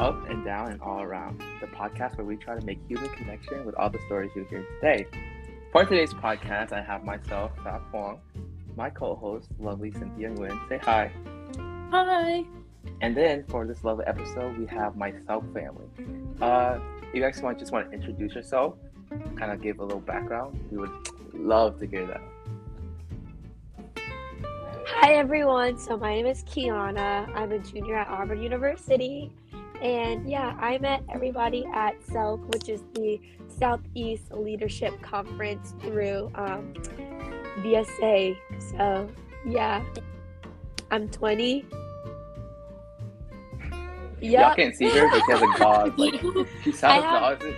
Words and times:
Up 0.00 0.30
and 0.30 0.42
Down 0.42 0.72
and 0.72 0.80
All 0.80 1.02
Around, 1.02 1.42
the 1.60 1.66
podcast 1.66 2.16
where 2.16 2.24
we 2.24 2.34
try 2.34 2.58
to 2.58 2.64
make 2.64 2.78
human 2.88 3.10
connection 3.10 3.66
with 3.66 3.74
all 3.74 3.90
the 3.90 3.98
stories 4.06 4.30
you 4.34 4.46
hear 4.48 4.64
today. 4.80 5.06
For 5.72 5.84
today's 5.84 6.14
podcast, 6.14 6.72
I 6.72 6.80
have 6.80 7.04
my 7.04 7.18
SELC, 7.18 7.62
Fat 7.62 7.82
Huang, 7.90 8.18
my 8.78 8.88
co-host, 8.88 9.48
lovely 9.58 9.90
Cynthia 9.90 10.30
Nguyen. 10.30 10.58
Say 10.70 10.78
hi. 10.78 11.12
Hi. 11.90 12.44
And 13.02 13.14
then 13.14 13.44
for 13.48 13.66
this 13.66 13.84
lovely 13.84 14.06
episode, 14.06 14.56
we 14.56 14.64
have 14.68 14.96
myself 14.96 15.44
family. 15.52 15.84
Uh, 16.40 16.78
if 17.02 17.14
you 17.14 17.20
guys 17.20 17.38
want 17.42 17.58
just 17.58 17.70
want 17.70 17.90
to 17.90 17.94
introduce 17.94 18.34
yourself, 18.34 18.76
kind 19.36 19.52
of 19.52 19.60
give 19.60 19.80
a 19.80 19.84
little 19.84 20.00
background, 20.00 20.58
we 20.70 20.78
would 20.78 20.90
love 21.34 21.78
to 21.78 21.86
hear 21.86 22.06
that. 22.06 22.22
Hi 24.86 25.12
everyone. 25.12 25.76
So 25.76 25.98
my 25.98 26.14
name 26.14 26.26
is 26.26 26.42
Kiana. 26.44 27.30
I'm 27.36 27.52
a 27.52 27.58
junior 27.58 27.96
at 27.96 28.08
Auburn 28.08 28.42
University. 28.42 29.30
And 29.82 30.28
yeah, 30.28 30.56
I 30.60 30.78
met 30.78 31.02
everybody 31.12 31.64
at 31.72 31.98
SELC, 32.06 32.40
which 32.52 32.68
is 32.68 32.82
the 32.94 33.20
Southeast 33.48 34.30
Leadership 34.32 35.00
Conference 35.00 35.74
through 35.80 36.30
um, 36.34 36.74
VSA. 37.60 38.36
So 38.58 39.08
yeah, 39.46 39.82
I'm 40.90 41.08
20. 41.08 41.64
Y'all 44.22 44.54
can't 44.54 44.76
see 44.76 44.86
her, 44.90 45.06
because 45.08 45.22
she 45.24 45.32
has 45.32 45.42
a 45.42 45.58
gauze. 45.58 45.92
Like 45.96 46.46
she 46.62 46.72
sounds 46.72 47.02
I 47.04 47.06
have- 47.06 47.40
gauze. 47.40 47.54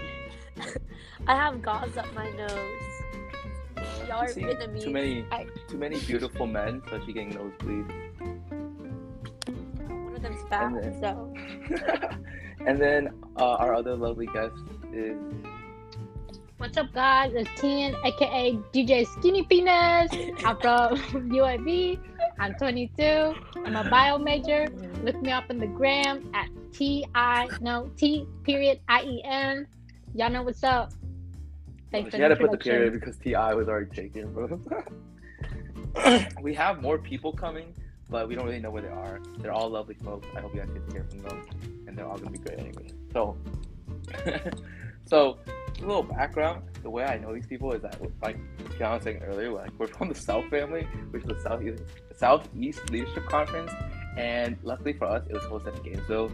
I 1.27 1.35
have 1.35 1.63
gauze 1.63 1.97
up 1.97 2.13
my 2.15 2.31
nose. 2.33 2.59
Y'all 4.09 4.19
are 4.23 4.29
Vietnamese. 4.29 4.83
too 4.85 4.91
many, 4.91 5.25
I- 5.33 5.47
too 5.69 5.79
many 5.79 5.99
beautiful 6.01 6.47
men, 6.47 6.83
so 6.89 7.01
she 7.05 7.13
getting 7.13 7.33
nosebleeds. 7.33 8.02
One 10.23 10.33
of 10.33 10.53
And 10.53 10.83
then- 10.83 11.01
so 11.01 11.35
and 12.67 12.81
then 12.81 13.09
uh, 13.37 13.55
our 13.55 13.75
other 13.75 13.97
lovely 13.97 14.27
guest 14.27 14.55
is 14.93 15.17
What's 16.59 16.77
up, 16.77 16.93
guys? 16.93 17.33
It's 17.35 17.51
Tien, 17.61 17.97
aka 18.05 18.53
DJ 18.73 19.05
Skinny 19.05 19.43
Penis. 19.43 20.13
I'm 20.45 20.57
from 20.61 21.29
UAB. 21.31 21.99
I'm 22.39 22.55
22. 22.55 23.35
I'm 23.65 23.75
a 23.75 23.91
bio 23.91 24.17
major. 24.17 24.69
Look 25.03 25.21
me 25.21 25.33
up 25.33 25.47
on 25.51 25.59
the 25.59 25.67
gram 25.67 26.31
at 26.35 26.49
T 26.73 27.05
I 27.17 27.49
no 27.61 27.91
T 27.97 28.29
period 28.45 28.79
I 28.89 29.03
E 29.03 29.23
N. 29.25 29.67
Y'all 30.15 30.31
know 30.31 30.45
what's 30.45 30.63
up. 30.63 30.93
Thanks 31.91 32.13
she 32.13 32.19
for 32.19 32.23
had 32.23 32.29
to 32.29 32.37
put 32.37 32.53
the 32.53 32.59
period 32.59 32.93
because 32.93 33.17
Ti 33.17 33.33
was 33.33 33.69
already 33.69 33.91
taken, 33.91 34.33
bro. 34.33 34.61
we 36.43 36.55
have 36.55 36.81
more 36.81 36.97
people 36.97 37.33
coming, 37.33 37.75
but 38.13 38.29
we 38.29 38.35
don't 38.35 38.45
really 38.45 38.61
know 38.61 38.71
where 38.71 38.83
they 38.83 38.89
are. 38.89 39.21
They're 39.39 39.53
all 39.53 39.71
lovely 39.71 39.95
folks. 40.05 40.29
I 40.37 40.41
hope 40.41 40.55
you 40.55 40.61
guys 40.61 40.71
get 40.71 40.87
to 40.87 40.93
hear 40.93 41.05
from 41.09 41.19
them, 41.21 41.43
and 41.89 41.97
they're 41.97 42.07
all 42.07 42.19
gonna 42.19 42.31
be 42.31 42.39
great 42.39 42.61
anyway. 42.61 42.89
So, 43.11 43.37
so 45.07 45.39
a 45.79 45.81
little 45.81 46.03
background. 46.03 46.63
The 46.83 46.91
way 46.91 47.05
I 47.05 47.17
know 47.17 47.33
these 47.35 47.47
people 47.47 47.73
is 47.73 47.81
that, 47.83 47.99
like 48.23 48.37
Kiana 48.79 48.95
was 48.95 49.03
saying 49.05 49.23
earlier, 49.23 49.51
like 49.51 49.71
we're 49.79 49.87
from 49.87 50.09
the 50.09 50.15
SELC 50.15 50.51
family, 50.51 50.83
which 51.11 51.23
is 51.23 51.29
the 51.29 51.41
Southeast 51.41 51.83
Southeast 52.15 52.91
Leadership 52.91 53.27
Conference, 53.27 53.73
and 54.19 54.59
luckily 54.63 54.93
for 54.93 55.07
us, 55.07 55.25
it 55.29 55.33
was 55.33 55.45
hosted 55.45 55.77
in 55.79 55.83
Gainesville. 55.83 56.31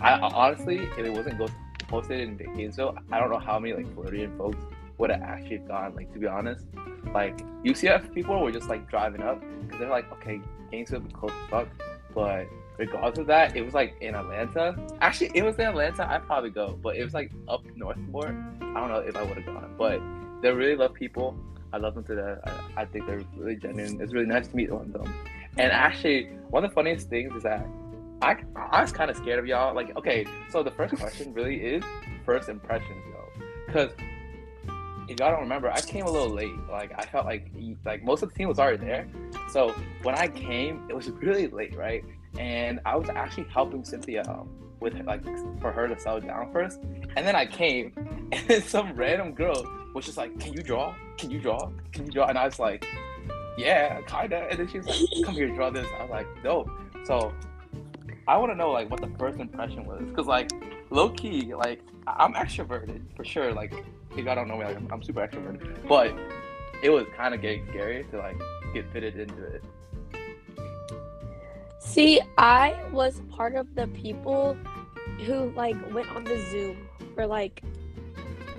I, 0.00 0.12
I 0.12 0.20
honestly, 0.20 0.76
if 0.78 0.98
it 0.98 1.10
wasn't 1.10 1.40
hosted 1.88 2.20
in 2.20 2.36
Gainesville, 2.36 2.98
I 3.10 3.18
don't 3.18 3.30
know 3.30 3.38
how 3.38 3.58
many 3.58 3.72
like 3.72 3.92
Floridian 3.94 4.36
folks 4.36 4.58
would 4.98 5.10
have 5.10 5.22
actually 5.22 5.58
gone. 5.58 5.94
Like 5.94 6.12
to 6.12 6.18
be 6.18 6.26
honest, 6.26 6.66
like 7.14 7.38
UCF 7.62 8.12
people 8.12 8.42
were 8.42 8.52
just 8.52 8.68
like 8.68 8.90
driving 8.90 9.22
up 9.22 9.42
because 9.62 9.80
they're 9.80 9.88
like, 9.88 10.10
okay, 10.12 10.40
Gainesville 10.70 11.00
be 11.00 11.12
close 11.12 11.32
as 11.32 11.50
fuck, 11.50 11.68
but 12.14 12.46
regardless 12.78 13.18
of 13.18 13.26
that, 13.26 13.56
it 13.56 13.62
was 13.62 13.74
like 13.74 13.96
in 14.00 14.14
Atlanta. 14.14 14.76
Actually, 15.00 15.30
it 15.34 15.42
was 15.42 15.56
in 15.56 15.66
Atlanta. 15.66 16.10
I'd 16.10 16.24
probably 16.26 16.50
go, 16.50 16.78
but 16.82 16.96
it 16.96 17.04
was 17.04 17.14
like 17.14 17.32
up 17.48 17.64
north 17.76 17.98
more. 17.98 18.28
I 18.60 18.74
don't 18.74 18.88
know 18.88 18.98
if 18.98 19.16
I 19.16 19.22
would 19.22 19.36
have 19.36 19.46
gone, 19.46 19.74
but 19.76 20.00
they 20.42 20.52
really 20.52 20.76
love 20.76 20.94
people. 20.94 21.36
I 21.72 21.76
love 21.76 21.94
them 21.94 22.04
to 22.04 22.16
death. 22.16 22.38
I, 22.76 22.82
I 22.82 22.84
think 22.86 23.06
they're 23.06 23.22
really 23.36 23.56
genuine. 23.56 24.00
It's 24.00 24.12
really 24.12 24.26
nice 24.26 24.48
to 24.48 24.56
meet 24.56 24.70
one 24.70 24.86
of 24.86 24.92
them. 24.92 25.14
And 25.58 25.72
actually, 25.72 26.26
one 26.50 26.64
of 26.64 26.70
the 26.70 26.74
funniest 26.74 27.08
things 27.08 27.34
is 27.34 27.42
that 27.42 27.66
I, 28.22 28.36
I 28.56 28.80
was 28.80 28.92
kind 28.92 29.10
of 29.10 29.16
scared 29.16 29.38
of 29.38 29.46
y'all. 29.46 29.74
Like, 29.74 29.96
okay, 29.96 30.26
so 30.50 30.62
the 30.62 30.70
first 30.70 30.94
question 30.96 31.34
really 31.34 31.56
is 31.56 31.84
first 32.24 32.48
impressions, 32.48 33.02
yo. 33.10 33.44
Because 33.66 33.90
if 35.08 35.18
y'all 35.18 35.30
don't 35.30 35.40
remember, 35.40 35.70
I 35.70 35.80
came 35.80 36.06
a 36.06 36.10
little 36.10 36.30
late. 36.30 36.54
Like, 36.70 36.92
I 36.96 37.04
felt 37.06 37.26
like 37.26 37.50
like 37.84 38.02
most 38.02 38.22
of 38.22 38.30
the 38.30 38.34
team 38.34 38.48
was 38.48 38.58
already 38.58 38.78
there. 38.78 39.08
So 39.48 39.74
when 40.02 40.14
I 40.14 40.28
came, 40.28 40.86
it 40.88 40.94
was 40.94 41.10
really 41.10 41.48
late, 41.48 41.76
right? 41.76 42.04
And 42.38 42.80
I 42.84 42.96
was 42.96 43.08
actually 43.08 43.44
helping 43.44 43.84
Cynthia 43.84 44.22
um, 44.28 44.48
with 44.80 44.94
like 45.06 45.24
for 45.60 45.72
her 45.72 45.88
to 45.88 45.98
settle 45.98 46.20
down 46.20 46.52
first. 46.52 46.80
And 47.16 47.26
then 47.26 47.34
I 47.34 47.46
came, 47.46 47.92
and 48.32 48.48
then 48.48 48.62
some 48.62 48.94
random 48.94 49.32
girl 49.32 49.66
was 49.94 50.04
just 50.04 50.18
like, 50.18 50.38
"Can 50.38 50.52
you 50.52 50.62
draw? 50.62 50.94
Can 51.16 51.30
you 51.30 51.40
draw? 51.40 51.70
Can 51.92 52.06
you 52.06 52.12
draw?" 52.12 52.26
And 52.26 52.38
I 52.38 52.44
was 52.44 52.58
like, 52.58 52.86
"Yeah, 53.56 54.00
kinda." 54.02 54.48
And 54.50 54.58
then 54.58 54.68
she 54.68 54.78
was 54.78 54.86
like, 54.86 55.24
"Come 55.24 55.34
here, 55.34 55.48
draw 55.48 55.70
this." 55.70 55.86
I 55.98 56.02
was 56.02 56.10
like, 56.10 56.26
"Dope." 56.42 56.70
So 57.04 57.32
I 58.26 58.36
want 58.36 58.52
to 58.52 58.56
know 58.56 58.70
like 58.70 58.90
what 58.90 59.00
the 59.00 59.10
first 59.18 59.40
impression 59.40 59.86
was, 59.86 60.02
because 60.02 60.26
like 60.26 60.50
low 60.90 61.08
key, 61.08 61.54
like 61.54 61.80
I'm 62.06 62.34
extroverted 62.34 63.00
for 63.16 63.24
sure. 63.24 63.52
Like 63.54 63.72
if 64.16 64.24
y'all 64.24 64.34
don't 64.34 64.48
know 64.48 64.58
me, 64.58 64.66
like 64.66 64.76
I'm, 64.76 64.88
I'm 64.92 65.02
super 65.02 65.26
extroverted, 65.26 65.88
but 65.88 66.14
it 66.82 66.90
was 66.90 67.06
kind 67.16 67.34
of 67.34 67.40
getting 67.40 67.66
scary 67.68 68.04
to 68.10 68.18
like 68.18 68.38
get 68.72 68.90
fitted 68.92 69.18
into 69.18 69.42
it. 69.44 69.64
See, 71.78 72.20
I 72.36 72.78
was 72.92 73.22
part 73.30 73.54
of 73.54 73.74
the 73.74 73.86
people 73.88 74.56
who 75.24 75.50
like 75.52 75.76
went 75.92 76.08
on 76.10 76.24
the 76.24 76.38
Zoom 76.50 76.88
for 77.14 77.26
like 77.26 77.62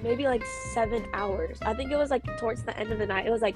maybe 0.01 0.25
like 0.25 0.43
seven 0.73 1.05
hours. 1.13 1.59
I 1.61 1.73
think 1.73 1.91
it 1.91 1.97
was 1.97 2.09
like 2.09 2.23
towards 2.37 2.63
the 2.63 2.77
end 2.77 2.91
of 2.91 2.99
the 2.99 3.05
night. 3.05 3.25
It 3.25 3.29
was 3.29 3.41
like 3.41 3.55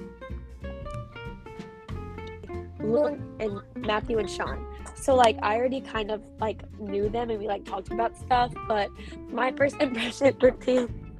Lil 2.79 3.17
and 3.39 3.61
Matthew 3.75 4.19
and 4.19 4.29
Sean. 4.29 4.65
So 4.95 5.15
like 5.15 5.37
I 5.41 5.57
already 5.57 5.81
kind 5.81 6.11
of 6.11 6.21
like 6.39 6.61
knew 6.79 7.09
them 7.09 7.29
and 7.29 7.39
we 7.39 7.47
like 7.47 7.65
talked 7.65 7.91
about 7.91 8.17
stuff. 8.17 8.53
But 8.67 8.89
my 9.29 9.51
first 9.51 9.75
impression 9.81 10.35
for 10.39 10.51
team, 10.51 11.13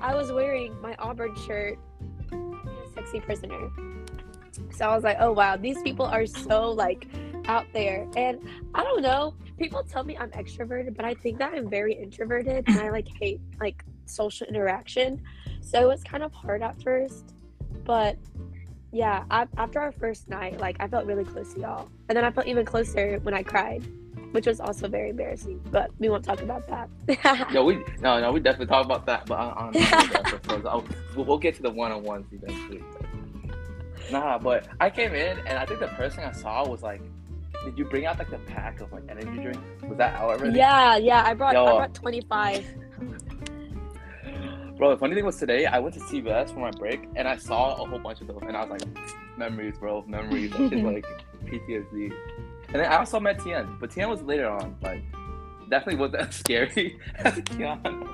I 0.00 0.14
was 0.14 0.30
wearing 0.30 0.80
my 0.80 0.94
Auburn 0.98 1.34
shirt, 1.46 1.78
sexy 2.94 3.20
prisoner. 3.20 3.70
So 4.72 4.88
I 4.88 4.94
was 4.94 5.04
like, 5.04 5.16
oh 5.20 5.32
wow, 5.32 5.56
these 5.56 5.80
people 5.82 6.06
are 6.06 6.26
so 6.26 6.70
like 6.70 7.06
out 7.46 7.66
there. 7.72 8.06
And 8.16 8.40
I 8.74 8.82
don't 8.82 9.02
know, 9.02 9.34
people 9.58 9.82
tell 9.82 10.04
me 10.04 10.16
I'm 10.16 10.30
extroverted, 10.30 10.96
but 10.96 11.04
I 11.04 11.14
think 11.14 11.38
that 11.38 11.52
I'm 11.54 11.68
very 11.68 11.94
introverted 11.94 12.64
and 12.68 12.78
I 12.78 12.90
like 12.90 13.08
hate 13.20 13.40
like 13.60 13.84
social 14.06 14.46
interaction. 14.46 15.22
So 15.60 15.80
it 15.82 15.86
was 15.86 16.02
kind 16.02 16.22
of 16.22 16.32
hard 16.32 16.62
at 16.62 16.80
first. 16.82 17.34
But 17.84 18.16
yeah, 18.92 19.24
I, 19.30 19.46
after 19.56 19.80
our 19.80 19.92
first 19.92 20.28
night, 20.28 20.58
like 20.60 20.76
I 20.80 20.86
felt 20.88 21.06
really 21.06 21.24
close 21.24 21.52
to 21.54 21.60
y'all. 21.60 21.88
And 22.08 22.16
then 22.16 22.24
I 22.24 22.30
felt 22.30 22.46
even 22.46 22.64
closer 22.64 23.18
when 23.24 23.34
I 23.34 23.42
cried, 23.42 23.84
which 24.32 24.46
was 24.46 24.60
also 24.60 24.86
very 24.88 25.10
embarrassing. 25.10 25.60
But 25.70 25.90
we 25.98 26.08
won't 26.08 26.24
talk 26.24 26.40
about 26.42 26.66
that. 26.68 26.88
No, 27.52 27.64
we 27.64 27.82
no 28.00 28.20
no 28.20 28.32
we 28.32 28.40
definitely 28.40 28.66
talk 28.66 28.84
about 28.84 29.04
that, 29.06 29.26
but 29.26 29.38
on, 29.38 29.72
I'll- 30.66 30.84
we'll, 31.16 31.24
we'll 31.24 31.38
get 31.38 31.54
to 31.56 31.62
the 31.62 31.70
one 31.70 31.92
on 31.92 32.02
ones 32.02 32.26
eventually. 32.32 32.82
Nah, 34.10 34.38
but 34.38 34.68
I 34.80 34.90
came 34.90 35.14
in 35.14 35.38
and 35.46 35.58
I 35.58 35.64
think 35.64 35.80
the 35.80 35.88
first 35.88 36.16
thing 36.16 36.24
I 36.24 36.32
saw 36.32 36.66
was 36.68 36.82
like, 36.82 37.00
did 37.64 37.78
you 37.78 37.84
bring 37.84 38.06
out 38.06 38.18
like 38.18 38.30
the 38.30 38.38
pack 38.38 38.80
of 38.80 38.92
like 38.92 39.04
energy 39.08 39.42
drinks? 39.42 39.60
Was 39.88 39.96
that 39.98 40.14
out 40.14 40.30
already? 40.30 40.58
yeah, 40.58 40.96
yeah, 40.96 41.24
I 41.24 41.34
brought 41.34 41.54
Yo. 41.54 41.64
I 41.64 41.72
brought 41.76 41.94
25. 41.94 42.66
Bro, 44.76 44.90
the 44.90 44.96
funny 44.96 45.14
thing 45.14 45.24
was 45.24 45.36
today 45.36 45.66
I 45.66 45.78
went 45.78 45.94
to 45.94 46.00
CVS 46.00 46.52
for 46.52 46.58
my 46.58 46.72
break 46.72 47.08
and 47.14 47.28
I 47.28 47.36
saw 47.36 47.74
a 47.74 47.86
whole 47.86 47.98
bunch 47.98 48.20
of 48.20 48.26
those 48.26 48.42
and 48.42 48.56
I 48.56 48.64
was 48.64 48.70
like, 48.70 48.82
memories, 49.38 49.78
bro, 49.78 50.04
memories. 50.08 50.50
That 50.50 50.68
shit's 50.68 50.82
like 50.82 51.06
PTSD. 51.44 52.12
And 52.68 52.82
then 52.82 52.90
I 52.90 52.96
also 52.96 53.20
met 53.20 53.38
Tien, 53.38 53.76
but 53.78 53.92
Tien 53.92 54.08
was 54.08 54.20
later 54.22 54.50
on, 54.50 54.76
but 54.80 54.96
definitely 55.70 56.00
wasn't 56.00 56.22
as 56.28 56.34
scary 56.34 56.98
as 57.18 57.34
Kiana. 57.34 58.08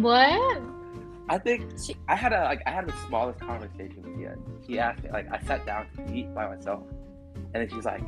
What? 0.00 0.62
I 1.28 1.38
think 1.38 1.64
She- 1.78 1.96
I 2.08 2.16
had 2.16 2.32
a 2.32 2.44
like 2.44 2.62
I 2.66 2.70
had 2.70 2.86
the 2.86 2.92
smallest 3.06 3.40
conversation 3.40 4.02
with 4.02 4.16
Tien. 4.16 4.36
She 4.66 4.78
asked 4.78 5.02
me 5.04 5.10
like 5.10 5.26
I 5.32 5.38
sat 5.42 5.64
down 5.64 5.86
to 5.96 6.12
eat 6.14 6.32
by 6.34 6.46
myself, 6.48 6.82
and 7.34 7.54
then 7.54 7.68
she's 7.68 7.84
like, 7.84 8.04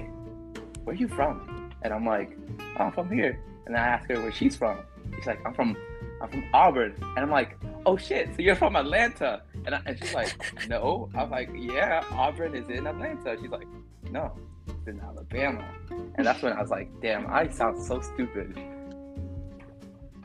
"Where 0.84 0.94
are 0.94 0.99
you 0.99 1.08
from?" 1.08 1.70
And 1.82 1.93
I'm 1.94 2.05
like, 2.06 2.37
oh, 2.78 2.84
"I'm 2.84 2.93
from 2.93 3.11
here." 3.11 3.38
And 3.66 3.76
I 3.76 3.81
asked 3.81 4.08
her 4.11 4.20
where 4.20 4.32
she's 4.32 4.56
from. 4.56 4.78
She's 5.16 5.26
like, 5.26 5.40
"I'm 5.46 5.55
from 5.55 5.76
I'm 6.20 6.28
from 6.28 6.44
Auburn," 6.52 6.94
and 7.00 7.19
I'm 7.19 7.31
like, 7.31 7.56
"Oh 7.87 7.96
shit, 7.96 8.28
so 8.34 8.43
you're 8.43 8.56
from 8.56 8.76
Atlanta?" 8.76 9.43
And, 9.67 9.75
I, 9.75 9.81
and 9.87 9.99
she's 9.99 10.14
like, 10.14 10.34
"No." 10.69 11.08
I'm 11.14 11.31
like, 11.31 11.50
"Yeah, 11.55 12.05
Auburn 12.12 12.55
is 12.55 12.69
in 12.69 12.87
Atlanta." 12.87 13.37
She's 13.40 13.50
like, 13.50 13.67
"No, 14.10 14.32
it's 14.69 14.87
in 14.88 15.00
Alabama." 15.00 15.64
And 16.17 16.26
that's 16.26 16.43
when 16.43 16.52
I 16.52 16.60
was 16.60 16.70
like, 16.70 16.88
"Damn, 17.00 17.26
I 17.32 17.49
sound 17.49 17.81
so 17.82 18.00
stupid." 18.00 18.58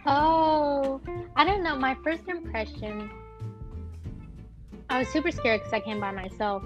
Oh, 0.05 1.01
I 1.35 1.43
don't 1.45 1.63
know. 1.63 1.75
My 1.75 1.95
first 2.03 2.27
impression, 2.27 3.09
I 4.89 4.99
was 4.99 5.07
super 5.09 5.31
scared 5.31 5.61
because 5.61 5.73
I 5.73 5.79
came 5.79 5.99
by 5.99 6.11
myself. 6.11 6.63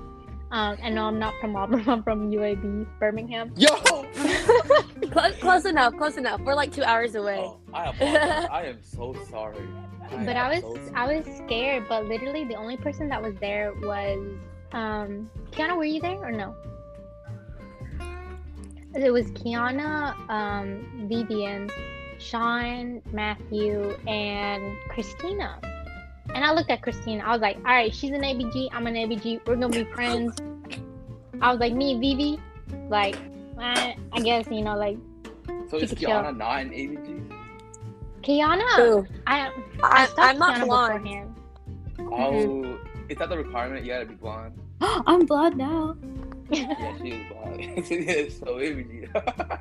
Um, 0.51 0.77
and 0.83 0.93
no, 0.93 1.05
I'm 1.05 1.17
not 1.17 1.33
from 1.41 1.55
Auburn. 1.55 1.83
I'm 1.89 2.03
from 2.03 2.29
UAB, 2.29 2.85
Birmingham. 2.99 3.51
Yo, 3.57 3.69
Close, 5.11 5.35
close 5.39 5.65
enough. 5.65 5.95
Close 5.97 6.17
enough. 6.17 6.41
We're 6.41 6.53
like 6.53 6.71
two 6.71 6.83
hours 6.83 7.15
away. 7.15 7.39
Oh, 7.39 7.57
I. 7.73 8.47
I 8.51 8.63
am 8.65 8.77
so 8.83 9.15
sorry. 9.29 9.57
but 10.25 10.35
I 10.35 10.59
was 10.59 10.61
so. 10.61 10.91
I 10.95 11.15
was 11.15 11.25
scared. 11.37 11.85
But 11.89 12.05
literally, 12.05 12.43
the 12.45 12.55
only 12.55 12.77
person 12.77 13.09
that 13.09 13.21
was 13.21 13.33
there 13.41 13.73
was 13.81 14.19
um 14.73 15.29
Kiana. 15.51 15.75
Were 15.75 15.85
you 15.85 15.99
there 15.99 16.17
or 16.23 16.31
no? 16.31 16.55
It 18.95 19.11
was 19.11 19.25
Kiana, 19.31 20.13
um, 20.29 21.07
Vivian, 21.09 21.67
Sean, 22.23 23.01
Matthew, 23.11 23.91
and 24.07 24.77
Christina. 24.89 25.59
And 26.33 26.43
I 26.43 26.53
looked 26.53 26.71
at 26.71 26.81
Christina. 26.81 27.23
I 27.25 27.31
was 27.31 27.41
like, 27.41 27.57
all 27.57 27.63
right, 27.63 27.93
she's 27.93 28.11
an 28.11 28.21
ABG. 28.21 28.69
I'm 28.71 28.87
an 28.87 28.95
ABG. 28.95 29.45
We're 29.45 29.55
gonna 29.55 29.69
be 29.69 29.83
friends. 29.83 30.37
I 31.41 31.51
was 31.51 31.59
like, 31.59 31.73
me 31.73 31.91
and 31.91 32.01
Vivi, 32.01 32.39
like, 32.89 33.17
eh, 33.59 33.95
I 34.13 34.19
guess 34.21 34.47
you 34.49 34.61
know, 34.63 34.77
like 34.77 34.97
So 35.69 35.77
is 35.77 35.89
Keep 35.89 36.03
it 36.03 36.05
Kiana 36.07 36.35
not 36.35 36.61
an 36.61 36.69
ABG? 36.69 37.29
Kiana. 38.23 38.79
Ooh, 38.79 39.07
I 39.27 39.51
I 39.83 40.07
I, 40.17 40.29
I'm 40.29 40.37
not 40.39 40.55
Kiana 40.57 40.65
blonde. 40.65 41.03
beforehand. 41.03 41.35
Oh, 41.99 42.79
is 43.09 43.17
that 43.17 43.29
the 43.29 43.37
requirement? 43.37 43.83
You 43.85 43.91
gotta 43.91 44.05
be 44.05 44.15
blonde. 44.15 44.53
I'm 44.81 45.25
blonde 45.25 45.57
now. 45.57 45.97
Yeah, 46.49 46.97
she 47.01 47.09
is 47.09 47.31
blonde. 47.31 47.85
so 48.39 48.45
ABG. 48.57 49.09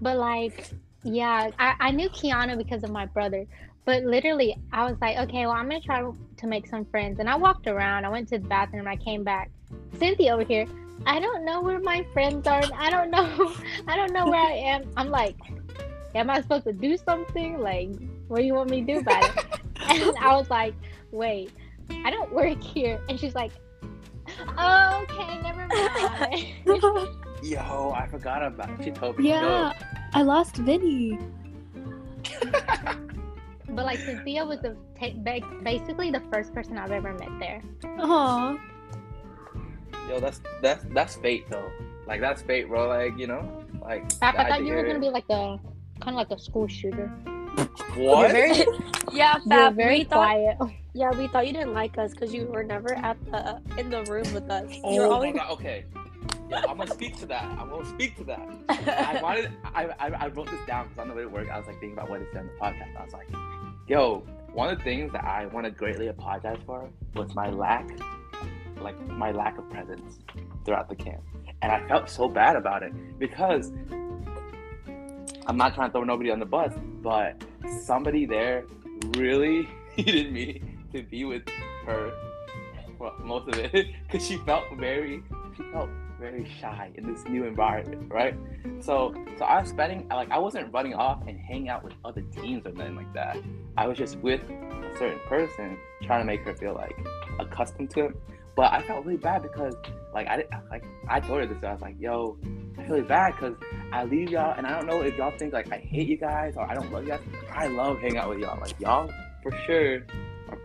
But 0.00 0.16
like, 0.18 0.70
yeah, 1.02 1.50
I, 1.58 1.74
I 1.80 1.90
knew 1.90 2.08
Kiana 2.08 2.56
because 2.56 2.84
of 2.84 2.90
my 2.90 3.06
brother. 3.06 3.46
But 3.84 4.04
literally, 4.04 4.54
I 4.72 4.84
was 4.84 4.98
like, 5.00 5.16
okay, 5.16 5.46
well, 5.46 5.54
I'm 5.54 5.68
gonna 5.68 5.80
try 5.80 6.00
to 6.00 6.46
make 6.46 6.66
some 6.66 6.84
friends. 6.84 7.20
And 7.20 7.28
I 7.28 7.36
walked 7.36 7.66
around. 7.66 8.04
I 8.04 8.10
went 8.10 8.28
to 8.28 8.38
the 8.38 8.46
bathroom. 8.46 8.86
I 8.86 8.96
came 8.96 9.24
back. 9.24 9.50
Cynthia 9.98 10.34
over 10.34 10.44
here. 10.44 10.66
I 11.06 11.20
don't 11.20 11.44
know 11.44 11.62
where 11.62 11.80
my 11.80 12.04
friends 12.12 12.46
are. 12.46 12.62
I 12.74 12.90
don't 12.90 13.10
know. 13.16 13.54
I 13.86 13.96
don't 13.96 14.12
know 14.12 14.28
where 14.28 14.40
I 14.40 14.52
am. 14.52 14.90
I'm 14.96 15.08
like, 15.08 15.36
am 16.14 16.28
I 16.28 16.40
supposed 16.42 16.64
to 16.64 16.72
do 16.72 16.96
something? 16.96 17.60
Like, 17.60 17.90
what 18.28 18.40
do 18.40 18.44
you 18.44 18.54
want 18.54 18.70
me 18.70 18.84
to 18.84 18.94
do 18.94 18.98
about 19.00 19.24
it? 19.24 19.60
and 19.88 20.16
I 20.18 20.36
was 20.36 20.50
like, 20.50 20.74
wait, 21.10 21.50
I 22.04 22.10
don't 22.10 22.32
work 22.32 22.62
here. 22.62 23.00
And 23.08 23.18
she's 23.18 23.34
like, 23.34 23.52
oh, 24.58 25.04
okay, 25.04 25.40
never 25.40 25.66
mind. 25.66 27.08
Yo, 27.42 27.92
I 27.96 28.06
forgot 28.10 28.42
about 28.42 28.68
it. 28.80 28.84
She 28.84 28.90
told 28.90 29.18
me. 29.18 29.28
yeah, 29.28 29.72
I 30.18 30.22
lost 30.22 30.56
Vinny. 30.56 31.16
But 33.70 33.84
like 33.84 33.98
Cynthia 34.00 34.44
was 34.44 34.58
the 34.60 34.74
ta- 34.98 35.14
basically 35.62 36.10
the 36.10 36.22
first 36.32 36.52
person 36.52 36.76
I've 36.76 36.90
ever 36.90 37.12
met 37.12 37.28
there. 37.38 37.62
Aw. 38.00 38.58
Yo, 40.08 40.14
yo, 40.14 40.18
that's 40.18 40.40
that's 40.60 40.84
that's 40.90 41.14
fate 41.16 41.48
though. 41.48 41.70
Like 42.04 42.20
that's 42.20 42.42
fate, 42.42 42.66
bro. 42.66 42.88
Like 42.88 43.16
you 43.16 43.28
know, 43.28 43.62
like. 43.80 44.08
Fap, 44.18 44.34
I 44.36 44.48
thought 44.48 44.64
you 44.64 44.74
were 44.74 44.82
gonna 44.82 44.98
be 44.98 45.10
like 45.10 45.28
a 45.30 45.60
kind 46.00 46.08
of 46.08 46.14
like 46.14 46.32
a 46.32 46.40
school 46.40 46.66
shooter. 46.66 47.06
What? 47.94 48.34
You're 48.34 48.54
very, 48.54 48.66
yeah, 49.12 49.36
You 49.36 49.42
were 49.44 49.50
Fab. 49.50 49.76
very 49.76 49.98
we 49.98 50.04
thought, 50.04 50.26
quiet. 50.26 50.56
yeah, 50.94 51.10
we 51.12 51.28
thought 51.28 51.46
you 51.46 51.52
didn't 51.52 51.74
like 51.74 51.96
us 51.98 52.10
because 52.12 52.34
you 52.34 52.46
were 52.46 52.64
never 52.64 52.94
at 52.96 53.16
the 53.30 53.60
in 53.78 53.90
the 53.90 54.02
room 54.10 54.26
with 54.34 54.50
us. 54.50 54.66
Oh 54.82 54.92
you 54.92 55.00
were 55.02 55.06
Oh 55.06 55.12
always. 55.12 55.34
my 55.34 55.40
god. 55.42 55.50
Okay. 55.52 55.84
Yeah, 56.50 56.62
I'm 56.68 56.78
gonna 56.78 56.90
speak 56.90 57.16
to 57.18 57.26
that. 57.26 57.44
I'm 57.44 57.68
gonna 57.68 57.84
speak 57.84 58.16
to 58.16 58.24
that. 58.24 58.40
I 58.68 59.20
wanted. 59.22 59.52
I, 59.64 59.84
I, 59.98 60.06
I 60.08 60.28
wrote 60.28 60.50
this 60.50 60.64
down 60.66 60.84
because 60.84 60.98
on 60.98 61.08
the 61.08 61.14
way 61.14 61.22
to 61.22 61.28
work, 61.28 61.48
I 61.50 61.58
was 61.58 61.66
like 61.66 61.78
thinking 61.80 61.92
about 61.92 62.10
what 62.10 62.18
to 62.18 62.32
say 62.32 62.38
on 62.38 62.46
the 62.46 62.52
podcast. 62.52 62.96
I 62.98 63.04
was 63.04 63.12
like, 63.12 63.28
yo, 63.86 64.24
one 64.52 64.70
of 64.70 64.78
the 64.78 64.84
things 64.84 65.12
that 65.12 65.24
I 65.24 65.46
want 65.46 65.66
to 65.66 65.70
greatly 65.70 66.08
apologize 66.08 66.58
for 66.64 66.88
was 67.14 67.34
my 67.34 67.50
lack, 67.50 67.88
like 68.80 68.98
my 69.08 69.30
lack 69.30 69.58
of 69.58 69.68
presence 69.70 70.20
throughout 70.64 70.88
the 70.88 70.96
camp, 70.96 71.22
and 71.62 71.70
I 71.70 71.86
felt 71.86 72.08
so 72.08 72.28
bad 72.28 72.56
about 72.56 72.82
it 72.82 72.92
because 73.18 73.72
I'm 75.46 75.56
not 75.56 75.74
trying 75.74 75.88
to 75.88 75.92
throw 75.92 76.04
nobody 76.04 76.30
on 76.30 76.40
the 76.40 76.46
bus, 76.46 76.72
but 77.02 77.42
somebody 77.82 78.26
there 78.26 78.64
really 79.16 79.68
needed 79.96 80.32
me 80.32 80.62
to 80.92 81.02
be 81.02 81.24
with 81.24 81.42
her 81.86 82.12
for 82.96 83.12
most 83.20 83.48
of 83.48 83.58
it 83.58 83.72
because 84.06 84.26
she 84.26 84.36
felt 84.38 84.64
very 84.76 85.22
she 85.56 85.62
felt 85.72 85.88
very 86.18 86.48
shy 86.60 86.90
in 86.94 87.12
this 87.12 87.24
new 87.24 87.44
environment, 87.44 88.10
right? 88.12 88.34
So 88.80 89.14
so 89.38 89.44
I 89.44 89.60
was 89.60 89.70
spending 89.70 90.08
like 90.08 90.30
I 90.30 90.38
wasn't 90.38 90.72
running 90.72 90.94
off 90.94 91.22
and 91.26 91.38
hanging 91.38 91.68
out 91.68 91.84
with 91.84 91.94
other 92.04 92.22
teams 92.22 92.66
or 92.66 92.72
nothing 92.72 92.96
like 92.96 93.12
that. 93.14 93.36
I 93.76 93.86
was 93.86 93.98
just 93.98 94.18
with 94.18 94.40
a 94.42 94.98
certain 94.98 95.20
person 95.28 95.78
trying 96.02 96.20
to 96.20 96.26
make 96.26 96.40
her 96.42 96.54
feel 96.54 96.74
like 96.74 96.96
accustomed 97.38 97.90
to 97.90 98.06
it. 98.06 98.16
But 98.56 98.72
I 98.72 98.82
felt 98.82 99.04
really 99.04 99.18
bad 99.18 99.42
because 99.42 99.74
like 100.12 100.26
I 100.28 100.38
didn't 100.38 100.52
like 100.70 100.84
I 101.08 101.20
told 101.20 101.40
her 101.40 101.46
this. 101.46 101.62
I 101.62 101.72
was 101.72 101.80
like, 101.80 101.96
yo, 102.00 102.36
I 102.76 102.82
feel 102.82 102.96
really 102.96 103.06
bad 103.06 103.34
because 103.34 103.54
I 103.92 104.04
leave 104.04 104.30
y'all 104.30 104.54
and 104.56 104.66
I 104.66 104.76
don't 104.76 104.86
know 104.86 105.02
if 105.02 105.16
y'all 105.16 105.36
think 105.38 105.52
like 105.52 105.70
I 105.72 105.78
hate 105.78 106.08
you 106.08 106.16
guys 106.16 106.54
or 106.56 106.68
I 106.68 106.74
don't 106.74 106.90
love 106.92 107.04
you 107.04 107.10
guys. 107.10 107.20
I 107.52 107.68
love 107.68 108.00
hanging 108.00 108.18
out 108.18 108.28
with 108.28 108.40
y'all. 108.40 108.58
Like 108.60 108.78
y'all 108.80 109.10
for 109.42 109.52
sure 109.66 110.04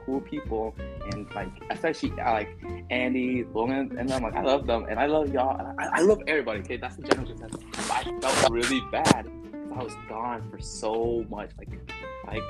cool 0.05 0.21
people 0.21 0.75
and 1.11 1.33
like 1.35 1.49
especially 1.69 2.11
uh, 2.19 2.31
like 2.31 2.49
Andy, 2.89 3.45
Logan, 3.53 3.95
and 3.97 4.11
I'm 4.11 4.23
Like 4.23 4.35
I 4.35 4.41
love 4.41 4.65
them 4.67 4.85
and 4.89 4.99
I 4.99 5.05
love 5.05 5.33
y'all. 5.33 5.59
And 5.59 5.79
I, 5.79 5.99
I 5.99 6.01
love 6.01 6.21
everybody. 6.27 6.59
Okay, 6.59 6.77
that's 6.77 6.95
the 6.95 7.03
general 7.03 7.27
consensus. 7.27 7.63
But 7.71 7.91
I 7.91 8.19
felt 8.19 8.49
really 8.49 8.81
bad 8.91 9.27
because 9.51 9.71
I 9.75 9.83
was 9.83 9.93
gone 10.09 10.49
for 10.49 10.59
so 10.59 11.25
much. 11.29 11.51
Like, 11.57 11.69
like, 12.27 12.43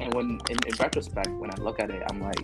and 0.00 0.14
when 0.14 0.40
in, 0.50 0.56
in 0.66 0.74
retrospect, 0.78 1.30
when 1.30 1.50
I 1.50 1.62
look 1.62 1.80
at 1.80 1.90
it, 1.90 2.02
I'm 2.10 2.20
like, 2.20 2.40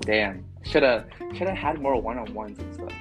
damn, 0.00 0.44
should 0.62 0.82
have 0.82 1.06
should 1.32 1.48
have 1.48 1.56
had 1.56 1.80
more 1.80 2.00
one 2.00 2.18
on 2.18 2.32
ones 2.34 2.58
and 2.58 2.74
stuff. 2.74 2.92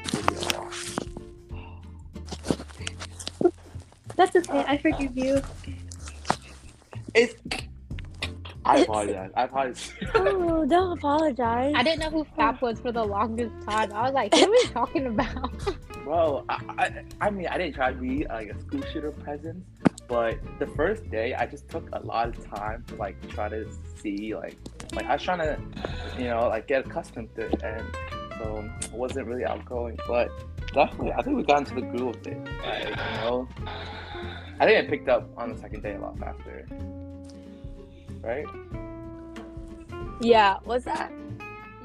That's 4.16 4.36
okay. 4.36 4.64
I 4.68 4.78
forgive 4.78 5.18
you. 5.18 5.42
It's. 7.14 7.36
I 8.66 8.80
apologize. 8.80 9.32
I 9.36 9.44
apologize. 9.44 9.94
Oh, 10.16 10.66
don't 10.66 10.98
apologize. 10.98 11.74
I 11.76 11.84
didn't 11.84 12.00
know 12.00 12.10
who 12.10 12.26
Fap 12.38 12.62
was 12.62 12.80
for 12.80 12.92
the 12.92 13.04
longest 13.04 13.54
time. 13.68 13.92
I 13.92 14.04
was 14.04 14.14
like, 14.14 14.34
who 14.34 14.46
are 14.46 14.50
we 14.50 14.64
talking 14.74 15.08
about? 15.08 15.52
Bro, 16.04 16.46
I, 16.50 16.62
I, 16.78 17.04
I 17.22 17.30
mean, 17.30 17.48
I 17.48 17.58
didn't 17.58 17.76
try 17.76 17.92
to 17.92 17.98
be 17.98 18.26
like 18.28 18.50
a 18.50 18.60
school 18.62 18.82
shooter 18.92 19.12
presence, 19.12 19.66
but 20.08 20.38
the 20.60 20.68
first 20.68 21.10
day, 21.10 21.34
I 21.34 21.46
just 21.46 21.70
took 21.70 21.88
a 21.94 22.00
lot 22.06 22.30
of 22.30 22.50
time 22.50 22.84
to 22.88 22.96
like 22.96 23.16
try 23.30 23.50
to 23.50 23.70
see, 24.02 24.36
like, 24.36 24.58
like 24.94 25.06
I 25.06 25.14
was 25.14 25.24
trying 25.24 25.40
to, 25.40 25.58
you 26.18 26.26
know, 26.26 26.48
like 26.48 26.68
get 26.68 26.86
accustomed 26.86 27.34
to 27.36 27.48
it, 27.48 27.64
and 27.64 27.86
so 28.38 28.70
I 28.92 28.96
wasn't 28.96 29.28
really 29.28 29.46
outgoing, 29.46 29.98
but 30.08 30.30
definitely, 30.74 31.14
I 31.14 31.22
think 31.22 31.38
we 31.38 31.44
got 31.44 31.60
into 31.60 31.76
the 31.76 31.82
groove 31.82 32.16
of 32.16 32.28
it. 32.28 32.38
Like, 32.66 32.90
you 32.90 32.96
know, 32.96 33.48
I 34.60 34.66
think 34.66 34.86
I 34.86 34.90
picked 34.90 35.10
up 35.10 35.30
on 35.38 35.54
the 35.54 35.58
second 35.58 35.84
day 35.84 35.96
a 35.96 36.00
lot 36.00 36.18
faster, 36.20 36.68
right? 38.24 38.46
Yeah, 40.22 40.58
what's 40.64 40.86
that? 40.86 41.12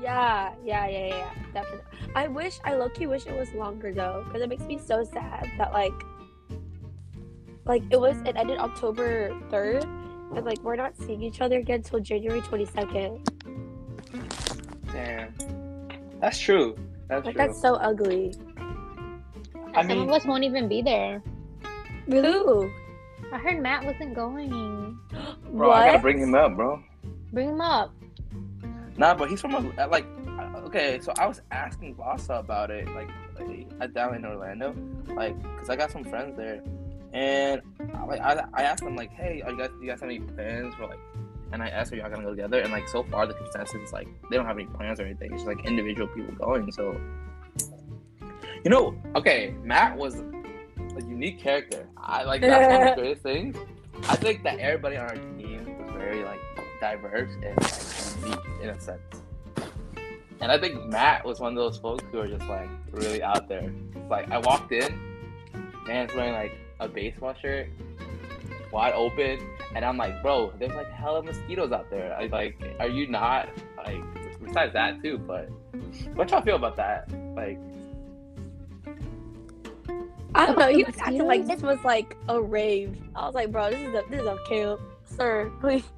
Yeah, 0.01 0.55
yeah, 0.65 0.87
yeah, 0.87 1.07
yeah, 1.07 1.17
yeah, 1.17 1.31
definitely. 1.53 1.85
I 2.15 2.29
wish, 2.29 2.59
I 2.65 2.75
low 2.75 2.89
key 2.89 3.07
wish 3.07 3.27
it 3.27 3.37
was 3.37 3.53
longer 3.53 3.93
though, 3.93 4.23
because 4.27 4.43
it 4.43 4.49
makes 4.49 4.63
me 4.63 4.79
so 4.79 5.03
sad 5.05 5.51
that 5.59 5.73
like, 5.73 5.93
like 7.67 7.83
it 7.91 8.01
was, 8.01 8.17
it 8.25 8.37
ended 8.37 8.59
October 8.59 9.31
3rd, 9.51 9.85
and 10.37 10.47
like 10.47 10.59
we're 10.63 10.77
not 10.77 10.97
seeing 10.97 11.23
each 11.23 11.41
other 11.41 11.59
again 11.59 11.77
until 11.77 11.99
January 12.01 12.41
22nd. 12.41 13.27
Damn, 14.93 15.35
that's 16.21 16.39
true. 16.39 16.77
That's 17.09 17.27
Like, 17.27 17.35
true. 17.35 17.47
that's 17.47 17.61
so 17.61 17.75
ugly. 17.75 18.35
I 19.75 19.81
Some 19.83 19.87
mean- 19.89 20.03
of 20.09 20.11
us 20.13 20.25
won't 20.25 20.45
even 20.45 20.69
be 20.69 20.81
there. 20.83 21.23
Ooh. 22.13 22.71
I 23.31 23.39
heard 23.39 23.61
Matt 23.61 23.85
wasn't 23.85 24.15
going. 24.15 24.99
Bro, 25.53 25.71
I 25.71 25.87
gotta 25.87 25.99
bring 25.99 26.19
him 26.19 26.35
up, 26.35 26.57
bro. 26.57 26.83
Bring 27.33 27.51
him 27.51 27.61
up. 27.61 27.95
Nah, 28.97 29.15
but 29.15 29.29
he's 29.31 29.41
from 29.41 29.55
a, 29.55 29.87
like 29.87 30.07
uh, 30.39 30.61
okay. 30.65 30.99
So 31.01 31.13
I 31.19 31.27
was 31.27 31.41
asking 31.51 31.95
Vasa 31.95 32.35
about 32.35 32.71
it, 32.71 32.89
like, 32.89 33.09
like 33.39 33.67
uh, 33.81 33.87
down 33.87 34.15
in 34.15 34.25
Orlando, 34.25 34.75
like, 35.15 35.41
cause 35.59 35.71
I 35.71 35.77
got 35.77 35.91
some 35.91 36.05
friends 36.05 36.37
there, 36.37 36.63
and 37.13 37.63
I, 37.95 38.05
like 38.05 38.21
I, 38.21 38.45
I 38.55 38.63
asked 38.63 38.83
them 38.83 38.97
like, 38.97 39.13
hey, 39.13 39.43
are 39.43 39.51
you 39.53 39.59
guys 39.59 39.69
do 39.69 39.85
you 39.85 39.91
guys 39.91 40.01
have 40.01 40.09
any 40.09 40.21
plans 40.21 40.75
for 40.75 40.87
like? 40.87 40.99
And 41.53 41.63
I 41.63 41.69
asked, 41.69 41.93
are 41.93 41.97
y'all 41.97 42.11
gonna 42.11 42.25
go 42.25 42.31
together? 42.31 42.61
And 42.61 42.73
like 42.73 42.89
so 42.89 43.03
far, 43.05 43.27
the 43.27 43.35
consensus 43.35 43.75
is 43.75 43.93
like 43.93 44.09
they 44.31 44.37
don't 44.37 44.47
have 44.47 44.59
any 44.59 44.67
plans 44.67 45.01
or 45.01 45.05
anything. 45.05 45.33
It's 45.33 45.45
just 45.45 45.47
like 45.47 45.65
individual 45.67 46.09
people 46.09 46.35
going. 46.35 46.71
So, 46.73 47.01
you 48.65 48.71
know, 48.71 48.95
okay, 49.17 49.55
Matt 49.63 49.97
was 49.97 50.23
a 50.97 51.03
unique 51.03 51.41
character. 51.41 51.87
I 51.97 52.25
like 52.25 52.41
that's 52.41 52.73
one 52.73 52.89
of 52.89 52.89
the 52.97 53.01
greatest 53.03 53.23
things. 53.23 53.57
I 54.09 54.17
think 54.17 54.43
that 54.45 54.59
everybody 54.59 54.97
on 54.97 55.07
our 55.07 55.17
team 55.17 55.77
was 55.85 55.93
very 55.97 56.25
like 56.25 56.41
diverse 56.81 57.31
and 57.43 57.61
like 57.61 58.45
unique 58.45 58.63
in 58.63 58.69
a 58.71 58.81
sense. 58.81 59.01
And 60.41 60.53
I 60.53 60.59
think 60.59 60.87
Matt 60.87 61.25
was 61.25 61.41
one 61.41 61.53
of 61.53 61.57
those 61.57 61.79
folks 61.79 62.05
who 62.13 62.21
are 62.21 62.29
just 62.29 62.47
like 62.47 62.69
really 62.93 63.23
out 63.23 63.49
there. 63.49 63.73
It's 63.95 64.11
like 64.11 64.31
I 64.31 64.39
walked 64.39 64.73
in, 64.73 64.99
man's 65.87 66.15
wearing 66.15 66.33
like 66.33 66.53
a 66.79 66.89
baseball 66.89 67.35
shirt, 67.41 67.69
wide 68.73 68.95
open, 68.95 69.41
and 69.75 69.85
I'm 69.85 69.97
like, 69.97 70.23
bro, 70.23 70.53
there's 70.59 70.75
like 70.75 70.91
hella 70.91 71.23
mosquitoes 71.23 71.73
out 71.73 71.91
there. 71.91 72.17
I 72.17 72.27
like, 72.27 72.57
are 72.79 72.89
you 72.89 73.09
not 73.09 73.49
like? 73.77 74.03
Besides 74.45 74.73
that 74.73 75.03
too, 75.03 75.19
but 75.19 75.51
what 76.15 76.31
y'all 76.31 76.41
feel 76.41 76.57
about 76.57 76.77
that? 76.77 77.11
Like, 77.35 77.59
I 80.39 80.47
don't 80.47 80.59
know. 80.59 80.69
He 80.69 80.85
was 80.85 80.95
acting 80.99 81.27
like 81.27 81.47
this 81.47 81.63
was 81.63 81.79
like 81.85 82.17
a 82.29 82.41
rave. 82.41 82.97
I 83.17 83.27
was 83.27 83.35
like, 83.35 83.51
bro, 83.51 83.71
this 83.71 83.81
is 83.81 83.89
a 83.89 84.05
this 84.09 84.21
is 84.21 84.27
a 84.27 84.39
camp, 84.49 84.81
sir. 85.05 85.53
Please. 85.61 85.85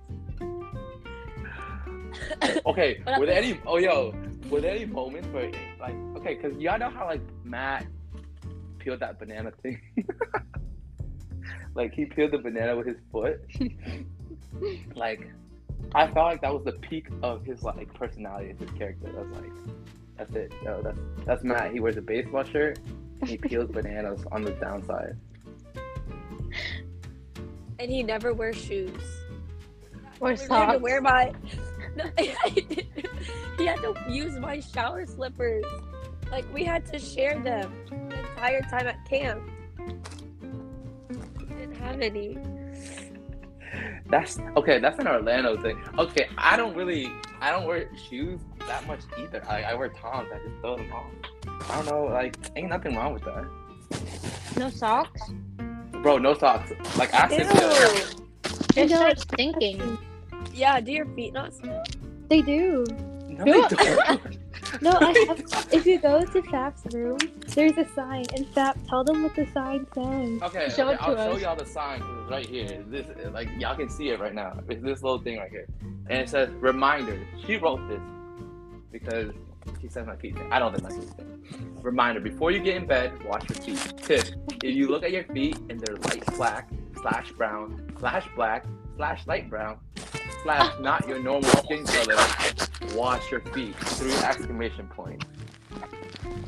Okay, 2.66 3.00
But 3.04 3.18
were 3.18 3.26
there 3.26 3.36
any? 3.36 3.58
Oh, 3.66 3.78
yo, 3.78 4.14
were 4.50 4.60
there 4.60 4.74
any 4.74 4.84
moments 4.84 5.28
where, 5.28 5.50
like, 5.80 5.94
okay, 6.16 6.34
because 6.34 6.56
y'all 6.58 6.78
know 6.78 6.90
how 6.90 7.06
like 7.06 7.22
Matt 7.44 7.86
peeled 8.78 9.00
that 9.00 9.18
banana 9.18 9.52
thing. 9.62 9.80
like 11.74 11.92
he 11.92 12.04
peeled 12.04 12.32
the 12.32 12.38
banana 12.38 12.76
with 12.76 12.86
his 12.86 12.96
foot. 13.10 13.40
like, 14.94 15.30
I 15.94 16.06
felt 16.06 16.26
like 16.26 16.42
that 16.42 16.52
was 16.52 16.64
the 16.64 16.72
peak 16.72 17.08
of 17.22 17.44
his 17.44 17.62
like 17.62 17.92
personality, 17.94 18.54
his 18.58 18.70
character. 18.70 19.10
That's 19.12 19.32
like, 19.32 19.52
that's 20.16 20.34
it. 20.34 20.52
No, 20.62 20.82
that's 20.82 20.98
that's 21.26 21.44
Matt. 21.44 21.72
He 21.72 21.80
wears 21.80 21.96
a 21.96 22.02
baseball 22.02 22.44
shirt. 22.44 22.78
He 23.24 23.36
peels 23.36 23.70
bananas 23.70 24.24
on 24.32 24.42
the 24.42 24.52
downside. 24.52 25.16
And 27.78 27.90
he 27.90 28.02
never 28.02 28.32
wears 28.32 28.56
shoes. 28.56 29.02
Or 30.20 30.32
We 30.32 30.38
had 30.48 30.72
to 30.72 30.78
wear 30.78 31.00
my. 31.00 31.32
No, 31.96 32.04
he 32.18 33.66
had 33.66 33.78
to 33.78 33.96
use 34.08 34.38
my 34.38 34.60
shower 34.60 35.04
slippers. 35.04 35.64
Like 36.30 36.44
we 36.54 36.62
had 36.62 36.86
to 36.92 37.00
share 37.00 37.36
them 37.40 37.72
the 37.88 38.20
entire 38.20 38.60
time 38.62 38.86
at 38.86 39.04
camp. 39.08 39.42
Didn't 41.48 41.74
have 41.74 42.00
any. 42.00 42.38
That's 44.08 44.38
okay. 44.56 44.78
That's 44.78 45.00
an 45.00 45.08
Orlando 45.08 45.60
thing. 45.60 45.82
Okay, 45.98 46.28
I 46.38 46.56
don't 46.56 46.76
really, 46.76 47.10
I 47.40 47.50
don't 47.50 47.66
wear 47.66 47.90
shoes 48.08 48.40
that 48.70 48.86
much 48.86 49.00
either. 49.18 49.42
I, 49.48 49.62
I 49.62 49.74
wear 49.74 49.88
Toms. 49.88 50.28
I 50.32 50.38
just 50.38 50.60
throw 50.60 50.76
them 50.76 50.92
off. 50.92 51.06
I 51.70 51.76
don't 51.82 51.86
know. 51.86 52.04
Like, 52.12 52.36
ain't 52.54 52.68
nothing 52.68 52.94
wrong 52.94 53.12
with 53.14 53.24
that, 53.24 53.44
No 54.56 54.70
socks. 54.70 55.20
bro. 56.02 56.18
No 56.18 56.34
socks. 56.34 56.70
Like, 56.96 57.12
ask 57.12 57.32
him. 57.34 57.48
It 58.76 58.88
know. 58.90 58.96
starts 58.96 59.22
stinking. 59.22 59.98
Yeah, 60.54 60.80
do 60.80 60.92
your 60.92 61.06
feet 61.16 61.32
not 61.32 61.52
smell? 61.52 61.82
They 62.28 62.42
do. 62.42 62.84
No, 63.28 63.44
they 63.44 63.60
don't. 63.76 64.38
No, 64.82 64.92
I 64.92 65.12
have. 65.28 65.68
if 65.72 65.84
you 65.84 65.98
go 65.98 66.20
to 66.24 66.42
Fap's 66.42 66.94
room, 66.94 67.18
there's 67.56 67.76
a 67.76 67.84
sign, 67.88 68.24
and 68.36 68.46
Fap, 68.54 68.76
tell 68.88 69.02
them 69.02 69.24
what 69.24 69.34
the 69.34 69.44
sign 69.52 69.84
says. 69.92 70.40
Okay, 70.42 70.68
Show 70.68 70.84
okay, 70.90 70.94
it 70.94 70.98
to 70.98 71.02
I'll 71.02 71.16
show 71.32 71.36
y'all 71.38 71.56
the 71.56 71.66
sign 71.66 71.98
'cause 72.00 72.18
it's 72.22 72.30
right 72.30 72.46
here. 72.46 72.84
This, 72.86 73.06
like, 73.32 73.48
y'all 73.58 73.74
can 73.74 73.88
see 73.88 74.10
it 74.10 74.20
right 74.20 74.34
now. 74.34 74.52
It's 74.68 74.80
this 74.84 75.02
little 75.02 75.18
thing 75.18 75.38
right 75.38 75.50
here, 75.50 75.66
and 76.08 76.20
it 76.20 76.28
says 76.28 76.50
reminder. 76.60 77.18
She 77.46 77.56
wrote 77.56 77.80
this 77.88 78.00
because 78.90 79.32
she 79.80 79.88
says 79.88 80.06
my 80.06 80.16
feet. 80.16 80.36
I 80.50 80.58
don't 80.58 80.74
think 80.74 80.82
my 80.82 80.98
feet. 80.98 81.60
Reminder: 81.82 82.20
Before 82.20 82.50
you 82.50 82.60
get 82.60 82.76
in 82.76 82.86
bed, 82.86 83.12
wash 83.24 83.48
your 83.48 83.58
feet. 83.58 83.94
Tip: 83.98 84.28
If 84.62 84.74
you 84.74 84.88
look 84.88 85.02
at 85.02 85.12
your 85.12 85.24
feet 85.24 85.58
and 85.68 85.80
they're 85.80 85.96
light 85.96 86.24
black 86.36 86.70
slash 87.00 87.32
brown 87.32 87.92
slash 87.98 88.26
black 88.34 88.64
slash 88.96 89.26
light 89.26 89.48
brown 89.48 89.78
slash 90.42 90.72
not 90.80 91.08
your 91.08 91.22
normal 91.22 91.50
skin 91.50 91.84
color, 91.84 92.16
wash 92.94 93.30
your 93.30 93.40
feet. 93.40 93.74
Three 93.76 94.14
exclamation 94.14 94.86
points. 94.88 95.26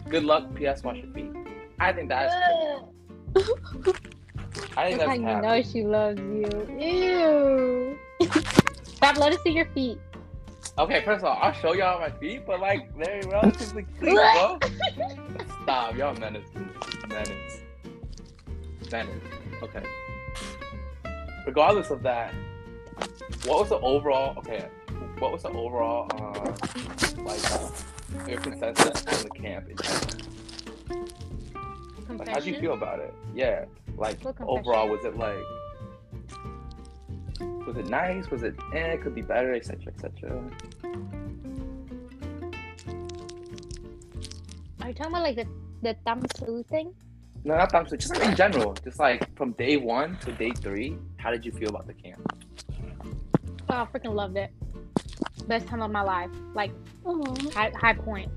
Good 0.08 0.24
luck. 0.24 0.54
P.S. 0.54 0.82
Wash 0.82 0.98
your 0.98 1.12
feet. 1.12 1.32
I 1.80 1.92
think 1.92 2.08
that's. 2.08 2.34
I 4.76 4.88
think 4.88 4.98
That's 4.98 5.08
how 5.08 5.14
you 5.14 5.42
know 5.42 5.62
she 5.62 5.82
loves 5.82 6.20
you. 6.20 6.68
Ew. 6.78 7.98
Stop. 8.84 9.16
Let 9.16 9.32
us 9.32 9.42
see 9.42 9.50
your 9.50 9.66
feet. 9.66 9.98
Okay, 10.82 11.00
first 11.04 11.22
of 11.22 11.30
all, 11.30 11.38
I'll 11.40 11.52
show 11.52 11.74
y'all 11.74 12.00
my 12.00 12.10
feet, 12.10 12.44
but 12.44 12.58
like 12.58 12.92
they're 12.98 13.22
relatively 13.28 13.86
clean, 14.00 14.16
bro. 14.16 14.58
Stop, 15.62 15.96
y'all 15.96 16.12
menace, 16.16 16.48
menace, 17.08 17.60
menace. 18.90 19.22
Okay. 19.62 19.84
Regardless 21.46 21.90
of 21.90 22.02
that, 22.02 22.34
what 23.44 23.60
was 23.60 23.68
the 23.68 23.78
overall? 23.78 24.36
Okay, 24.38 24.68
what 25.20 25.30
was 25.30 25.44
the 25.44 25.50
overall, 25.50 26.08
uh, 26.20 26.52
like, 27.22 27.52
uh, 27.52 27.70
your 28.28 28.40
consensus 28.40 29.06
on 29.06 29.22
the 29.22 29.30
camp? 29.40 29.68
in 29.68 29.76
general? 29.76 30.00
Like, 32.18 32.28
how'd 32.28 32.44
you 32.44 32.58
feel 32.58 32.72
about 32.72 32.98
it? 32.98 33.14
Yeah, 33.32 33.66
like 33.96 34.18
overall, 34.40 34.88
was 34.88 35.04
it 35.04 35.16
like? 35.16 35.36
Was 37.72 37.86
it 37.86 37.88
nice? 37.88 38.30
Was 38.30 38.42
it 38.42 38.54
eh? 38.74 38.96
Could 38.98 39.14
be 39.14 39.22
better, 39.22 39.54
etc., 39.54 39.94
etc. 39.94 40.42
Are 44.82 44.88
you 44.88 44.94
talking 44.94 45.06
about 45.06 45.22
like 45.22 45.36
the 45.36 45.46
the 45.80 45.96
thumb 46.04 46.22
slew 46.36 46.62
thing? 46.64 46.92
No, 47.44 47.56
not 47.56 47.72
that. 47.72 47.88
Just 47.88 48.14
like 48.14 48.28
in 48.28 48.36
general, 48.36 48.74
just 48.84 48.98
like 48.98 49.34
from 49.38 49.52
day 49.52 49.78
one 49.78 50.18
to 50.18 50.32
day 50.32 50.50
three, 50.50 50.98
how 51.16 51.30
did 51.30 51.46
you 51.46 51.52
feel 51.52 51.70
about 51.70 51.86
the 51.86 51.94
camp? 51.94 52.20
Oh, 53.70 53.74
I 53.74 53.86
freaking 53.86 54.14
loved 54.14 54.36
it. 54.36 54.50
Best 55.48 55.66
time 55.66 55.80
of 55.80 55.90
my 55.90 56.02
life. 56.02 56.28
Like 56.54 56.72
high 57.54 57.72
high 57.74 57.94
point. 57.94 58.30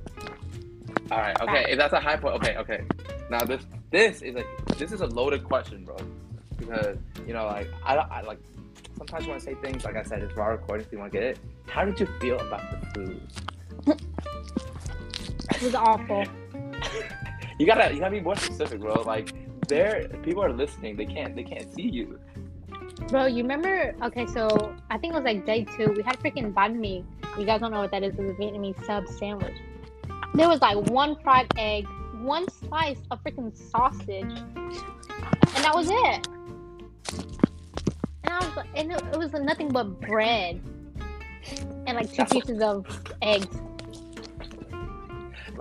All 1.12 1.18
right, 1.18 1.36
okay. 1.42 1.66
If 1.72 1.78
that's 1.78 1.92
a 1.92 2.00
high 2.00 2.16
point, 2.16 2.36
okay, 2.36 2.56
okay. 2.56 2.84
Now 3.30 3.44
this 3.44 3.66
this 3.92 4.22
is 4.22 4.38
a 4.38 4.46
this 4.78 4.94
is 4.94 5.02
a 5.02 5.08
loaded 5.08 5.44
question, 5.44 5.84
bro, 5.84 5.98
because 6.56 6.98
you 7.28 7.34
know, 7.34 7.48
like 7.48 7.68
I, 7.84 7.98
I 7.98 8.22
like 8.22 8.40
sometimes 8.98 9.28
when 9.28 9.36
I 9.36 9.40
say 9.40 9.56
things, 9.56 9.84
like 9.84 9.96
I 9.96 10.04
said, 10.04 10.22
it's 10.22 10.36
raw 10.36 10.48
recording, 10.48 10.86
if 10.86 10.92
you 10.92 11.00
want 11.00 11.12
to 11.12 11.20
get 11.20 11.28
it. 11.28 11.40
How 11.68 11.86
did 11.86 12.00
you 12.00 12.08
feel 12.20 12.40
about 12.40 12.62
the 12.72 12.88
food? 12.94 13.22
It 15.52 15.62
was 15.62 15.76
awful. 15.76 16.26
You 17.58 17.66
gotta 17.66 17.94
you 17.94 18.02
gotta 18.02 18.12
be 18.12 18.20
more 18.20 18.36
specific, 18.36 18.82
bro. 18.82 19.02
Like 19.04 19.34
there, 19.70 20.10
people 20.24 20.44
are 20.44 20.52
listening. 20.52 20.98
They 20.98 21.06
can't 21.06 21.36
they 21.36 21.44
can't 21.44 21.74
see 21.74 21.88
you. 21.88 22.20
Bro, 23.08 23.28
you 23.28 23.44
remember? 23.44 23.96
Okay, 24.04 24.26
so 24.26 24.76
I 24.90 24.98
think 24.98 25.14
it 25.14 25.16
was 25.16 25.24
like 25.24 25.46
day 25.46 25.64
two. 25.64 25.94
We 25.96 26.04
had 26.04 26.20
freaking 26.20 26.54
banh 26.54 26.76
mi. 26.76 27.06
You 27.38 27.46
guys 27.46 27.62
don't 27.62 27.72
know 27.72 27.80
what 27.80 27.92
that 27.92 28.04
is? 28.04 28.14
It's 28.20 28.20
a 28.20 28.34
Vietnamese 28.34 28.84
sub 28.86 29.08
sandwich. 29.08 29.56
There 30.34 30.50
was 30.50 30.60
like 30.60 30.76
one 30.90 31.16
fried 31.24 31.48
egg, 31.58 31.88
one 32.22 32.50
slice 32.50 33.00
of 33.10 33.24
freaking 33.24 33.56
sausage, 33.56 34.10
and 34.10 35.64
that 35.64 35.74
was 35.74 35.90
it. 35.90 36.28
And 38.26 38.30
I 38.30 38.40
was, 38.40 38.56
like- 38.56 38.68
and 38.76 38.92
it, 38.92 39.02
it 39.14 39.18
was 39.18 39.32
nothing 39.34 39.70
but 39.70 40.00
bread 40.02 40.62
and 41.88 41.96
like 41.98 42.10
two 42.10 42.18
That's- 42.18 42.34
pieces 42.34 42.62
of 42.62 42.86
eggs. 43.22 43.48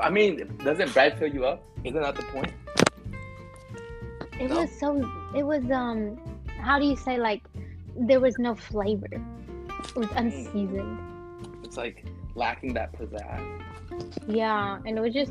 I 0.01 0.11
mean, 0.11 0.57
doesn't 0.65 0.93
bread 0.93 1.19
fill 1.19 1.29
you 1.33 1.45
up? 1.45 1.63
Isn't 1.85 2.01
that 2.03 2.17
the 2.17 2.23
point? 2.25 2.53
It 4.41 4.51
No? 4.51 4.63
was 4.63 4.71
so. 4.81 4.97
It 5.37 5.45
was 5.45 5.71
um. 5.71 6.19
How 6.59 6.79
do 6.81 6.85
you 6.87 6.97
say 6.97 7.17
like? 7.19 7.43
There 7.97 8.19
was 8.19 8.37
no 8.39 8.57
flavor. 8.57 9.07
It 9.13 9.95
was 9.97 10.09
unseasoned. 10.17 10.99
It's 11.63 11.77
like 11.77 12.05
lacking 12.35 12.75
that 12.75 12.93
pizzazz. 12.99 13.63
Yeah, 14.27 14.81
and 14.85 14.99
it 14.99 15.01
was 15.01 15.15
just. 15.15 15.31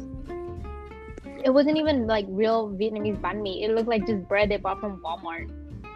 It 1.43 1.49
wasn't 1.53 1.77
even 1.77 2.07
like 2.07 2.25
real 2.29 2.69
Vietnamese 2.69 3.19
banh 3.19 3.41
mi. 3.41 3.65
It 3.65 3.71
looked 3.75 3.89
like 3.89 4.07
just 4.07 4.25
bread 4.29 4.49
they 4.49 4.55
bought 4.57 4.79
from 4.79 5.01
Walmart. 5.01 5.51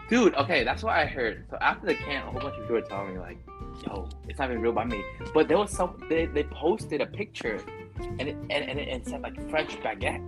Dude, 0.09 0.35
okay, 0.35 0.63
that's 0.63 0.83
what 0.83 0.95
I 0.95 1.05
heard. 1.05 1.45
So 1.49 1.57
after 1.59 1.87
the 1.87 1.95
camp, 1.95 2.27
a 2.27 2.31
whole 2.31 2.39
bunch 2.39 2.55
of 2.55 2.61
people 2.61 2.75
were 2.75 2.81
telling 2.81 3.13
me 3.13 3.19
like, 3.19 3.37
"Yo, 3.85 4.07
it's 4.29 4.39
not 4.39 4.49
even 4.49 4.61
real 4.61 4.73
banh 4.73 4.89
mi." 4.89 5.03
But 5.33 5.49
there 5.49 5.57
was 5.57 5.71
some 5.71 6.01
they, 6.07 6.27
they 6.27 6.43
posted 6.43 7.01
a 7.01 7.05
picture, 7.05 7.59
and 7.99 8.21
it 8.21 8.37
and, 8.49 8.69
and, 8.69 8.79
it, 8.79 8.87
it 8.87 9.05
said 9.05 9.21
like 9.21 9.35
French 9.49 9.71
baguette. 9.81 10.23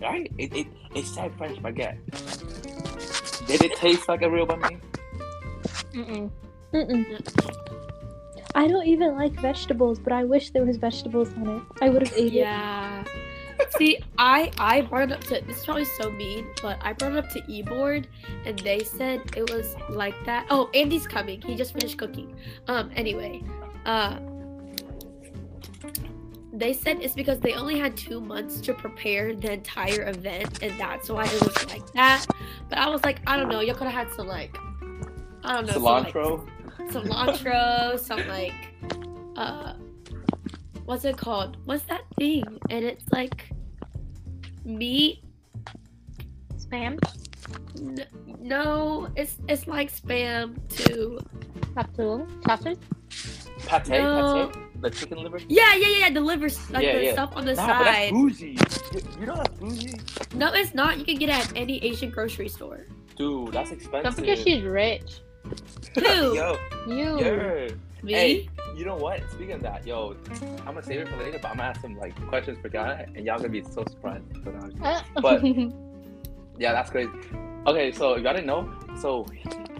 Right? 0.00 0.30
It, 0.36 0.54
it 0.54 0.66
it 0.94 1.06
said 1.06 1.32
French 1.38 1.58
baguette. 1.62 1.96
Did 3.46 3.62
it 3.64 3.74
taste 3.76 4.08
like 4.08 4.22
a 4.22 4.30
real 4.30 4.46
banh 4.46 4.60
mi? 4.70 4.78
Mm-mm. 5.94 6.30
Mm-mm. 6.74 7.60
I 8.54 8.68
don't 8.68 8.86
even 8.86 9.16
like 9.16 9.32
vegetables, 9.40 9.98
but 9.98 10.12
I 10.12 10.24
wish 10.24 10.50
there 10.50 10.64
was 10.64 10.76
vegetables 10.76 11.32
on 11.34 11.48
it. 11.48 11.62
I 11.80 11.88
would 11.88 12.06
have 12.06 12.12
ate 12.16 12.34
it. 12.34 12.44
Yeah. 12.44 13.04
See, 13.78 13.98
I 14.18 14.50
I 14.58 14.82
brought 14.82 15.10
it 15.10 15.12
up 15.12 15.20
to 15.24 15.40
this 15.46 15.58
is 15.58 15.64
probably 15.64 15.84
so 15.84 16.10
mean, 16.10 16.46
but 16.60 16.78
I 16.82 16.92
brought 16.92 17.12
it 17.12 17.18
up 17.18 17.30
to 17.30 17.40
eBoard 17.42 18.06
and 18.44 18.58
they 18.58 18.80
said 18.80 19.22
it 19.36 19.50
was 19.50 19.76
like 19.88 20.14
that. 20.26 20.46
Oh, 20.50 20.70
Andy's 20.74 21.06
coming. 21.06 21.40
He 21.40 21.54
just 21.54 21.72
finished 21.72 21.96
cooking. 21.96 22.34
Um 22.66 22.90
anyway, 22.96 23.42
uh 23.86 24.18
they 26.52 26.72
said 26.72 27.00
it's 27.00 27.14
because 27.14 27.38
they 27.40 27.54
only 27.54 27.78
had 27.78 27.96
two 27.96 28.20
months 28.20 28.60
to 28.60 28.74
prepare 28.74 29.34
the 29.34 29.52
entire 29.52 30.08
event 30.08 30.62
and 30.62 30.78
that's 30.78 31.08
why 31.08 31.24
it 31.24 31.40
was 31.40 31.66
like 31.70 31.90
that. 31.92 32.26
But 32.68 32.78
I 32.78 32.88
was 32.88 33.04
like, 33.04 33.20
I 33.26 33.36
don't 33.36 33.48
know, 33.48 33.60
y'all 33.60 33.76
could 33.76 33.86
have 33.86 34.08
had 34.08 34.14
some 34.14 34.26
like 34.26 34.56
I 35.44 35.54
don't 35.54 35.66
know 35.66 35.72
some, 35.74 35.82
like, 35.82 36.12
Cilantro. 36.12 36.48
cilantro, 36.90 37.98
some 37.98 38.28
like 38.28 38.74
uh 39.36 39.74
what's 40.84 41.04
it 41.04 41.16
called? 41.16 41.56
What's 41.66 41.84
that 41.84 42.02
thing? 42.18 42.42
And 42.68 42.84
it's 42.84 43.04
like 43.12 43.48
meat. 44.64 45.22
Spam. 46.56 46.98
N- 47.78 48.06
no, 48.40 49.08
it's 49.16 49.36
it's 49.48 49.66
like 49.66 49.92
spam 49.92 50.56
too. 50.68 51.18
Taptoon. 51.74 52.26
Sausage. 52.46 52.78
Pate, 53.66 53.88
No. 53.88 54.50
pate, 54.52 54.80
the 54.82 54.90
chicken 54.90 55.18
liver. 55.22 55.38
Yeah, 55.48 55.74
yeah, 55.74 55.88
yeah. 55.98 56.10
The 56.10 56.20
liver, 56.20 56.48
like 56.70 56.82
Yeah, 56.82 56.96
the 56.96 57.04
yeah. 57.04 57.12
stuff 57.12 57.32
on 57.36 57.44
the 57.44 57.54
Nah, 57.54 57.66
but 57.66 57.84
that's 57.84 57.96
side. 57.96 58.12
bougie. 58.12 58.56
You, 58.94 59.00
you 59.20 59.26
know 59.26 59.36
that's 59.36 59.54
bougie, 59.60 59.94
No, 60.34 60.52
it's 60.54 60.74
not. 60.74 60.98
You 60.98 61.04
can 61.04 61.16
get 61.16 61.28
it 61.28 61.34
at 61.46 61.52
any 61.56 61.82
Asian 61.84 62.10
grocery 62.10 62.48
store. 62.48 62.86
dude. 63.16 63.52
That's 63.52 63.70
expensive. 63.70 64.02
Don't 64.04 64.14
forget 64.14 64.38
she's 64.38 64.62
rich. 64.62 65.20
Who? 65.96 66.34
yo, 66.40 66.56
You. 66.86 67.20
yeah. 67.20 67.68
Me? 68.02 68.12
Hey, 68.14 68.48
you 68.76 68.84
know 68.84 68.96
what? 68.96 69.20
Speaking 69.30 69.52
of 69.56 69.62
that, 69.62 69.86
yo, 69.86 70.16
I'm 70.58 70.64
gonna 70.74 70.82
save 70.82 71.00
it 71.00 71.08
for 71.08 71.16
later, 71.16 71.38
but 71.40 71.50
I'm 71.50 71.56
gonna 71.58 71.68
ask 71.70 71.80
some 71.80 71.96
like 71.98 72.14
questions 72.28 72.58
for 72.62 72.68
Ghana, 72.68 73.06
and 73.14 73.24
y'all 73.26 73.36
gonna 73.38 73.48
be 73.48 73.62
so 73.62 73.84
surprised. 73.88 74.24
Now- 74.44 74.68
Uh, 74.82 75.02
But- 75.22 75.42
yeah, 76.58 76.72
that's 76.72 76.90
crazy. 76.90 77.10
Okay, 77.66 77.92
so 77.92 78.16
y'all 78.16 78.32
didn't 78.34 78.46
know, 78.46 78.72
so 78.98 79.26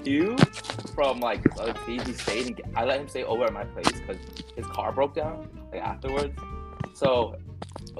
Hugh 0.05 0.37
from 0.95 1.21
like 1.21 1.43
this 1.43 1.59
other 1.59 1.75
team, 1.87 2.01
he 2.01 2.13
stayed 2.13 2.61
and 2.65 2.77
I 2.77 2.85
let 2.85 3.01
him 3.01 3.09
stay 3.09 3.25
over 3.25 3.45
at 3.45 3.53
my 3.53 3.65
place 3.65 3.91
because 3.93 4.17
his 4.57 4.67
car 4.67 4.93
broke 4.93 5.15
down 5.15 5.49
like 5.73 5.83
afterwards. 5.83 6.39
So 6.95 7.37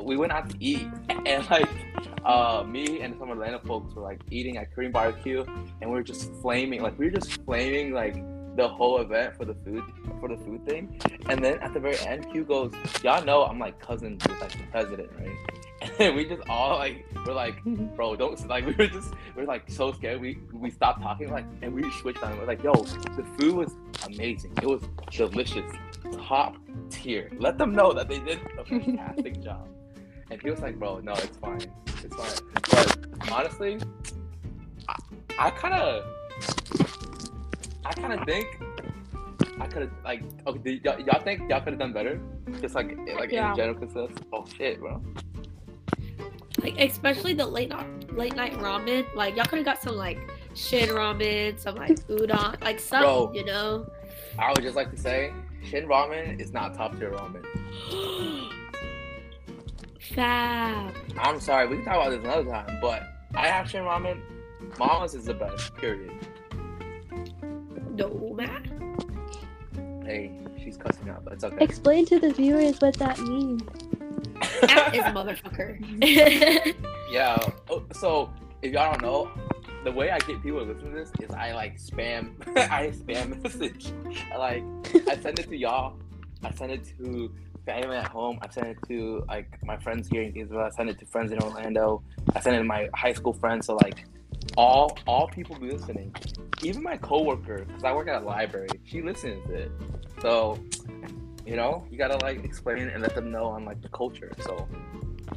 we 0.03 0.17
went 0.17 0.33
out 0.33 0.49
to 0.51 0.57
eat, 0.61 0.87
and 1.27 1.49
like 1.51 1.69
uh, 2.25 2.63
me 2.67 3.01
and 3.01 3.17
some 3.19 3.31
Atlanta 3.31 3.59
folks 3.61 3.95
were 3.95 4.03
like 4.03 4.21
eating 4.31 4.57
at 4.59 4.75
Korean 4.75 4.93
barbecue, 4.93 5.45
and 5.81 5.91
we 5.91 5.97
were 5.97 6.03
just 6.03 6.33
flaming, 6.43 6.83
like 6.83 6.99
we 6.99 7.07
were 7.07 7.11
just 7.11 7.43
flaming 7.45 7.93
like 7.93 8.17
the 8.61 8.69
whole 8.69 9.01
event 9.01 9.35
for 9.37 9.47
the 9.47 9.55
food 9.55 9.83
for 10.21 10.29
the 10.29 10.37
food 10.37 10.65
thing. 10.67 11.01
And 11.31 11.43
then 11.43 11.59
at 11.61 11.73
the 11.73 11.81
very 11.81 11.99
end, 12.01 12.27
Hugh 12.31 12.45
goes, 12.45 12.73
"Y'all 13.03 13.25
know 13.25 13.45
I'm 13.45 13.59
like 13.59 13.79
cousins 13.81 14.23
with 14.27 14.39
like 14.41 14.53
the 14.53 14.65
president, 14.71 15.11
right?" 15.19 15.91
And 15.99 16.15
we 16.15 16.27
just 16.27 16.43
all 16.47 16.77
like 16.77 17.07
we're 17.27 17.33
like, 17.33 17.57
bro, 17.97 18.15
don't 18.15 18.49
like 18.49 18.67
we 18.67 18.75
were 18.75 18.87
just 18.87 19.15
we 19.35 19.43
are 19.43 19.47
like 19.47 19.65
so 19.71 19.93
scared. 19.93 20.21
We 20.21 20.39
we 20.53 20.71
stopped 20.71 21.01
talking 21.03 21.31
like 21.31 21.47
and 21.63 21.73
we 21.73 21.91
switched 22.01 22.23
on. 22.23 22.39
We're 22.39 22.45
like, 22.45 22.63
yo, 22.63 22.75
the 22.75 23.25
food 23.39 23.55
was 23.55 23.73
amazing. 24.07 24.53
It 24.63 24.67
was 24.67 24.83
delicious, 25.11 25.71
top 26.13 26.57
tier. 26.91 27.31
Let 27.39 27.57
them 27.57 27.73
know 27.73 27.93
that 27.95 28.09
they 28.09 28.19
did 28.19 28.41
a 28.59 28.65
fantastic 28.65 29.43
job. 29.49 29.69
And 30.31 30.41
he 30.43 30.51
was 30.51 30.61
like, 30.61 30.79
bro, 30.79 31.01
no, 31.01 31.13
it's 31.13 31.39
fine, 31.39 31.73
it's 32.05 32.15
fine. 32.15 32.37
But 32.71 33.33
honestly, 33.33 33.79
I, 34.87 34.97
I 35.39 35.51
kind 35.51 35.75
of, 35.75 36.05
I 37.91 37.93
kind 38.01 38.13
of 38.13 38.25
think. 38.25 38.47
I 39.59 39.67
could 39.67 39.83
have 39.83 39.91
like 40.05 40.23
okay. 40.47 40.81
Y'all, 40.85 41.01
y'all 41.01 41.21
think 41.23 41.51
y'all 41.51 41.61
could 41.61 41.73
have 41.73 41.81
done 41.81 41.93
better? 41.93 42.21
Just 42.61 42.75
like 42.75 42.97
like 43.19 43.33
Yeah. 43.33 43.51
in 43.51 43.57
general 43.57 43.75
consensus. 43.79 44.17
Oh 44.33 44.45
shit, 44.57 44.79
bro. 44.79 45.03
Like 46.63 46.79
especially 46.79 47.35
the 47.35 47.47
late 47.47 47.71
night 47.71 48.15
late 48.17 48.37
night 48.37 48.53
ramen. 48.55 49.05
Like 49.15 49.35
y'all 49.37 49.45
could 49.47 49.59
have 49.59 49.65
got 49.65 49.83
some 49.83 49.97
like 49.97 50.19
shin 50.55 50.89
ramen, 50.91 51.59
some 51.59 51.75
like 51.75 51.97
udon, 52.07 52.63
like 52.63 52.79
some, 52.79 53.03
Bro. 53.03 53.33
you 53.35 53.45
know. 53.45 53.91
I 54.39 54.51
would 54.51 54.63
just 54.63 54.77
like 54.77 54.91
to 54.93 54.97
say, 54.97 55.33
Shin 55.65 55.87
Ramen 55.87 56.41
is 56.41 56.53
not 56.53 56.75
top 56.75 56.97
tier 56.99 57.11
ramen. 57.11 57.45
Fab. 60.15 60.95
I'm 61.19 61.41
sorry, 61.41 61.67
we 61.69 61.77
can 61.77 61.85
talk 61.85 61.95
about 61.97 62.11
this 62.11 62.21
another 62.25 62.45
time, 62.51 62.79
but 62.81 63.03
I 63.35 63.49
have 63.49 63.69
Shin 63.69 63.83
Ramen. 63.85 64.21
Mama's 64.79 65.15
is 65.15 65.25
the 65.25 65.35
best, 65.35 65.75
period. 65.77 66.13
No 68.01 68.35
man. 68.35 68.97
Hey, 70.07 70.33
she's 70.59 70.79
cussing 70.79 71.11
out, 71.11 71.23
but 71.23 71.35
it's 71.35 71.45
okay. 71.45 71.63
Explain 71.63 72.07
to 72.07 72.19
the 72.19 72.33
viewers 72.33 72.81
what 72.81 72.95
that 72.95 73.19
means. 73.21 73.63
That 74.63 74.95
is 74.95 75.03
motherfucker. 75.05 76.75
yeah, 77.11 77.37
oh, 77.69 77.85
so 77.93 78.31
if 78.63 78.73
y'all 78.73 78.93
don't 78.93 79.03
know, 79.03 79.31
the 79.85 79.93
way 79.93 80.11
I 80.11 80.19
get 80.21 80.43
people 80.43 80.61
to 80.61 80.73
listen 80.73 80.91
to 80.91 80.97
this 80.97 81.13
is 81.21 81.31
I 81.31 81.53
like 81.53 81.79
spam, 81.79 82.33
I 82.57 82.89
spam 82.89 83.43
message. 83.43 83.93
I, 84.33 84.37
like, 84.39 84.65
I 85.07 85.21
send 85.21 85.39
it 85.39 85.49
to 85.51 85.57
y'all, 85.57 85.97
I 86.43 86.53
send 86.53 86.73
it 86.73 86.91
to 86.99 87.31
family 87.67 87.97
at 87.97 88.09
home, 88.09 88.39
I 88.41 88.49
send 88.49 88.69
it 88.69 88.79
to 88.89 89.25
like 89.29 89.63
my 89.63 89.77
friends 89.77 90.09
here 90.09 90.23
in 90.23 90.33
Gainesville, 90.33 90.61
I 90.61 90.71
send 90.71 90.89
it 90.89 90.99
to 91.01 91.07
friends 91.07 91.33
in 91.33 91.39
Orlando, 91.41 92.03
I 92.35 92.41
send 92.41 92.57
it 92.57 92.61
to 92.61 92.65
my 92.65 92.89
high 92.95 93.13
school 93.13 93.35
friends. 93.35 93.67
So 93.67 93.77
like, 93.77 94.07
all 94.57 94.99
all 95.07 95.29
people 95.29 95.57
be 95.59 95.71
listening. 95.71 96.15
Even 96.63 96.83
my 96.83 96.97
coworker, 96.97 97.65
because 97.65 97.85
I 97.85 97.93
work 97.93 98.09
at 98.09 98.23
a 98.23 98.25
library, 98.25 98.69
she 98.85 99.03
listens 99.03 99.47
to 99.47 99.55
it. 99.55 99.73
So, 100.21 100.59
you 101.47 101.57
know, 101.57 101.87
you 101.91 101.97
gotta 101.97 102.19
like 102.19 102.45
explain 102.45 102.89
and 102.89 103.03
let 103.03 103.15
them 103.15 103.31
know 103.31 103.45
on 103.45 103.65
like 103.65 103.81
the 103.81 103.89
culture. 103.89 104.33
So 104.41 104.69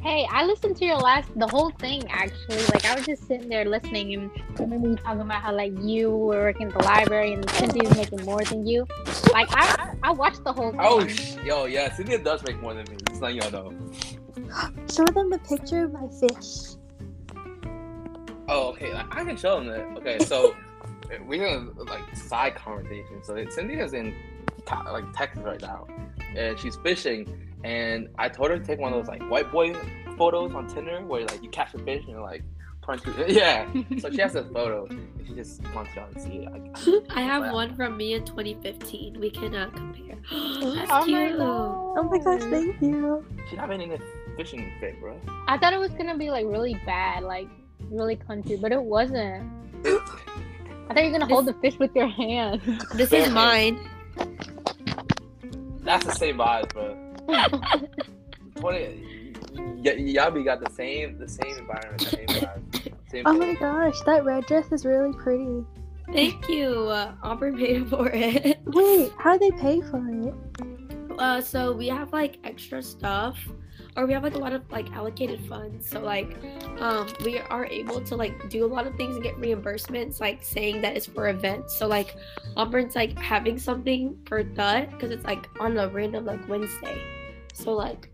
Hey, 0.02 0.26
I 0.30 0.44
listened 0.44 0.76
to 0.78 0.84
your 0.84 0.98
last, 0.98 1.30
the 1.38 1.46
whole 1.46 1.70
thing 1.70 2.02
actually. 2.10 2.62
Like, 2.66 2.84
I 2.84 2.94
was 2.94 3.06
just 3.06 3.26
sitting 3.26 3.48
there 3.48 3.64
listening, 3.64 4.12
and 4.14 4.30
I 4.58 4.62
remember 4.62 4.88
you 4.88 4.96
talking 4.96 5.22
about 5.22 5.40
how 5.40 5.54
like 5.54 5.72
you 5.80 6.10
were 6.10 6.42
working 6.42 6.66
at 6.66 6.74
the 6.74 6.84
library 6.84 7.32
and 7.32 7.48
Cynthia's 7.52 7.96
making 7.96 8.22
more 8.24 8.44
than 8.44 8.66
you. 8.66 8.86
Like, 9.32 9.48
I 9.52 9.94
I 10.02 10.10
watched 10.10 10.44
the 10.44 10.52
whole 10.52 10.74
oh, 10.78 11.00
thing. 11.00 11.16
Oh, 11.38 11.42
sh- 11.42 11.46
yo, 11.46 11.64
yeah, 11.64 11.94
Cynthia 11.94 12.18
does 12.18 12.42
make 12.44 12.60
more 12.60 12.74
than 12.74 12.84
me. 12.90 12.96
Just 13.08 13.22
letting 13.22 13.40
y'all 13.40 13.50
know. 13.50 13.72
Show 14.94 15.06
them 15.06 15.30
the 15.30 15.40
picture 15.48 15.84
of 15.84 15.92
my 15.92 16.08
fish. 16.20 16.73
Oh, 18.48 18.68
okay. 18.72 18.92
I 18.92 19.04
I 19.10 19.24
can 19.24 19.36
show 19.36 19.56
them 19.58 19.68
that. 19.68 19.98
Okay, 19.98 20.18
so 20.24 20.54
we're 21.26 21.44
gonna 21.44 21.70
like 21.84 22.16
side 22.16 22.54
conversation. 22.54 23.22
So 23.22 23.34
Cynthia's 23.50 23.92
in 23.94 24.14
like 24.70 25.04
Texas 25.14 25.42
right 25.42 25.60
now, 25.60 25.86
and 26.36 26.58
she's 26.58 26.76
fishing. 26.76 27.40
And 27.64 28.08
I 28.18 28.28
told 28.28 28.50
her 28.50 28.58
to 28.58 28.64
take 28.64 28.78
one 28.78 28.92
of 28.92 28.98
those 28.98 29.08
like 29.08 29.22
white 29.30 29.50
boy 29.50 29.74
photos 30.18 30.54
on 30.54 30.66
Tinder 30.68 31.00
where 31.06 31.22
like 31.26 31.42
you 31.42 31.48
catch 31.48 31.72
a 31.74 31.78
fish 31.78 32.00
and 32.02 32.10
you're 32.10 32.20
like 32.20 32.42
point 32.82 33.02
to 33.04 33.24
yeah. 33.28 33.66
So 33.98 34.10
she 34.10 34.20
has 34.20 34.34
this 34.34 34.46
photo. 34.52 34.84
And 34.86 35.08
she 35.26 35.34
just 35.34 35.62
wants 35.74 35.94
y'all 35.96 36.12
to 36.12 36.20
see 36.20 36.46
it. 36.46 36.52
Like, 36.52 36.76
I 37.16 37.22
have 37.22 37.50
one 37.54 37.74
from 37.74 37.96
me 37.96 38.12
in 38.12 38.24
2015. 38.26 39.18
We 39.18 39.30
can 39.30 39.54
uh, 39.54 39.70
compare. 39.70 40.16
That's 40.30 40.90
Oh 40.92 41.06
my 41.06 41.26
cute. 41.28 41.38
God. 41.38 41.94
Oh 41.96 42.02
my 42.10 42.18
gosh, 42.18 42.42
thank 42.50 42.80
you. 42.82 43.24
she's 43.48 43.56
not 43.58 43.68
been 43.70 43.80
in 43.80 43.92
a 43.92 43.98
fishing 44.36 44.70
fit, 44.80 45.00
bro. 45.00 45.18
I 45.48 45.56
thought 45.56 45.72
it 45.72 45.78
was 45.80 45.92
gonna 45.92 46.18
be 46.18 46.30
like 46.30 46.44
really 46.46 46.74
bad, 46.84 47.22
like 47.22 47.48
really 47.94 48.16
country, 48.16 48.56
but 48.56 48.72
it 48.72 48.82
wasn't. 48.82 49.50
I 49.84 49.98
thought 50.94 51.04
you 51.04 51.12
were 51.12 51.18
gonna 51.18 51.26
hold 51.32 51.46
the 51.46 51.54
fish 51.54 51.78
with 51.78 51.94
your 51.94 52.08
hand. 52.08 52.60
This 52.94 53.12
is 53.12 53.30
mine. 53.30 53.78
That's 55.80 56.04
the 56.04 56.12
same 56.12 56.38
vibes, 56.38 56.72
bro. 56.72 56.96
Twenty. 58.60 59.34
Y- 59.54 59.92
y'all 59.92 60.30
be 60.30 60.42
got 60.42 60.60
the 60.64 60.70
same 60.72 61.18
the 61.18 61.28
same 61.28 61.56
environment, 61.58 61.98
the 62.00 62.06
same 62.06 62.26
vibes, 62.26 62.92
same. 63.10 63.22
Oh 63.26 63.32
my 63.34 63.54
gosh, 63.54 63.94
that 64.06 64.24
red 64.24 64.46
dress 64.46 64.70
is 64.72 64.84
really 64.84 65.12
pretty. 65.12 65.64
Thank 66.12 66.48
you. 66.48 66.68
Uh, 66.88 67.14
Auburn 67.22 67.56
paid 67.56 67.88
for 67.88 68.08
it. 68.12 68.58
Wait, 68.66 69.12
how 69.18 69.36
do 69.36 69.50
they 69.50 69.56
pay 69.58 69.80
for 69.80 70.02
it? 70.08 70.34
Uh, 71.18 71.40
so 71.40 71.72
we 71.72 71.88
have 71.88 72.12
like 72.12 72.38
extra 72.44 72.82
stuff, 72.82 73.38
or 73.96 74.06
we 74.06 74.12
have 74.12 74.22
like 74.22 74.34
a 74.34 74.38
lot 74.38 74.52
of 74.52 74.68
like 74.70 74.90
allocated 74.92 75.40
funds. 75.48 75.88
So 75.88 76.00
like, 76.00 76.36
um, 76.80 77.08
we 77.24 77.38
are 77.38 77.66
able 77.66 78.00
to 78.00 78.16
like 78.16 78.48
do 78.48 78.64
a 78.64 78.66
lot 78.66 78.86
of 78.86 78.94
things 78.96 79.14
and 79.14 79.22
get 79.22 79.36
reimbursements, 79.36 80.20
like 80.20 80.42
saying 80.42 80.80
that 80.82 80.96
it's 80.96 81.06
for 81.06 81.28
events. 81.28 81.76
So 81.76 81.86
like, 81.86 82.16
Auburn's 82.56 82.96
like 82.96 83.18
having 83.18 83.58
something 83.58 84.18
for 84.26 84.42
that 84.42 84.90
because 84.90 85.10
it's 85.10 85.24
like 85.24 85.48
on 85.60 85.78
a 85.78 85.88
random 85.88 86.24
like 86.24 86.46
Wednesday. 86.48 87.00
So 87.52 87.72
like, 87.72 88.08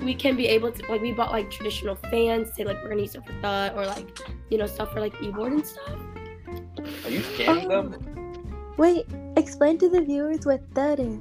we 0.00 0.14
can 0.14 0.36
be 0.36 0.46
able 0.46 0.70
to 0.70 0.86
like 0.90 1.00
we 1.00 1.10
bought 1.12 1.32
like 1.32 1.50
traditional 1.50 1.96
fans, 1.96 2.54
say 2.54 2.64
like 2.64 2.80
we're 2.82 2.90
gonna 2.90 3.02
use 3.02 3.16
it 3.16 3.26
for 3.26 3.32
that, 3.42 3.74
or 3.74 3.84
like 3.86 4.06
you 4.50 4.58
know 4.58 4.66
stuff 4.66 4.92
for 4.92 5.00
like 5.00 5.20
e-board 5.20 5.52
and 5.52 5.66
stuff. 5.66 5.98
Are 7.04 7.10
you 7.10 7.20
scamming 7.20 7.68
them? 7.68 8.74
Wait, 8.76 9.06
explain 9.36 9.78
to 9.78 9.88
the 9.88 10.00
viewers 10.00 10.46
what 10.46 10.62
that 10.76 11.00
is. 11.00 11.18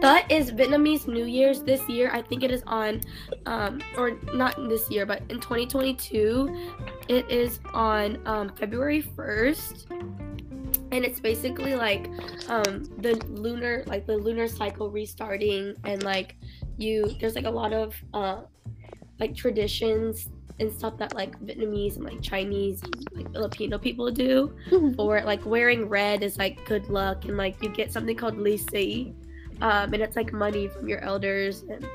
That 0.00 0.30
is 0.30 0.50
Vietnamese 0.52 1.06
New 1.08 1.24
Year's 1.24 1.62
this 1.62 1.86
year. 1.88 2.10
I 2.12 2.22
think 2.22 2.42
it 2.42 2.50
is 2.50 2.62
on, 2.66 3.00
um, 3.46 3.80
or 3.96 4.18
not 4.34 4.68
this 4.68 4.90
year, 4.90 5.06
but 5.06 5.22
in 5.28 5.40
2022, 5.40 6.72
it 7.08 7.30
is 7.30 7.60
on 7.72 8.20
um, 8.26 8.50
February 8.50 9.02
1st. 9.02 9.90
And 10.92 11.04
it's 11.04 11.18
basically 11.18 11.74
like 11.74 12.08
um, 12.48 12.84
the 12.98 13.14
lunar, 13.28 13.82
like 13.86 14.06
the 14.06 14.16
lunar 14.16 14.46
cycle 14.46 14.90
restarting, 14.90 15.74
and 15.84 16.02
like 16.02 16.36
you, 16.76 17.10
there's 17.20 17.34
like 17.34 17.44
a 17.44 17.50
lot 17.50 17.72
of 17.72 17.94
uh, 18.14 18.42
like 19.18 19.34
traditions 19.34 20.28
and 20.58 20.72
stuff 20.72 20.96
that 20.98 21.14
like 21.14 21.38
Vietnamese 21.40 21.96
and 21.96 22.04
like 22.04 22.22
Chinese, 22.22 22.82
and, 22.82 23.04
like 23.12 23.32
Filipino 23.32 23.78
people 23.78 24.10
do. 24.10 24.56
Or 24.98 25.22
like 25.22 25.44
wearing 25.44 25.88
red 25.88 26.22
is 26.22 26.38
like 26.38 26.64
good 26.66 26.88
luck, 26.88 27.24
and 27.24 27.36
like 27.36 27.60
you 27.62 27.68
get 27.68 27.92
something 27.92 28.16
called 28.16 28.36
lisi, 28.36 29.12
um, 29.60 29.92
and 29.94 30.02
it's 30.02 30.16
like 30.16 30.32
money 30.32 30.68
from 30.68 30.88
your 30.88 31.00
elders 31.00 31.62
and 31.68 31.86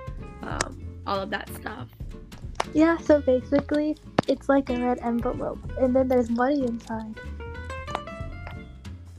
um, 0.43 1.01
all 1.07 1.19
of 1.19 1.29
that 1.29 1.49
stuff. 1.55 1.87
Yeah, 2.73 2.97
so 2.97 3.21
basically, 3.21 3.97
it's 4.27 4.47
like 4.49 4.69
a 4.69 4.77
red 4.79 4.99
envelope, 4.99 5.59
and 5.79 5.95
then 5.95 6.07
there's 6.07 6.29
money 6.29 6.65
inside. 6.65 7.15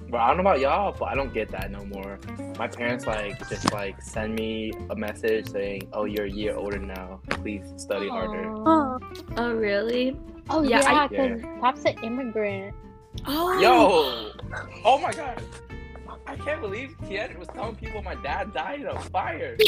Well, 0.08 0.20
I 0.20 0.28
don't 0.28 0.36
know 0.36 0.42
about 0.42 0.60
y'all, 0.60 0.92
but 0.92 1.06
I 1.06 1.14
don't 1.14 1.32
get 1.32 1.48
that 1.52 1.70
no 1.70 1.84
more. 1.86 2.18
My 2.58 2.68
parents 2.68 3.06
like 3.06 3.38
just 3.48 3.72
like 3.72 4.00
send 4.02 4.34
me 4.34 4.70
a 4.90 4.94
message 4.94 5.48
saying, 5.48 5.88
"Oh, 5.94 6.04
you're 6.04 6.26
a 6.26 6.30
year 6.30 6.54
older 6.54 6.78
now. 6.78 7.20
Please 7.30 7.64
study 7.78 8.08
harder." 8.10 8.52
Oh, 8.66 9.00
Oh 9.38 9.54
really? 9.54 10.14
Oh 10.50 10.62
Yeah, 10.62 10.80
yeah, 10.80 10.92
I- 11.04 11.08
because 11.08 11.40
Pop's 11.60 11.84
an 11.86 11.96
immigrant. 12.04 12.74
Oh 13.26 13.58
Yo, 13.58 14.32
oh 14.84 14.98
my 14.98 15.12
god. 15.12 15.42
I 16.26 16.36
can't 16.36 16.60
believe 16.60 16.94
Tien 17.06 17.38
was 17.38 17.48
telling 17.48 17.76
people 17.76 18.02
my 18.02 18.14
dad 18.16 18.52
died 18.54 18.80
in 18.80 18.86
a 18.86 19.00
fire. 19.00 19.56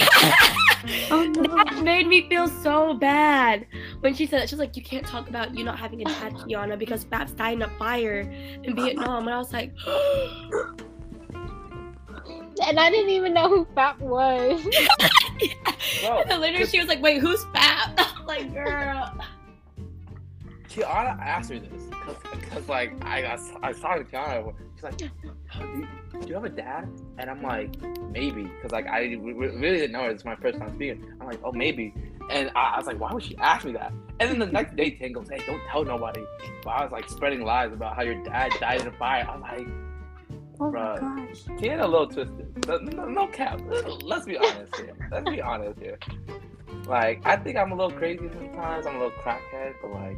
Oh 1.11 1.25
no. 1.25 1.65
That 1.65 1.83
made 1.83 2.07
me 2.07 2.29
feel 2.29 2.47
so 2.47 2.93
bad 2.93 3.67
when 4.01 4.15
she 4.15 4.27
said 4.27 4.43
that. 4.43 4.51
She 4.51 4.55
was 4.55 4.61
like, 4.61 4.77
"You 4.77 4.83
can't 4.83 5.07
talk 5.07 5.31
about 5.31 5.57
you 5.57 5.65
not 5.65 5.79
having 5.79 6.03
a 6.03 6.05
dad, 6.05 6.35
Kiana, 6.35 6.79
because 6.79 7.07
Babs 7.07 7.33
died 7.33 7.55
in 7.55 7.63
a 7.63 7.71
fire 7.79 8.21
in 8.63 8.77
Vietnam." 8.77 9.27
And 9.27 9.35
I 9.35 9.39
was 9.39 9.51
like, 9.51 9.73
And 12.67 12.79
I 12.79 12.91
didn't 12.91 13.11
even 13.11 13.35
know 13.35 13.49
who 13.49 13.67
Fat 13.75 13.99
was. 14.01 14.63
Bro, 16.03 16.19
and 16.21 16.31
then 16.31 16.41
later 16.41 16.67
she 16.67 16.79
was 16.79 16.87
like, 16.89 17.03
"Wait, 17.03 17.21
who's 17.21 17.45
Fab?" 17.47 17.95
I'm 17.99 18.27
like, 18.27 18.53
"Girl." 18.53 19.19
Tiana 20.75 21.19
asked 21.21 21.51
me 21.51 21.61
this 21.61 21.83
because, 22.33 22.69
like, 22.69 22.93
I 23.05 23.23
got 23.23 23.41
I 23.63 23.73
saw 23.73 23.95
it 23.95 24.11
Tiana. 24.11 24.53
She's 24.75 24.83
like, 24.83 24.95
oh, 25.03 25.61
do, 25.61 25.79
you, 25.79 25.89
"Do 26.21 26.29
you 26.29 26.35
have 26.35 26.45
a 26.45 26.49
dad?" 26.49 26.89
And 27.19 27.31
I'm 27.31 27.43
like, 27.43 27.71
"Maybe," 28.11 28.43
because 28.45 28.73
like 28.73 28.87
I 28.87 29.01
re- 29.01 29.17
re- 29.17 29.33
really 29.57 29.79
didn't 29.79 29.93
know. 29.93 30.05
It. 30.07 30.13
It's 30.13 30.25
my 30.25 30.37
first 30.37 30.59
time 30.59 30.75
speaking. 30.75 31.05
I'm 31.21 31.27
like, 31.27 31.41
"Oh, 31.45 31.53
maybe." 31.53 31.95
And 32.31 32.51
I, 32.57 32.75
I 32.75 32.79
was 32.79 32.87
like, 32.87 32.99
"Why 32.99 33.13
would 33.13 33.23
she 33.23 33.37
ask 33.39 33.65
me 33.65 33.73
that?" 33.73 33.93
And 34.19 34.31
then 34.31 34.39
the 34.39 34.47
next 34.47 34.75
day, 34.77 34.91
Tien 34.91 35.13
goes, 35.13 35.29
"Hey, 35.29 35.43
don't 35.47 35.63
tell 35.71 35.85
nobody." 35.85 36.25
But 36.65 36.71
I 36.71 36.83
was 36.83 36.93
like 36.93 37.09
spreading 37.09 37.43
lies 37.43 37.73
about 37.73 37.95
how 37.95 38.03
your 38.03 38.23
dad 38.25 38.53
died 38.59 38.81
in 38.81 38.89
a 38.89 38.93
fire. 38.93 39.29
I'm 39.29 39.43
like, 39.43 39.67
Oh 40.61 40.71
my 40.71 40.79
Bruh. 40.79 41.01
gosh. 41.01 41.43
Tiana 41.61 41.83
a 41.83 41.87
little 41.87 42.07
twisted. 42.07 42.67
No, 42.69 42.77
no, 42.79 43.05
no 43.07 43.27
cap. 43.29 43.61
Let's 44.03 44.25
be 44.27 44.37
honest 44.37 44.77
here. 44.77 44.95
Let's 45.11 45.29
be 45.29 45.41
honest 45.43 45.81
here. 45.81 45.99
Like, 46.87 47.21
I 47.25 47.37
think 47.37 47.57
I'm 47.57 47.73
a 47.73 47.75
little 47.75 47.91
crazy 47.97 48.29
sometimes. 48.29 48.87
I'm 48.87 48.97
a 48.97 48.99
little 48.99 49.19
crackhead, 49.23 49.75
but 49.81 49.93
like, 49.93 50.17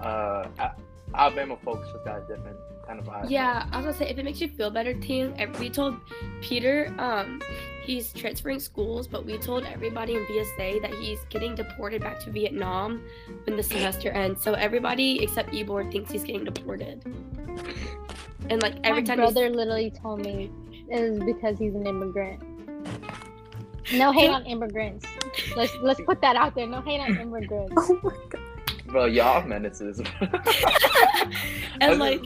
uh, 0.00 0.46
I, 0.58 0.70
Alabama 1.14 1.56
folks 1.64 1.90
just 1.92 2.04
got 2.04 2.18
a 2.18 2.20
different 2.22 2.56
kind 2.86 2.98
of 2.98 3.04
vibe. 3.06 3.28
Yeah, 3.30 3.66
I 3.72 3.76
was 3.76 3.84
gonna 3.86 3.96
say 3.96 4.08
if 4.08 4.18
it 4.18 4.24
makes 4.24 4.40
you 4.40 4.48
feel 4.48 4.70
better, 4.70 4.94
team. 4.94 5.34
ev- 5.38 5.58
We 5.60 5.68
told 5.70 5.96
Peter 6.40 6.92
um 6.98 7.40
he's 7.84 8.12
transferring 8.12 8.60
schools, 8.60 9.06
but 9.08 9.24
we 9.26 9.36
told 9.38 9.64
everybody 9.64 10.14
in 10.14 10.24
VSA 10.26 10.80
that 10.82 10.94
he's 10.94 11.18
getting 11.28 11.54
deported 11.54 12.00
back 12.02 12.18
to 12.20 12.30
Vietnam 12.30 13.02
when 13.44 13.56
the 13.56 13.62
semester 13.62 14.10
ends. 14.10 14.42
So 14.42 14.54
everybody 14.54 15.22
except 15.22 15.50
eBoard 15.52 15.90
thinks 15.92 16.10
he's 16.12 16.24
getting 16.24 16.44
deported. 16.44 17.02
And 18.50 18.62
like 18.62 18.74
every 18.84 19.02
My 19.02 19.06
time 19.06 19.18
he's- 19.20 19.32
brother 19.32 19.50
literally 19.50 19.90
told 19.90 20.20
me 20.20 20.50
it 20.88 21.10
was 21.10 21.18
because 21.20 21.58
he's 21.58 21.74
an 21.74 21.86
immigrant. 21.86 22.42
No 23.92 24.12
hate 24.12 24.30
on 24.30 24.44
immigrants. 24.46 25.04
Let's 25.56 25.74
let's 25.80 26.00
put 26.00 26.20
that 26.20 26.36
out 26.36 26.54
there. 26.54 26.66
No 26.66 26.80
hate 26.80 27.00
on 27.00 27.16
immigrants. 27.18 27.74
Oh 27.78 28.00
my 28.02 28.16
god. 28.28 28.40
Bro, 28.86 29.06
y'all 29.06 29.46
menaces. 29.46 30.00
and 31.80 31.98
like 31.98 32.22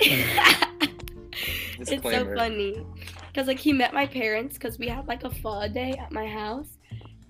it's 1.78 1.90
so 1.90 2.34
funny 2.34 2.84
because 3.28 3.46
like 3.48 3.58
he 3.58 3.72
met 3.72 3.92
my 3.94 4.06
parents 4.06 4.54
because 4.54 4.78
we 4.78 4.88
had 4.88 5.06
like 5.06 5.24
a 5.24 5.30
pho 5.30 5.68
day 5.68 5.92
at 5.92 6.10
my 6.12 6.26
house 6.26 6.78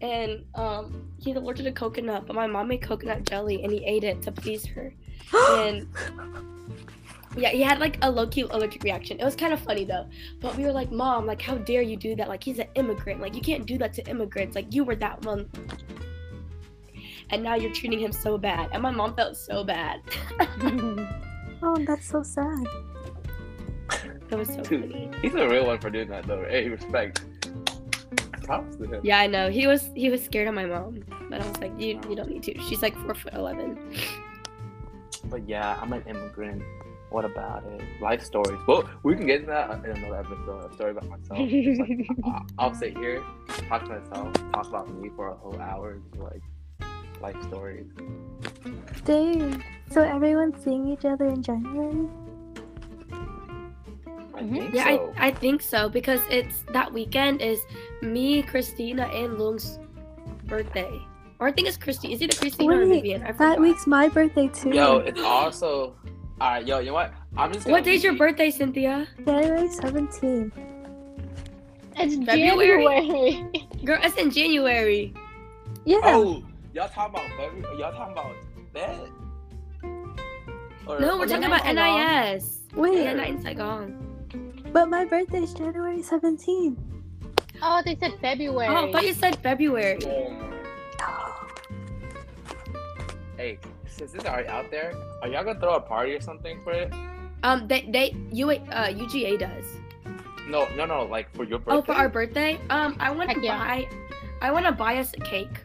and 0.01 0.45
um 0.55 1.09
he's 1.19 1.37
allergic 1.37 1.65
to 1.67 1.73
coconut 1.73 2.27
but 2.27 2.35
my 2.35 2.47
mom 2.47 2.69
made 2.69 2.83
coconut 2.83 3.25
jelly 3.25 3.63
and 3.63 3.73
he 3.73 3.85
ate 3.85 4.05
it 4.05 4.21
to 4.23 4.33
please 4.33 4.67
her 4.67 4.95
and 5.33 5.87
yeah 7.37 7.51
he 7.51 7.63
had 7.63 7.79
like 7.79 7.99
a 8.03 8.11
low-key 8.11 8.43
allergic 8.43 8.83
reaction 8.85 9.19
it 9.19 9.25
was 9.25 9.37
kind 9.37 9.53
of 9.53 9.61
funny 9.61 9.85
though 9.85 10.07
but 10.41 10.57
we 10.57 10.65
were 10.65 10.73
like 10.73 10.91
mom 10.93 11.27
like 11.27 11.41
how 11.41 11.57
dare 11.57 11.83
you 11.83 11.97
do 11.97 12.15
that 12.15 12.29
like 12.29 12.43
he's 12.43 12.59
an 12.59 12.69
immigrant 12.75 13.21
like 13.21 13.35
you 13.35 13.43
can't 13.43 13.67
do 13.67 13.77
that 13.79 13.93
to 13.93 14.07
immigrants 14.09 14.55
like 14.55 14.73
you 14.73 14.85
were 14.85 14.97
that 14.97 15.25
one 15.25 15.49
and 17.31 17.43
now 17.43 17.55
you're 17.55 17.73
treating 17.73 17.99
him 17.99 18.13
so 18.13 18.39
bad 18.39 18.69
and 18.73 18.83
my 18.83 18.91
mom 18.91 19.15
felt 19.15 19.37
so 19.37 19.65
bad 19.65 20.01
Oh, 21.65 21.77
that's 21.87 22.07
so 22.07 22.23
sad. 22.23 22.67
That 24.29 24.39
was 24.39 24.49
so 24.49 24.63
Dude, 24.63 24.91
funny 24.91 25.11
he's 25.21 25.35
a 25.35 25.47
real 25.47 25.67
one 25.67 25.79
for 25.79 25.91
doing 25.91 26.09
that 26.09 26.27
though. 26.27 26.45
Hey, 26.49 26.69
respect. 26.69 27.23
Props 28.43 28.77
to 28.77 28.85
him. 28.85 29.01
Yeah, 29.05 29.19
I 29.19 29.27
know. 29.27 29.51
He 29.51 29.67
was 29.67 29.91
he 29.95 30.09
was 30.09 30.25
scared 30.25 30.49
of 30.49 30.55
my 30.55 30.65
mom, 30.65 31.05
but 31.29 31.43
I 31.43 31.47
was 31.47 31.59
like, 31.59 31.73
you 31.79 32.01
you 32.09 32.17
don't 32.17 32.31
need 32.31 32.43
to. 32.45 32.59
She's 32.63 32.81
like 32.81 32.97
four 33.05 33.15
foot 33.15 33.35
eleven. 33.35 33.79
But 35.25 35.47
yeah, 35.47 35.79
I'm 35.81 35.93
an 35.93 36.03
immigrant. 36.09 36.63
What 37.15 37.25
about 37.25 37.63
it? 37.67 37.81
Life 38.03 38.25
stories. 38.25 38.59
Well, 38.67 38.91
we 39.05 39.15
can 39.15 39.25
get 39.25 39.37
into 39.43 39.53
that 39.53 39.71
in 39.85 39.91
another 40.03 40.17
episode. 40.19 40.69
A 40.69 40.75
story 40.75 40.91
about 40.91 41.09
myself. 41.09 41.39
Like, 41.39 42.09
I- 42.25 42.43
I'll 42.59 42.75
sit 42.75 42.97
here, 42.99 43.23
talk 43.69 43.85
to 43.85 44.01
myself, 44.01 44.33
talk 44.53 44.67
about 44.67 44.93
me 44.93 45.11
for 45.15 45.29
a 45.29 45.35
whole 45.37 45.57
hour, 45.61 46.01
like 46.19 46.43
life 47.21 47.41
stories. 47.45 47.87
Dang. 49.05 49.63
So 49.93 50.03
everyone's 50.03 50.61
seeing 50.65 50.89
each 50.89 51.05
other 51.05 51.27
in 51.27 51.41
January? 51.41 52.09
I 54.35 54.43
Mhm. 54.43 54.51
think 54.59 54.75
Yeah, 54.75 54.97
so. 54.97 55.13
I 55.17 55.27
I 55.29 55.31
think 55.31 55.63
so 55.63 55.89
because 55.89 56.21
it's 56.29 56.65
that 56.73 56.93
weekend 56.93 57.41
is 57.41 57.61
me, 58.03 58.43
Christina, 58.43 59.05
and 59.05 59.39
Lung's 59.39 59.79
birthday. 60.47 60.91
Or 61.39 61.47
I 61.47 61.53
think 61.53 61.69
it's 61.69 61.77
Christy. 61.77 62.13
Is 62.13 62.21
it 62.23 62.37
Christina 62.37 62.75
or 62.75 62.79
Wait, 62.81 62.89
Vivian? 63.03 63.23
I 63.23 63.27
That 63.27 63.37
forgot. 63.37 63.61
week's 63.61 63.87
my 63.87 64.09
birthday 64.09 64.49
too. 64.49 64.71
Yo, 64.71 64.97
it's 64.99 65.21
also. 65.23 65.95
Alright, 66.41 66.67
yo, 66.67 66.79
you 66.81 66.87
know 66.87 66.95
what? 66.95 67.13
I'm 67.37 67.53
just. 67.53 67.67
What 67.67 67.85
day's 67.85 68.03
your 68.03 68.15
birthday, 68.15 68.51
Cynthia? 68.51 69.07
January 69.25 69.69
17th. 69.69 70.53
it's 71.97 72.17
February? 72.25 72.85
January. 72.85 73.69
Girl, 73.85 74.01
it's 74.03 74.17
in 74.17 74.31
January. 74.31 75.15
Yeah. 75.85 75.99
Oh, 76.03 76.43
y'all 76.73 76.89
talking 76.89 77.15
about 77.21 77.29
February? 77.39 77.79
Y'all 77.79 77.93
talking 77.93 78.13
about 78.13 78.35
that? 78.75 79.01
Or- 80.87 81.01
No, 81.01 81.19
we're 81.19 81.27
talking 81.27 81.45
about 81.45 81.63
Saigon? 81.63 82.35
NIS. 82.35 82.61
Wait, 82.75 83.05
Yeah, 83.05 83.13
night 83.15 83.29
in 83.31 83.43
Saigon. 83.43 84.67
but 84.73 84.89
my 84.91 85.05
birthday's 85.05 85.55
January 85.55 86.03
17th. 86.03 86.77
Oh, 87.63 87.81
they 87.85 87.95
said 87.97 88.13
February. 88.21 88.75
Oh, 88.75 88.89
I 88.89 88.93
thought 88.93 89.07
you 89.07 89.15
said 89.15 89.37
February. 89.37 89.99
Oh 91.01 91.47
Hey, 93.37 93.59
since 93.97 94.15
it's 94.15 94.25
already 94.25 94.49
out 94.49 94.71
there, 94.71 94.95
are 95.23 95.29
y'all 95.29 95.45
gonna 95.45 95.59
throw 95.59 95.77
a 95.77 95.81
party 95.81 96.13
or 96.15 96.21
something 96.21 96.61
for 96.63 96.73
it? 96.73 96.93
Um, 97.43 97.69
they 97.69 97.83
they 97.89 98.17
U 98.33 98.51
uh 98.51 98.89
UGA 98.89 99.39
does. 99.39 99.65
No, 100.49 100.69
no, 100.75 100.85
no. 100.85 101.05
Like 101.05 101.35
for 101.35 101.45
your 101.45 101.59
birthday. 101.59 101.79
Oh, 101.79 101.83
for 101.83 101.93
our 101.93 102.09
birthday? 102.09 102.59
Um, 102.71 102.97
I 103.01 103.11
want 103.11 103.31
to 103.31 103.41
yeah. 103.41 103.59
buy, 103.59 103.89
I 104.43 104.51
want 104.51 104.67
to 104.67 104.73
buy 104.73 104.99
us 104.99 105.13
a 105.15 105.21
cake. 105.21 105.65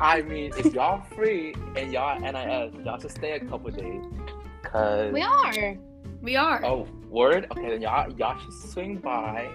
I 0.00 0.22
mean, 0.22 0.52
if 0.56 0.72
y'all 0.72 1.02
free 1.14 1.54
and 1.76 1.92
y'all 1.92 2.18
NIS, 2.18 2.74
y'all 2.84 2.98
should 2.98 3.10
stay 3.10 3.32
a 3.32 3.40
couple 3.40 3.70
days. 3.70 4.02
Cause 4.62 5.12
we 5.12 5.22
are. 5.22 5.76
We 6.22 6.36
are. 6.36 6.64
oh, 6.64 6.86
word. 7.08 7.46
Okay, 7.50 7.70
then 7.70 7.82
y'all 7.82 8.10
y'all 8.12 8.38
should 8.38 8.70
swing 8.70 8.96
by 8.96 9.50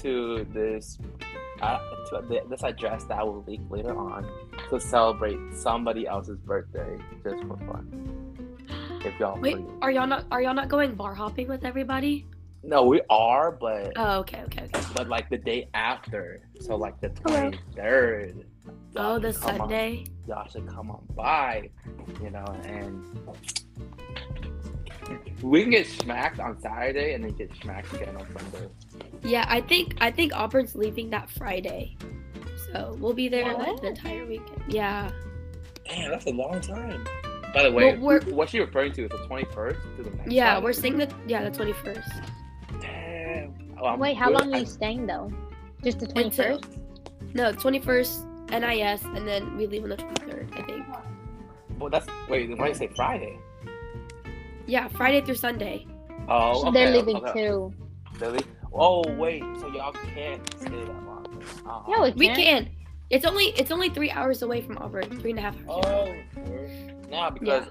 to 0.00 0.46
this 0.52 0.98
uh, 1.62 1.78
to 2.10 2.42
this 2.48 2.62
address 2.62 3.04
that 3.04 3.18
I 3.18 3.22
will 3.22 3.44
leak 3.46 3.60
later 3.70 3.96
on 3.96 4.26
to 4.70 4.80
celebrate 4.80 5.38
somebody 5.54 6.06
else's 6.06 6.38
birthday 6.38 6.98
just 7.22 7.42
for 7.44 7.56
fun. 7.58 8.08
If 9.04 9.18
y'all 9.18 9.40
Wait, 9.40 9.56
free. 9.56 9.64
are 9.82 9.90
y'all 9.90 10.06
not 10.06 10.26
are 10.30 10.42
y'all 10.42 10.54
not 10.54 10.68
going 10.68 10.94
bar 10.94 11.14
hopping 11.14 11.48
with 11.48 11.64
everybody? 11.64 12.26
No, 12.64 12.84
we 12.84 13.00
are, 13.10 13.50
but 13.50 13.92
Oh, 13.96 14.20
okay, 14.20 14.42
okay, 14.42 14.64
okay. 14.64 14.86
but 14.94 15.08
like 15.08 15.28
the 15.28 15.38
day 15.38 15.68
after, 15.74 16.40
so 16.60 16.76
like 16.76 17.00
the 17.00 17.08
twenty 17.10 17.58
third. 17.76 18.44
Oh, 18.94 19.18
the 19.18 19.32
Sunday. 19.32 20.04
y'all 20.28 20.46
should 20.48 20.68
come 20.68 20.90
on 20.90 21.02
by, 21.16 21.70
you 22.22 22.30
know, 22.30 22.44
and 22.64 23.02
we 25.42 25.62
can 25.62 25.70
get 25.70 25.86
smacked 25.88 26.38
on 26.38 26.60
Saturday 26.60 27.14
and 27.14 27.24
then 27.24 27.32
get 27.32 27.50
smacked 27.60 27.92
again 27.94 28.16
on 28.16 28.26
Sunday. 28.32 28.68
Yeah, 29.22 29.44
I 29.48 29.60
think 29.60 29.96
I 30.00 30.10
think 30.10 30.32
Auburn's 30.34 30.74
leaving 30.74 31.10
that 31.10 31.30
Friday, 31.30 31.96
so 32.72 32.96
we'll 32.98 33.12
be 33.14 33.28
there 33.28 33.44
like 33.46 33.58
What? 33.58 33.80
the 33.82 33.88
entire 33.88 34.26
weekend. 34.26 34.62
Yeah. 34.68 35.10
Damn, 35.88 36.10
that's 36.10 36.26
a 36.26 36.30
long 36.30 36.60
time. 36.60 37.04
By 37.54 37.64
the 37.64 37.72
way, 37.72 37.92
Well, 37.96 38.00
we're- 38.20 38.32
what 38.32 38.52
you 38.54 38.62
referring 38.64 38.92
to 38.92 39.04
is 39.04 39.10
the 39.10 39.18
twenty 39.26 39.44
first 39.52 39.78
to 39.96 40.02
the 40.02 40.10
next. 40.16 40.30
Yeah, 40.32 40.54
one? 40.54 40.64
we're 40.64 40.72
saying 40.72 40.98
that. 40.98 41.12
Yeah, 41.26 41.42
the 41.48 41.50
twenty 41.54 41.72
first. 41.74 42.08
Damn. 42.80 43.54
Oh, 43.80 43.96
Wait, 43.96 44.16
how 44.16 44.28
good. 44.28 44.38
long 44.40 44.52
are 44.52 44.56
I- 44.56 44.60
you 44.60 44.66
staying 44.66 45.06
though? 45.06 45.30
Just 45.84 45.98
the 46.00 46.06
21st? 46.06 46.78
No 47.34 47.52
twenty 47.52 47.78
first 47.80 48.24
NIS, 48.50 49.04
and 49.04 49.26
then 49.26 49.56
we 49.56 49.66
leave 49.66 49.82
on 49.84 49.90
the 49.90 49.96
twenty 49.96 50.30
third. 50.30 50.48
I 50.56 50.62
think. 50.62 50.86
Well, 51.78 51.90
that's 51.90 52.06
wait. 52.28 52.48
Why 52.56 52.64
do 52.66 52.68
you 52.70 52.74
say 52.74 52.88
Friday? 52.94 53.38
Yeah, 54.66 54.88
Friday 54.88 55.20
through 55.22 55.34
Sunday. 55.36 55.86
Oh, 56.28 56.68
okay, 56.68 56.70
They're 56.84 56.94
leaving 56.96 57.16
okay. 57.16 57.46
too. 57.48 57.72
Really? 58.20 58.40
Oh 58.74 59.02
wait, 59.16 59.42
so 59.60 59.68
y'all 59.68 59.92
can't 60.14 60.42
stay 60.58 60.70
that 60.70 61.04
long. 61.06 61.26
Uh-huh. 61.66 61.82
Yeah, 61.88 62.02
we 62.04 62.10
We 62.12 62.26
can. 62.28 62.36
can. 62.36 62.70
It's 63.10 63.24
only 63.26 63.46
it's 63.58 63.70
only 63.70 63.90
three 63.90 64.10
hours 64.10 64.42
away 64.42 64.62
from 64.62 64.78
Auburn. 64.78 65.20
Three 65.20 65.30
and 65.30 65.38
a 65.38 65.42
half 65.42 65.56
hours. 65.68 65.84
Oh, 65.84 66.14
nah, 67.10 67.30
because 67.30 67.66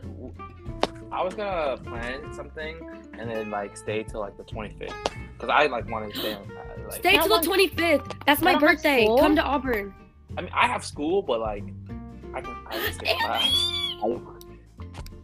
I 1.12 1.24
was 1.24 1.34
gonna 1.34 1.78
plan 1.78 2.32
something 2.34 2.76
and 3.18 3.30
then 3.30 3.50
like 3.50 3.76
stay 3.76 4.04
till 4.04 4.20
like 4.20 4.38
the 4.38 4.44
25th, 4.44 4.94
cause 5.40 5.50
I 5.50 5.66
like 5.66 5.90
wanted 5.90 6.14
to 6.14 6.20
stay 6.20 6.34
on 6.36 6.48
that. 6.50 6.88
Like, 6.88 7.00
Stay 7.00 7.18
till 7.18 7.40
the 7.42 7.48
25th. 7.48 8.14
That's 8.26 8.42
my 8.42 8.52
Y'all 8.52 8.60
don't 8.60 8.70
have 8.70 8.78
birthday. 8.78 9.08
Come 9.20 9.36
to 9.36 9.42
Auburn. 9.44 9.94
I 10.38 10.42
mean, 10.42 10.52
I 10.54 10.68
have 10.68 10.86
school, 10.86 11.22
but 11.24 11.40
like, 11.40 11.64
I 12.36 12.42
can 12.42 12.56
I 12.68 12.74
can 12.74 12.94
skip 12.94 13.18
class. 13.20 13.52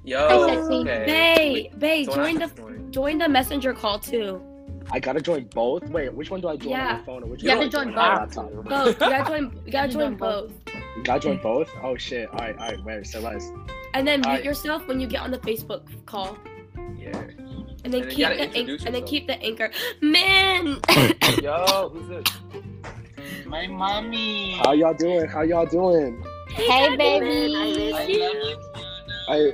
Yo, 0.04 0.28
Hi, 0.30 0.56
sexy. 0.56 0.74
okay. 0.74 1.04
Bay, 1.06 1.72
Bay, 1.78 2.06
so 2.06 2.13
join 2.16 2.36
the 2.36 2.42
happened 2.42 2.52
this 2.52 2.60
morning? 2.60 2.92
join 2.92 3.18
the 3.18 3.28
messenger 3.30 3.74
call 3.74 4.00
too. 4.00 4.42
I 4.91 5.00
gotta 5.00 5.19
join 5.21 5.45
both. 5.54 5.84
Wait, 5.89 6.13
which 6.13 6.30
one 6.32 6.39
do 6.41 6.47
I 6.47 6.56
join 6.58 6.73
on 6.73 6.80
Yeah. 6.80 6.97
my 6.97 7.04
phone 7.06 7.23
or 7.23 7.28
which 7.28 7.43
You 7.43 7.50
one 7.50 7.62
have 7.62 7.69
do 7.71 7.78
I 7.78 7.84
to 7.84 7.91
join 7.91 7.97
on 7.97 8.28
both. 8.30 8.65
Both. 8.65 8.88
You 8.88 9.10
gotta 9.10 9.30
join. 9.32 9.62
You 9.65 9.71
gotta 9.71 9.91
join 9.91 10.15
both. 10.15 10.52
You 10.95 11.04
gotta 11.04 11.19
join 11.19 11.38
both. 11.41 11.69
Oh 11.84 11.97
shit! 11.97 12.30
All 12.30 12.39
right, 12.39 12.58
all 12.58 12.69
right. 12.69 12.84
Wait, 12.84 13.06
Celeste. 13.08 13.54
And 13.93 14.08
then 14.08 14.19
mute 14.21 14.28
Alright. 14.28 14.43
yourself 14.45 14.88
when 14.88 15.00
you 15.00 15.08
get 15.08 15.21
on 15.21 15.32
the 15.32 15.39
Facebook 15.39 15.84
call. 16.06 16.38
Yeah. 16.97 17.17
And 17.17 17.38
then 17.38 17.67
And 17.84 17.93
then 17.93 18.10
keep 18.10 18.17
the 18.28 18.34
anch- 18.41 18.56
introduce 18.56 18.86
and 18.86 18.95
then 18.95 19.06
keep 19.06 19.28
the 19.28 19.41
anchor. 19.41 19.71
Man. 20.02 20.80
Yo, 21.41 21.89
who's 21.93 22.08
this? 22.10 23.45
My 23.45 23.65
mommy. 23.67 24.54
How 24.58 24.73
y'all 24.73 24.93
doing? 24.93 25.28
How 25.28 25.41
y'all 25.41 25.65
doing? 25.65 26.23
Hey, 26.50 26.95
baby. 26.97 27.56
I 27.56 27.91
love 27.91 28.10
you. 28.10 28.58
I 29.30 29.52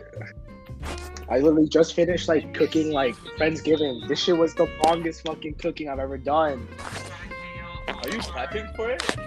I 1.33 1.39
literally 1.39 1.67
just 1.67 1.95
finished 1.95 2.27
like 2.27 2.53
cooking 2.53 2.91
like 2.91 3.15
Friendsgiving. 3.39 4.07
This 4.07 4.19
shit 4.19 4.37
was 4.37 4.53
the 4.53 4.69
longest 4.85 5.25
fucking 5.25 5.55
cooking 5.55 5.89
I've 5.89 5.97
ever 5.97 6.15
done. 6.15 6.67
Are 7.87 8.07
you 8.07 8.19
prepping 8.19 8.75
for 8.75 8.91
it? 8.91 9.17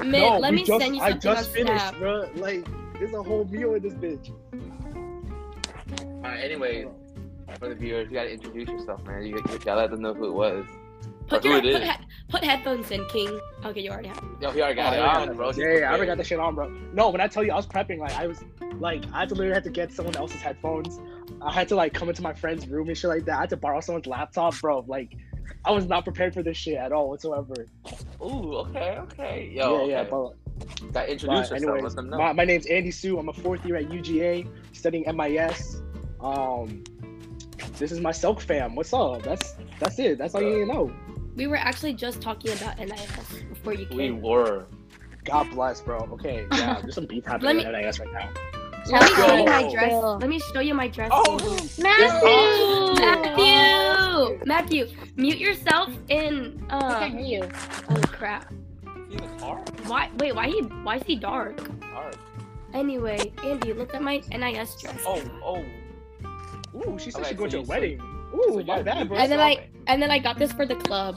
Man, 0.00 0.10
no, 0.10 0.38
let 0.38 0.50
we 0.50 0.58
me 0.58 0.64
just, 0.64 0.78
send 0.82 0.94
you 0.94 1.00
I 1.00 1.10
something 1.12 1.32
just 1.32 1.48
on 1.48 1.54
finished, 1.54 1.88
Snap. 1.88 1.98
bro. 1.98 2.28
Like, 2.34 2.66
there's 2.98 3.14
a 3.14 3.22
whole 3.22 3.46
meal 3.46 3.72
in 3.76 3.82
this 3.82 3.94
bitch. 3.94 4.30
Alright, 6.16 6.44
anyway, 6.44 6.86
for 7.58 7.70
the 7.70 7.74
viewers, 7.74 8.08
you 8.10 8.14
gotta 8.14 8.30
introduce 8.30 8.68
yourself, 8.68 9.02
man. 9.06 9.22
You, 9.24 9.36
you 9.36 9.58
gotta 9.60 9.80
let 9.80 9.90
them 9.90 10.02
know 10.02 10.12
who 10.12 10.26
it 10.26 10.32
was. 10.32 10.66
Put 11.28 11.44
your 11.46 11.60
who 11.62 11.66
it 11.68 11.72
put, 11.72 11.82
is. 11.82 11.88
he- 11.88 12.04
put 12.28 12.44
headphones 12.44 12.90
in, 12.90 13.06
King. 13.06 13.40
Okay, 13.64 13.80
you 13.80 13.90
already 13.90 14.08
have. 14.08 14.22
Yo, 14.42 14.50
he 14.50 14.60
already 14.60 14.74
got 14.74 14.92
Oh, 14.92 14.96
it 14.96 14.98
yeah, 15.00 15.18
on, 15.30 15.36
bro. 15.36 15.46
He's 15.48 15.56
yeah, 15.58 15.78
yeah, 15.78 15.84
I 15.84 15.94
already 15.94 16.06
got 16.08 16.18
that 16.18 16.26
shit 16.26 16.38
on, 16.38 16.54
bro. 16.54 16.68
No, 16.92 17.08
when 17.08 17.22
I 17.22 17.28
tell 17.28 17.42
you 17.42 17.52
I 17.52 17.56
was 17.56 17.66
prepping, 17.66 17.98
like 18.00 18.12
I 18.12 18.26
was 18.26 18.44
like 18.74 19.04
I 19.14 19.20
had 19.20 19.30
literally 19.30 19.54
have 19.54 19.62
to 19.62 19.70
get 19.70 19.90
someone 19.90 20.14
else's 20.16 20.42
headphones. 20.42 20.98
I 21.44 21.52
had 21.52 21.68
to 21.68 21.76
like 21.76 21.92
come 21.92 22.08
into 22.08 22.22
my 22.22 22.32
friend's 22.32 22.66
room 22.66 22.88
and 22.88 22.96
shit 22.96 23.10
like 23.10 23.24
that. 23.26 23.36
I 23.36 23.40
had 23.40 23.50
to 23.50 23.56
borrow 23.56 23.80
someone's 23.80 24.06
laptop, 24.06 24.58
bro. 24.60 24.84
Like 24.86 25.14
I 25.64 25.70
was 25.72 25.86
not 25.86 26.04
prepared 26.04 26.32
for 26.34 26.42
this 26.42 26.56
shit 26.56 26.76
at 26.76 26.90
all 26.92 27.08
whatsoever. 27.10 27.54
Ooh, 28.22 28.56
okay, 28.58 28.96
okay. 29.00 29.50
Yo, 29.54 29.86
yeah, 29.86 29.90
yeah, 29.92 30.00
okay. 30.00 30.10
but 30.10 30.92
Gotta 30.92 31.12
introduce 31.12 31.48
But 31.50 31.56
yourself. 31.60 31.62
anyways, 31.62 31.82
Let 31.82 31.96
them 31.96 32.10
know. 32.10 32.18
my, 32.18 32.32
my 32.32 32.44
name's 32.44 32.66
Andy 32.66 32.90
Sue. 32.90 33.18
I'm 33.18 33.28
a 33.28 33.32
fourth 33.32 33.64
year 33.66 33.76
at 33.76 33.88
UGA 33.88 34.46
studying 34.72 35.04
MIS. 35.16 35.82
Um, 36.20 36.82
this 37.76 37.92
is 37.92 38.00
my 38.00 38.10
SELC 38.12 38.40
fam. 38.40 38.74
What's 38.76 38.92
up? 38.92 39.22
That's 39.22 39.54
that's 39.80 39.98
it. 39.98 40.16
That's 40.18 40.34
all 40.34 40.42
you 40.42 40.50
need 40.60 40.66
to 40.66 40.72
know. 40.72 40.92
We 41.36 41.46
were 41.48 41.56
actually 41.56 41.92
just 41.94 42.20
talking 42.20 42.52
about 42.52 42.78
NIS 42.78 43.42
before 43.48 43.74
you 43.74 43.86
came. 43.86 43.96
we 43.96 44.10
were. 44.12 44.66
God 45.24 45.50
bless, 45.50 45.80
bro. 45.80 45.98
Okay, 46.12 46.46
yeah, 46.52 46.80
there's 46.82 46.94
some 46.94 47.06
beef 47.06 47.24
Let 47.26 47.32
happening 47.42 47.56
me- 47.58 47.64
at 47.64 47.72
NIS 47.84 47.98
right 47.98 48.12
now. 48.12 48.30
Let 48.90 49.02
me 49.02 49.14
show 49.16 49.34
you 49.34 49.44
my 49.44 49.70
dress. 49.72 49.92
Let 50.20 50.28
me 50.28 50.38
show 50.52 50.60
you 50.60 50.74
my 50.74 50.88
dress. 50.88 51.10
Oh, 51.12 51.38
Matthew. 51.78 53.00
Matthew! 53.00 54.40
Matthew, 54.46 54.86
mute 55.16 55.38
yourself 55.38 55.90
in. 56.08 56.64
I 56.70 56.76
Uh, 56.76 56.98
can't 57.00 57.18
hear 57.18 57.44
you. 57.44 57.48
oh 57.90 58.00
crap! 58.12 58.52
See 59.10 59.16
the 59.16 59.26
car? 59.38 59.62
Why? 59.86 60.10
Wait, 60.18 60.34
why 60.34 60.48
he? 60.48 60.60
Why 60.60 60.96
is 60.96 61.02
he 61.04 61.16
dark? 61.16 61.56
Car. 61.80 62.10
Anyway, 62.74 63.32
Andy, 63.42 63.72
look 63.72 63.94
at 63.94 64.02
my 64.02 64.20
NIS 64.30 64.80
dress. 64.80 65.00
Oh, 65.06 65.22
oh. 65.44 65.64
Ooh, 66.76 66.98
she 66.98 67.10
said 67.10 67.20
okay, 67.22 67.30
she'd 67.30 67.38
go 67.38 67.44
so 67.44 67.50
to 67.50 67.58
a 67.58 67.62
wedding. 67.62 67.98
so 68.00 68.38
Ooh, 68.38 68.58
you 68.60 68.64
my 68.66 68.82
bad, 68.82 69.08
bro. 69.08 69.16
And 69.16 69.30
then 69.30 69.40
I 69.40 69.68
and 69.86 70.02
then 70.02 70.10
I 70.10 70.18
got 70.18 70.38
this 70.38 70.52
for 70.52 70.66
the 70.66 70.74
club. 70.76 71.16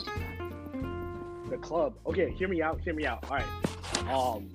the 1.50 1.58
club. 1.58 1.96
Okay, 2.06 2.32
hear 2.32 2.48
me 2.48 2.62
out. 2.62 2.80
Hear 2.82 2.94
me 2.94 3.06
out. 3.06 3.24
All 3.30 3.38
right. 3.38 4.10
Um, 4.14 4.50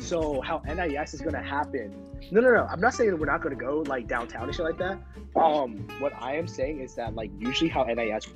so 0.00 0.40
how 0.40 0.58
NIS 0.66 1.14
is 1.14 1.20
gonna 1.22 1.42
happen? 1.42 1.94
No, 2.30 2.40
no, 2.40 2.50
no. 2.52 2.66
I'm 2.70 2.80
not 2.80 2.94
saying 2.94 3.10
that 3.10 3.16
we're 3.16 3.26
not 3.26 3.42
gonna 3.42 3.54
go 3.54 3.82
like 3.86 4.06
downtown 4.06 4.44
and 4.44 4.54
shit 4.54 4.64
like 4.64 4.78
that. 4.78 4.98
Um, 5.36 5.76
what 5.98 6.12
I 6.20 6.36
am 6.36 6.46
saying 6.46 6.80
is 6.80 6.94
that 6.96 7.14
like 7.14 7.30
usually 7.38 7.70
how 7.70 7.84
NIS 7.84 8.26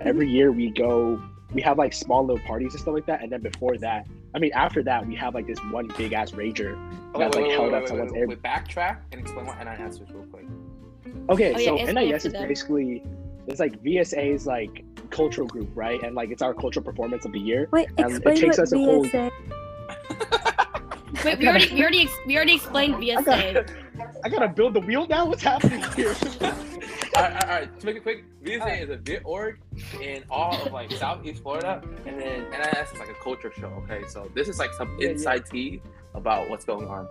every 0.00 0.28
year 0.28 0.52
we 0.52 0.70
go, 0.70 1.20
we 1.52 1.62
have 1.62 1.78
like 1.78 1.92
small 1.92 2.24
little 2.24 2.44
parties 2.46 2.72
and 2.74 2.80
stuff 2.80 2.94
like 2.94 3.06
that, 3.06 3.22
and 3.22 3.30
then 3.32 3.40
before 3.40 3.76
that, 3.78 4.06
I 4.34 4.38
mean 4.38 4.52
after 4.54 4.82
that, 4.84 5.06
we 5.06 5.14
have 5.16 5.34
like 5.34 5.46
this 5.46 5.58
one 5.70 5.88
big 5.96 6.12
ass 6.12 6.30
rager. 6.32 6.74
Okay, 7.14 7.24
That's, 7.24 7.36
wait, 7.36 7.42
like, 7.42 7.48
wait, 7.48 7.52
held 7.52 7.66
wait, 7.72 7.74
up 7.74 7.80
wait, 7.82 7.88
someone's 7.88 8.12
wait, 8.12 8.20
air- 8.20 8.28
wait, 8.28 8.42
backtrack 8.42 8.98
and 9.12 9.20
explain 9.20 9.46
what 9.46 9.58
NIS 9.58 9.94
is 10.00 10.10
real 10.12 10.24
quick. 10.26 10.44
Okay, 11.30 11.54
Oh, 11.54 11.58
so 11.64 11.76
it's 11.78 11.92
NIS 11.92 12.24
is 12.26 12.32
them. 12.34 12.46
basically 12.46 13.02
it's 13.48 13.58
like 13.60 13.82
VSA's 13.82 14.46
like 14.46 14.84
cultural 15.10 15.46
group, 15.46 15.70
right? 15.74 16.00
And 16.02 16.14
like 16.14 16.30
it's 16.30 16.42
our 16.42 16.52
cultural 16.54 16.84
performance 16.84 17.24
of 17.24 17.32
the 17.32 17.38
year. 17.40 17.68
Wait, 17.72 17.88
it 17.96 18.06
explain 18.06 18.36
takes 18.36 18.58
what 18.58 18.64
us 18.64 18.72
a 18.72 18.78
whole- 18.78 19.04
VSA. 19.04 19.30
Wait, 21.24 21.38
we 21.38 21.48
already 21.48 21.72
we 21.74 21.80
already 21.82 22.08
we 22.26 22.36
already 22.36 22.54
explained 22.54 22.94
I 22.96 22.98
VSA. 23.00 23.24
gotta, 23.54 23.66
I 24.24 24.28
gotta 24.28 24.48
build 24.48 24.74
the 24.74 24.80
wheel 24.80 25.06
now. 25.06 25.26
What's 25.26 25.42
happening 25.42 25.82
here? 25.94 26.14
Alright, 27.16 27.32
alright, 27.32 27.42
alright, 27.44 27.80
to 27.80 27.86
make 27.86 27.96
it 27.96 28.02
quick, 28.02 28.24
VSA 28.44 28.82
is 28.82 28.90
a 28.90 28.96
bit 28.96 29.22
org 29.24 29.58
in 30.02 30.22
all 30.28 30.60
of 30.66 30.72
like 30.72 30.92
Southeast 30.92 31.42
Florida, 31.42 31.82
and 32.04 32.20
then 32.20 32.44
NIS 32.50 32.92
is 32.92 32.98
like 32.98 33.08
a 33.08 33.14
culture 33.14 33.50
show, 33.58 33.68
okay? 33.84 34.02
So 34.06 34.30
this 34.34 34.48
is 34.48 34.58
like 34.58 34.70
some 34.74 34.90
Yeah, 34.98 35.06
yeah. 35.06 35.12
inside 35.12 35.46
tea 35.46 35.80
about 36.14 36.50
what's 36.50 36.64
going 36.66 36.88
on. 36.88 37.08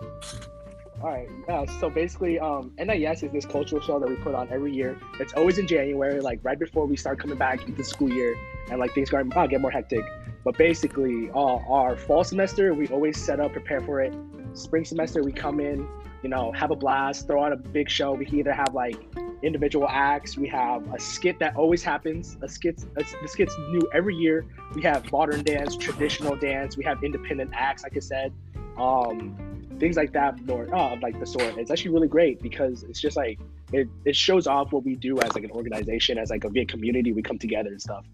All 1.02 1.10
right. 1.10 1.28
Uh, 1.50 1.66
so 1.80 1.90
basically, 1.90 2.40
um, 2.40 2.72
NIS 2.78 3.24
is 3.24 3.32
this 3.32 3.46
cultural 3.46 3.82
show 3.82 4.00
that 4.00 4.10
we 4.10 4.16
put 4.16 4.34
on 4.34 4.48
every 4.50 4.74
year. 4.74 4.98
It's 5.20 5.34
always 5.34 5.58
in 5.58 5.68
January, 5.68 6.22
like 6.22 6.40
right 6.44 6.58
before 6.58 6.86
we 6.86 6.96
start 6.96 7.20
coming 7.20 7.38
back 7.38 7.68
into 7.68 7.84
school 7.84 8.10
year, 8.10 8.36
and 8.72 8.80
like 8.80 8.94
things 8.94 9.14
uh, 9.14 9.48
get 9.48 9.60
more 9.60 9.72
hectic. 9.72 10.04
But 10.44 10.58
basically, 10.58 11.30
uh, 11.32 11.58
our 11.70 11.98
fall 11.98 12.24
semester 12.24 12.74
we 12.74 12.88
always 12.88 13.22
set 13.22 13.40
up, 13.40 13.52
prepare 13.52 13.82
for 13.82 14.02
it. 14.02 14.14
Spring 14.54 14.86
semester 14.86 15.22
we 15.22 15.34
come 15.34 15.60
in, 15.60 15.86
you 16.24 16.30
know, 16.30 16.52
have 16.54 16.72
a 16.72 16.76
blast, 16.76 17.28
throw 17.28 17.44
out 17.44 17.52
a 17.52 17.58
big 17.58 17.90
show. 17.90 18.14
We 18.14 18.26
can 18.26 18.40
either 18.40 18.54
have 18.54 18.74
like 18.74 18.96
individual 19.44 19.88
acts. 19.90 20.38
We 20.38 20.48
have 20.48 20.92
a 20.94 21.00
skit 21.00 21.40
that 21.40 21.58
always 21.58 21.84
happens. 21.84 22.38
A 22.42 22.48
skit, 22.48 22.84
the 22.96 23.28
skit's 23.28 23.56
new 23.70 23.82
every 23.94 24.16
year. 24.16 24.46
We 24.74 24.82
have 24.84 25.12
modern 25.12 25.44
dance, 25.44 25.76
traditional 25.76 26.38
dance. 26.38 26.78
We 26.78 26.86
have 26.86 27.04
independent 27.04 27.52
acts, 27.54 27.84
like 27.84 27.98
I 27.98 28.00
said. 28.00 28.34
Um, 28.78 29.55
things 29.80 29.98
like 29.98 30.14
that 30.14 30.40
or 30.50 30.74
uh, 30.74 30.96
like 31.02 31.20
the 31.20 31.26
sort. 31.26 31.58
It's 31.58 31.72
actually 31.72 31.92
really 31.92 32.08
great 32.08 32.42
because 32.42 32.84
it's 32.84 33.00
just 33.00 33.18
like 33.18 33.40
it, 33.74 33.88
it 34.06 34.16
shows 34.16 34.48
off 34.48 34.72
what 34.72 34.84
we 34.84 34.96
do 34.96 35.20
as 35.20 35.34
like 35.36 35.44
an 35.44 35.52
organization 35.52 36.18
as 36.18 36.30
like 36.30 36.44
a 36.44 36.50
big 36.50 36.68
community 36.68 37.12
we 37.12 37.22
come 37.22 37.38
together 37.38 37.70
and 37.70 37.82
stuff. 37.82 38.06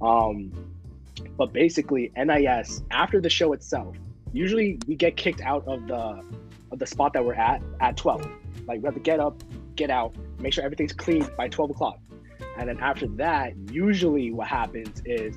Um 0.00 0.52
but 1.36 1.52
basically 1.52 2.12
nis 2.16 2.82
after 2.90 3.20
the 3.20 3.30
show 3.30 3.52
itself 3.52 3.96
usually 4.32 4.78
we 4.86 4.96
get 4.96 5.16
kicked 5.16 5.40
out 5.40 5.66
of 5.66 5.86
the 5.86 6.22
of 6.72 6.78
the 6.78 6.86
spot 6.86 7.12
that 7.12 7.24
we're 7.24 7.34
at 7.34 7.62
at 7.80 7.96
12 7.96 8.28
like 8.66 8.80
we 8.80 8.86
have 8.86 8.94
to 8.94 9.00
get 9.00 9.20
up 9.20 9.42
get 9.76 9.90
out 9.90 10.14
make 10.40 10.52
sure 10.52 10.64
everything's 10.64 10.92
clean 10.92 11.26
by 11.36 11.48
12 11.48 11.70
o'clock. 11.70 11.98
And 12.56 12.68
then 12.68 12.78
after 12.80 13.06
that 13.08 13.54
usually 13.70 14.32
what 14.32 14.46
happens 14.46 15.02
is 15.04 15.36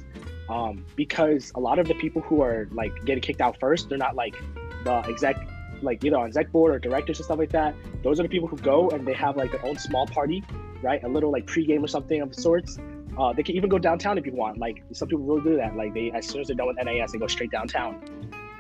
um, 0.50 0.86
because 0.96 1.52
a 1.56 1.60
lot 1.60 1.80
of 1.80 1.88
the 1.88 1.96
people 1.96 2.22
who 2.22 2.42
are 2.42 2.68
like 2.72 3.06
getting 3.06 3.22
kicked 3.22 3.42
out 3.42 3.60
first 3.60 3.90
they're 3.90 3.98
not 3.98 4.16
like 4.16 4.36
the 4.84 4.98
exec 5.08 5.36
like 5.82 6.04
either 6.04 6.18
on 6.18 6.28
exec 6.28 6.52
board 6.52 6.74
or 6.74 6.80
directors 6.80 7.20
and 7.20 7.26
stuff 7.26 7.38
like 7.38 7.52
that 7.52 7.76
those 8.04 8.20
are 8.20 8.24
the 8.24 8.30
people 8.30 8.48
who 8.48 8.58
go 8.58 8.90
and 8.90 9.08
they 9.08 9.14
have 9.14 9.38
like 9.38 9.52
their 9.52 9.66
own 9.66 9.78
small 9.78 10.08
party 10.08 10.44
right? 10.82 11.04
A 11.04 11.08
little 11.08 11.32
like 11.32 11.46
pregame 11.46 11.84
or 11.84 11.88
something 11.88 12.22
of 12.22 12.34
sorts. 12.36 12.78
Uh, 13.18 13.34
they 13.34 13.44
can 13.44 13.56
even 13.56 13.70
go 13.70 13.80
downtown 13.80 14.18
if 14.18 14.26
you 14.26 14.34
want. 14.34 14.58
Like 14.58 14.84
some 14.92 15.08
people 15.08 15.26
really 15.26 15.42
do 15.42 15.58
that. 15.58 15.76
Like 15.76 15.94
they 15.94 16.12
as 16.12 16.28
soon 16.28 16.42
as 16.42 16.48
they're 16.48 16.56
done 16.56 16.68
with 16.68 16.78
NIS, 16.84 17.12
they 17.12 17.18
go 17.18 17.28
straight 17.28 17.52
downtown. 17.52 18.02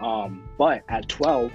Um, 0.02 0.48
but 0.58 0.84
at 0.90 1.08
12 1.10 1.52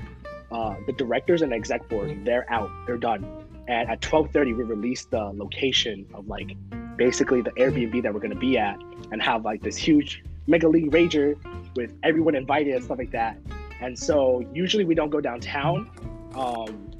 uh, 0.50 0.74
the 0.86 0.92
directors 0.92 1.42
and 1.42 1.52
exec 1.52 1.88
board 1.88 2.24
they're 2.24 2.50
out. 2.50 2.70
They're 2.86 2.98
done. 2.98 3.24
And 3.68 3.88
at 3.88 4.00
12.30 4.00 4.56
we 4.56 4.64
release 4.64 5.04
the 5.04 5.32
location 5.34 6.06
of 6.14 6.26
like 6.26 6.56
basically 6.96 7.40
the 7.40 7.52
airbnb 7.52 8.02
that 8.02 8.12
we're 8.12 8.20
going 8.20 8.34
to 8.34 8.36
be 8.36 8.58
at 8.58 8.78
and 9.10 9.22
have 9.22 9.44
like 9.44 9.62
this 9.62 9.76
huge 9.76 10.22
mega 10.46 10.68
league 10.68 10.90
rager 10.90 11.36
with 11.74 11.94
everyone 12.02 12.34
invited 12.34 12.74
and 12.74 12.84
stuff 12.84 12.98
like 12.98 13.12
that 13.12 13.38
and 13.82 13.98
so 13.98 14.44
usually 14.54 14.84
we 14.84 14.94
don't 14.94 15.10
go 15.10 15.20
downtown. 15.20 15.90
Um, 16.36 16.90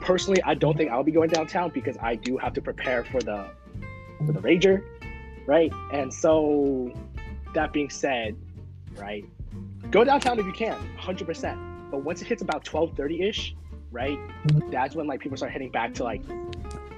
personally, 0.00 0.42
I 0.42 0.54
don't 0.54 0.76
think 0.76 0.90
I'll 0.90 1.04
be 1.04 1.12
going 1.12 1.28
downtown 1.28 1.70
because 1.70 1.96
I 2.00 2.14
do 2.14 2.38
have 2.38 2.54
to 2.54 2.62
prepare 2.62 3.04
for 3.04 3.20
the 3.20 3.50
for 4.26 4.32
the 4.32 4.40
Rager, 4.40 4.82
right? 5.46 5.72
And 5.92 6.12
so 6.12 6.92
that 7.54 7.72
being 7.72 7.90
said, 7.90 8.36
right, 8.96 9.24
go 9.90 10.02
downtown 10.02 10.38
if 10.38 10.46
you 10.46 10.52
can, 10.52 10.76
100%. 10.98 11.90
But 11.90 12.04
once 12.04 12.22
it 12.22 12.26
hits 12.26 12.40
about 12.40 12.64
12:30 12.64 13.28
ish, 13.28 13.54
right, 13.90 14.18
that's 14.70 14.94
when 14.94 15.06
like 15.06 15.20
people 15.20 15.36
start 15.36 15.52
heading 15.52 15.70
back 15.70 15.92
to 15.94 16.04
like 16.04 16.22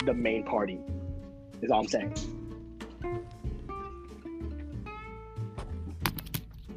the 0.07 0.14
main 0.14 0.44
party. 0.44 0.78
Is 1.62 1.70
all 1.70 1.81
I'm 1.81 1.88
saying. 1.88 2.14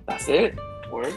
That's 0.08 0.28
it. 0.28 0.58
Word. 0.92 1.14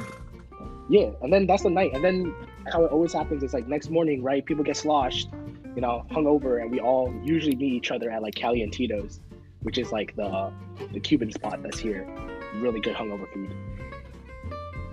Yeah, 0.89 1.11
and 1.23 1.33
then 1.33 1.47
that's 1.47 1.63
the 1.63 1.71
night. 1.71 1.93
And 1.95 2.03
then 2.03 2.35
how 2.73 2.85
it 2.85 2.91
always 2.91 3.13
happens 3.13 3.43
is 3.43 3.53
like 3.53 3.69
next 3.69 3.91
morning, 3.91 4.23
right? 4.23 4.45
People 4.45 4.65
get 4.65 4.77
sloshed, 4.77 5.29
you 5.75 5.83
know, 5.83 6.05
hungover, 6.11 6.63
and 6.63 6.71
we 6.71 6.81
all 6.81 7.15
usually 7.23 7.55
meet 7.57 7.73
each 7.73 7.91
other 7.91 8.11
at 8.11 8.23
like 8.23 8.35
Cali 8.35 8.63
and 8.63 8.73
Tito's, 8.73 9.21
which 9.63 9.79
is 9.79 9.93
like 9.93 10.17
the 10.17 10.53
the 10.93 11.01
Cuban 11.01 11.31
spot 11.31 11.63
that's 11.63 11.79
here. 11.79 12.09
Really 12.57 12.81
good 12.81 12.97
hungover 12.97 13.31
food. 13.33 13.55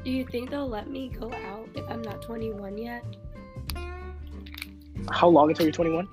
Do 0.03 0.11
you 0.11 0.25
think 0.25 0.51
they'll 0.51 0.67
let 0.67 0.89
me 0.89 1.09
go 1.09 1.31
out 1.33 1.67
if 1.73 1.89
I'm 1.89 2.01
not 2.01 2.21
21 2.21 2.77
yet? 2.77 3.03
How 5.11 5.27
long 5.27 5.49
until 5.49 5.65
you're 5.65 5.73
21? 5.73 6.07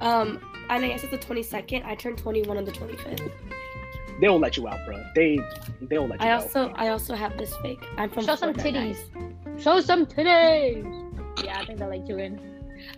Um, 0.00 0.40
I 0.68 0.80
guess 0.80 1.04
it's 1.04 1.10
the 1.10 1.18
22nd. 1.18 1.84
I 1.84 1.94
turned 1.94 2.18
21 2.18 2.56
on 2.56 2.64
the 2.64 2.72
25th. 2.72 3.30
They'll 4.20 4.38
let 4.38 4.56
you 4.56 4.68
out, 4.68 4.84
bro. 4.86 5.02
They 5.14 5.38
they'll 5.82 6.06
let 6.06 6.20
you 6.20 6.26
I 6.26 6.30
out. 6.32 6.42
also 6.42 6.68
I 6.76 6.88
also 6.88 7.14
have 7.14 7.36
this 7.38 7.54
fake. 7.58 7.84
I'm 7.96 8.10
from 8.10 8.24
Show 8.26 8.34
some 8.36 8.54
Florida, 8.54 8.80
titties. 8.94 9.14
guys. 9.54 9.62
Show 9.62 9.80
some 9.80 10.06
titties. 10.06 11.44
Yeah, 11.44 11.58
I 11.60 11.64
think 11.64 11.78
they'll 11.78 11.88
let 11.88 12.06
you 12.08 12.18
in. 12.18 12.40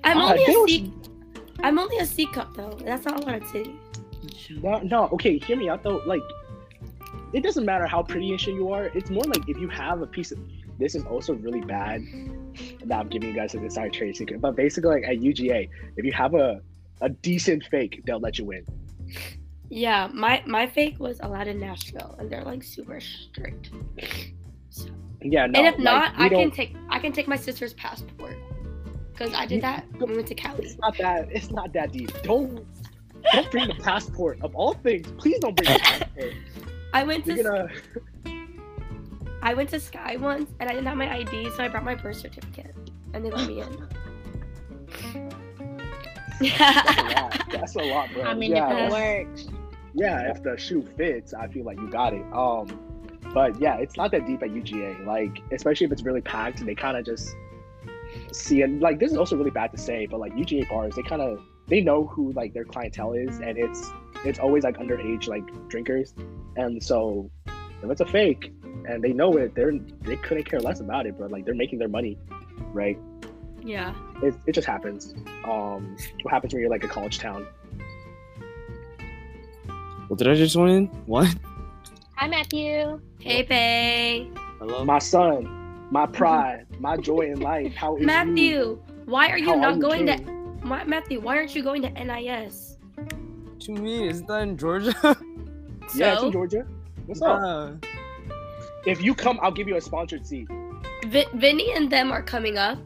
I'm 0.05 0.19
Ah, 0.19 0.31
only 0.33 0.45
they 0.45 0.45
a 0.45 0.55
don't- 0.55 0.69
C. 0.69 0.93
I'm 1.63 1.79
only 1.79 1.99
a 1.99 2.07
C 2.07 2.27
cup 2.27 2.55
though. 2.55 2.77
That's 2.85 3.05
not 3.05 3.23
a 3.23 3.27
lot 3.27 3.35
of 3.37 3.43
titties. 3.45 3.77
No, 4.63 4.79
no, 4.79 5.09
okay, 5.13 5.39
hear 5.39 5.57
me 5.57 5.69
out 5.69 5.83
though. 5.83 6.03
Like, 6.07 6.23
it 7.33 7.43
doesn't 7.43 7.65
matter 7.65 7.87
how 7.87 8.03
pretty 8.03 8.31
and 8.31 8.41
shit 8.41 8.55
you 8.55 8.73
are. 8.73 8.87
It's 8.95 9.11
more 9.11 9.23
like 9.25 9.49
if 9.49 9.59
you 9.59 9.69
have 9.69 10.03
a 10.03 10.07
piece 10.07 10.33
of. 10.33 10.39
This 10.79 10.95
is 10.95 11.05
also 11.05 11.35
really 11.35 11.61
bad. 11.61 12.01
Now 12.87 13.01
I'm 13.01 13.09
giving 13.09 13.29
you 13.29 13.35
guys 13.35 13.55
an 13.55 13.63
inside 13.63 13.93
trade 13.93 14.17
secret, 14.17 14.41
but 14.41 14.57
basically, 14.57 14.91
like 15.01 15.05
at 15.05 15.19
UGA, 15.21 15.69
if 15.97 16.05
you 16.07 16.13
have 16.13 16.35
a 16.35 16.61
a 17.03 17.11
decent 17.11 17.65
fake, 17.71 18.01
they'll 18.07 18.19
let 18.21 18.39
you 18.39 18.51
in. 18.53 18.65
Yeah, 19.71 20.09
my 20.13 20.43
my 20.47 20.67
fake 20.67 20.99
was 20.99 21.21
allowed 21.21 21.47
in 21.47 21.61
Nashville, 21.61 22.17
and 22.19 22.29
they're 22.31 22.43
like 22.43 22.63
super 22.63 23.01
strict. 23.01 23.71
Yeah, 25.23 25.47
no. 25.47 25.59
and 25.61 25.69
if 25.69 25.75
like, 25.75 25.79
not, 25.79 26.13
I 26.17 26.29
can 26.29 26.39
don't- 26.41 26.55
take 26.55 26.75
I 26.89 26.99
can 26.99 27.13
take 27.13 27.29
my 27.29 27.37
sister's 27.37 27.73
passport 27.75 28.37
because 29.13 29.33
I 29.33 29.47
did 29.47 29.63
that 29.63 29.85
when 29.99 30.11
we 30.11 30.17
went 30.17 30.29
to 30.29 30.35
Cali. 30.35 30.65
It's 30.65 30.77
not 30.79 30.97
that. 30.99 31.29
It's 31.31 31.51
not 31.51 31.73
that 31.75 31.93
deep. 31.93 32.11
Don't 32.23 32.67
don't 33.33 33.51
bring 33.51 33.69
the 33.69 33.75
passport 33.75 34.39
of 34.43 34.55
all 34.57 34.75
things. 34.75 35.07
Please 35.19 35.39
don't 35.39 35.55
bring 35.57 35.73
the 35.73 35.79
passport. 35.79 36.35
I 36.93 37.05
went 37.05 37.25
to 37.27 37.35
You're 37.35 37.45
gonna. 37.45 37.69
I 39.43 39.55
went 39.55 39.69
to 39.71 39.79
Sky 39.81 40.17
once, 40.17 40.51
and 40.59 40.69
I 40.69 40.73
didn't 40.73 40.87
have 40.87 40.97
my 40.97 41.15
ID, 41.19 41.51
so 41.57 41.63
I 41.63 41.69
brought 41.69 41.85
my 41.85 41.95
birth 41.95 42.17
certificate, 42.17 42.75
and 43.15 43.25
they 43.25 43.31
let 43.31 43.47
me 43.49 43.61
in. 43.63 43.89
That's 46.41 46.99
a 46.99 47.03
lot. 47.15 47.43
That's 47.53 47.77
a 47.77 47.83
lot, 47.83 48.09
bro. 48.13 48.23
I 48.25 48.35
mean, 48.35 48.51
yeah, 48.53 48.67
if 48.67 48.73
it 48.73 48.91
that's- 48.91 48.93
works. 48.93 49.47
Yeah, 49.95 50.31
if 50.31 50.43
the 50.43 50.57
shoe 50.57 50.83
fits, 50.97 51.35
I 51.35 51.49
feel 51.49 51.65
like 51.65 51.79
you 51.79 51.91
got 51.91 52.13
it. 52.13 52.25
Um, 52.33 52.67
but 53.35 53.61
yeah, 53.61 53.77
it's 53.77 53.97
not 53.97 54.11
that 54.13 54.27
deep 54.27 54.43
at 54.43 54.51
UGA. 54.51 55.07
Like, 55.07 55.41
especially 55.53 55.87
if 55.87 55.93
it's 55.93 56.03
really 56.03 56.21
packed, 56.21 56.61
and 56.61 56.69
they 56.69 56.75
kind 56.75 56.97
of 56.97 57.05
just 57.05 57.35
see 58.33 58.63
and 58.63 58.81
like 58.81 58.99
this 58.99 59.13
is 59.13 59.17
also 59.17 59.37
really 59.37 59.51
bad 59.51 59.71
to 59.73 59.79
say, 59.79 60.07
but 60.07 60.21
like 60.21 60.35
UGA 60.35 60.69
bars, 60.69 60.95
they 60.95 61.03
kind 61.03 61.23
of 61.23 61.41
they 61.69 61.81
know 61.81 62.07
who 62.07 62.33
like 62.33 62.53
their 62.53 62.65
clientele 62.65 63.13
is, 63.13 63.39
and 63.39 63.57
it's 63.57 63.91
it's 64.25 64.39
always 64.39 64.65
like 64.65 64.79
underage 64.79 65.29
like 65.29 65.45
drinkers, 65.69 66.15
and 66.57 66.83
so 66.83 67.31
if 67.83 67.91
it's 67.91 68.01
a 68.01 68.07
fake 68.07 68.53
and 68.89 69.03
they 69.03 69.13
know 69.13 69.37
it, 69.37 69.55
they're 69.55 69.73
they 70.03 70.17
couldn't 70.17 70.45
care 70.45 70.61
less 70.61 70.81
about 70.81 71.07
it, 71.07 71.19
but 71.19 71.31
like 71.31 71.45
they're 71.45 71.55
making 71.55 71.79
their 71.79 71.89
money, 71.89 72.19
right? 72.73 72.99
yeah. 73.65 73.95
It, 74.23 74.35
it 74.47 74.53
just 74.53 74.67
happens. 74.67 75.15
Um, 75.45 75.97
what 76.23 76.33
happens 76.33 76.53
when 76.53 76.61
you're 76.61 76.71
like 76.71 76.85
a 76.85 76.89
college 76.89 77.19
town? 77.19 77.47
What 80.11 80.19
did 80.19 80.27
I 80.27 80.35
just 80.35 80.57
win 80.57 80.69
in? 80.71 80.87
What? 81.07 81.33
Hi, 82.17 82.27
Matthew. 82.27 83.01
Hey, 83.21 83.45
Pay. 83.45 84.29
Hello? 84.59 84.85
My 84.85 84.99
son, 84.99 85.87
my 85.93 86.05
pride, 86.19 86.67
my 86.81 86.97
joy 86.97 87.21
in 87.31 87.39
life. 87.39 87.73
How 87.77 87.95
is 87.95 88.01
you? 88.01 88.07
Matthew, 88.09 88.83
why 89.05 89.29
are 89.29 89.39
you 89.39 89.51
How 89.51 89.61
not 89.61 89.77
you, 89.77 89.81
going 89.83 90.07
to 90.07 90.17
King? 90.17 90.59
Ma- 90.65 90.83
Matthew? 90.85 91.21
Why 91.21 91.37
aren't 91.37 91.55
you 91.55 91.63
going 91.63 91.83
to 91.83 91.91
NIS? 91.91 92.77
What 92.97 93.69
you 93.69 93.75
mean? 93.75 94.09
Isn't 94.11 94.27
that 94.27 94.41
in 94.43 94.59
Georgia? 94.59 94.93
Yeah, 95.95 96.15
it's 96.15 96.23
in 96.25 96.33
Georgia. 96.33 96.67
What's 97.07 97.23
up? 97.23 97.41
Uh. 97.41 97.73
If 98.87 99.01
you 99.01 99.15
come, 99.15 99.39
I'll 99.43 99.53
give 99.53 99.69
you 99.69 99.77
a 99.77 99.81
sponsored 99.81 100.27
seat. 100.27 100.49
Vi- 101.07 101.27
Vinny 101.35 101.73
and 101.73 101.89
them 101.91 102.11
are 102.11 102.23
coming 102.23 102.59
up. 102.59 102.79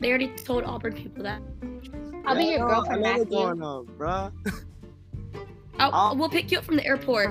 They 0.00 0.08
already 0.08 0.28
told 0.36 0.64
Auburn 0.64 0.94
people 0.94 1.22
that. 1.22 1.42
I'll 2.26 2.34
be 2.36 2.44
your 2.44 2.66
girlfriend, 2.66 3.06
I 3.06 3.12
know 3.12 3.18
what's 3.18 3.30
Matthew. 3.30 3.46
going 3.46 3.62
on, 3.62 3.86
bruh. 3.98 4.32
I'll, 5.78 5.92
I'll- 5.92 6.16
we'll 6.16 6.28
pick 6.28 6.50
you 6.52 6.58
up 6.58 6.64
from 6.64 6.76
the 6.76 6.86
airport. 6.86 7.30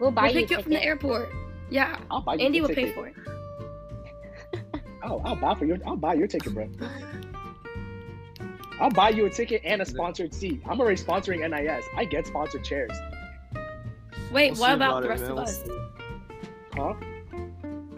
We'll 0.00 0.10
buy 0.12 0.22
We'll 0.24 0.32
you 0.32 0.38
a 0.38 0.42
pick 0.42 0.50
you 0.50 0.56
up 0.58 0.62
from 0.64 0.72
the 0.72 0.84
airport. 0.84 1.28
Yeah, 1.70 1.98
I'll 2.10 2.20
buy 2.22 2.34
you. 2.34 2.46
Andy 2.46 2.58
a 2.58 2.62
will 2.62 2.68
pay 2.74 2.92
for 2.92 3.06
it. 3.08 3.14
Oh, 5.04 5.22
I'll 5.24 5.36
buy 5.36 5.54
for 5.54 5.64
your. 5.64 5.78
I'll 5.86 5.96
buy 5.96 6.14
your 6.14 6.26
ticket, 6.26 6.52
bro. 6.52 6.68
I'll 8.80 8.90
buy 8.90 9.10
you 9.10 9.26
a 9.26 9.30
ticket 9.30 9.62
and 9.64 9.80
a 9.80 9.86
sponsored 9.86 10.34
seat. 10.34 10.60
I'm 10.68 10.80
already 10.80 11.00
sponsoring 11.00 11.38
NIS. 11.48 11.84
I 11.96 12.04
get 12.04 12.26
sponsored 12.26 12.64
chairs. 12.64 12.90
Wait, 14.32 14.52
We'll 14.52 14.60
what 14.60 14.72
about 14.74 15.02
about 15.02 15.02
the 15.04 15.08
rest 15.08 15.22
man. 15.22 15.30
of 15.32 15.38
us? 15.38 15.64
Huh? 16.74 16.94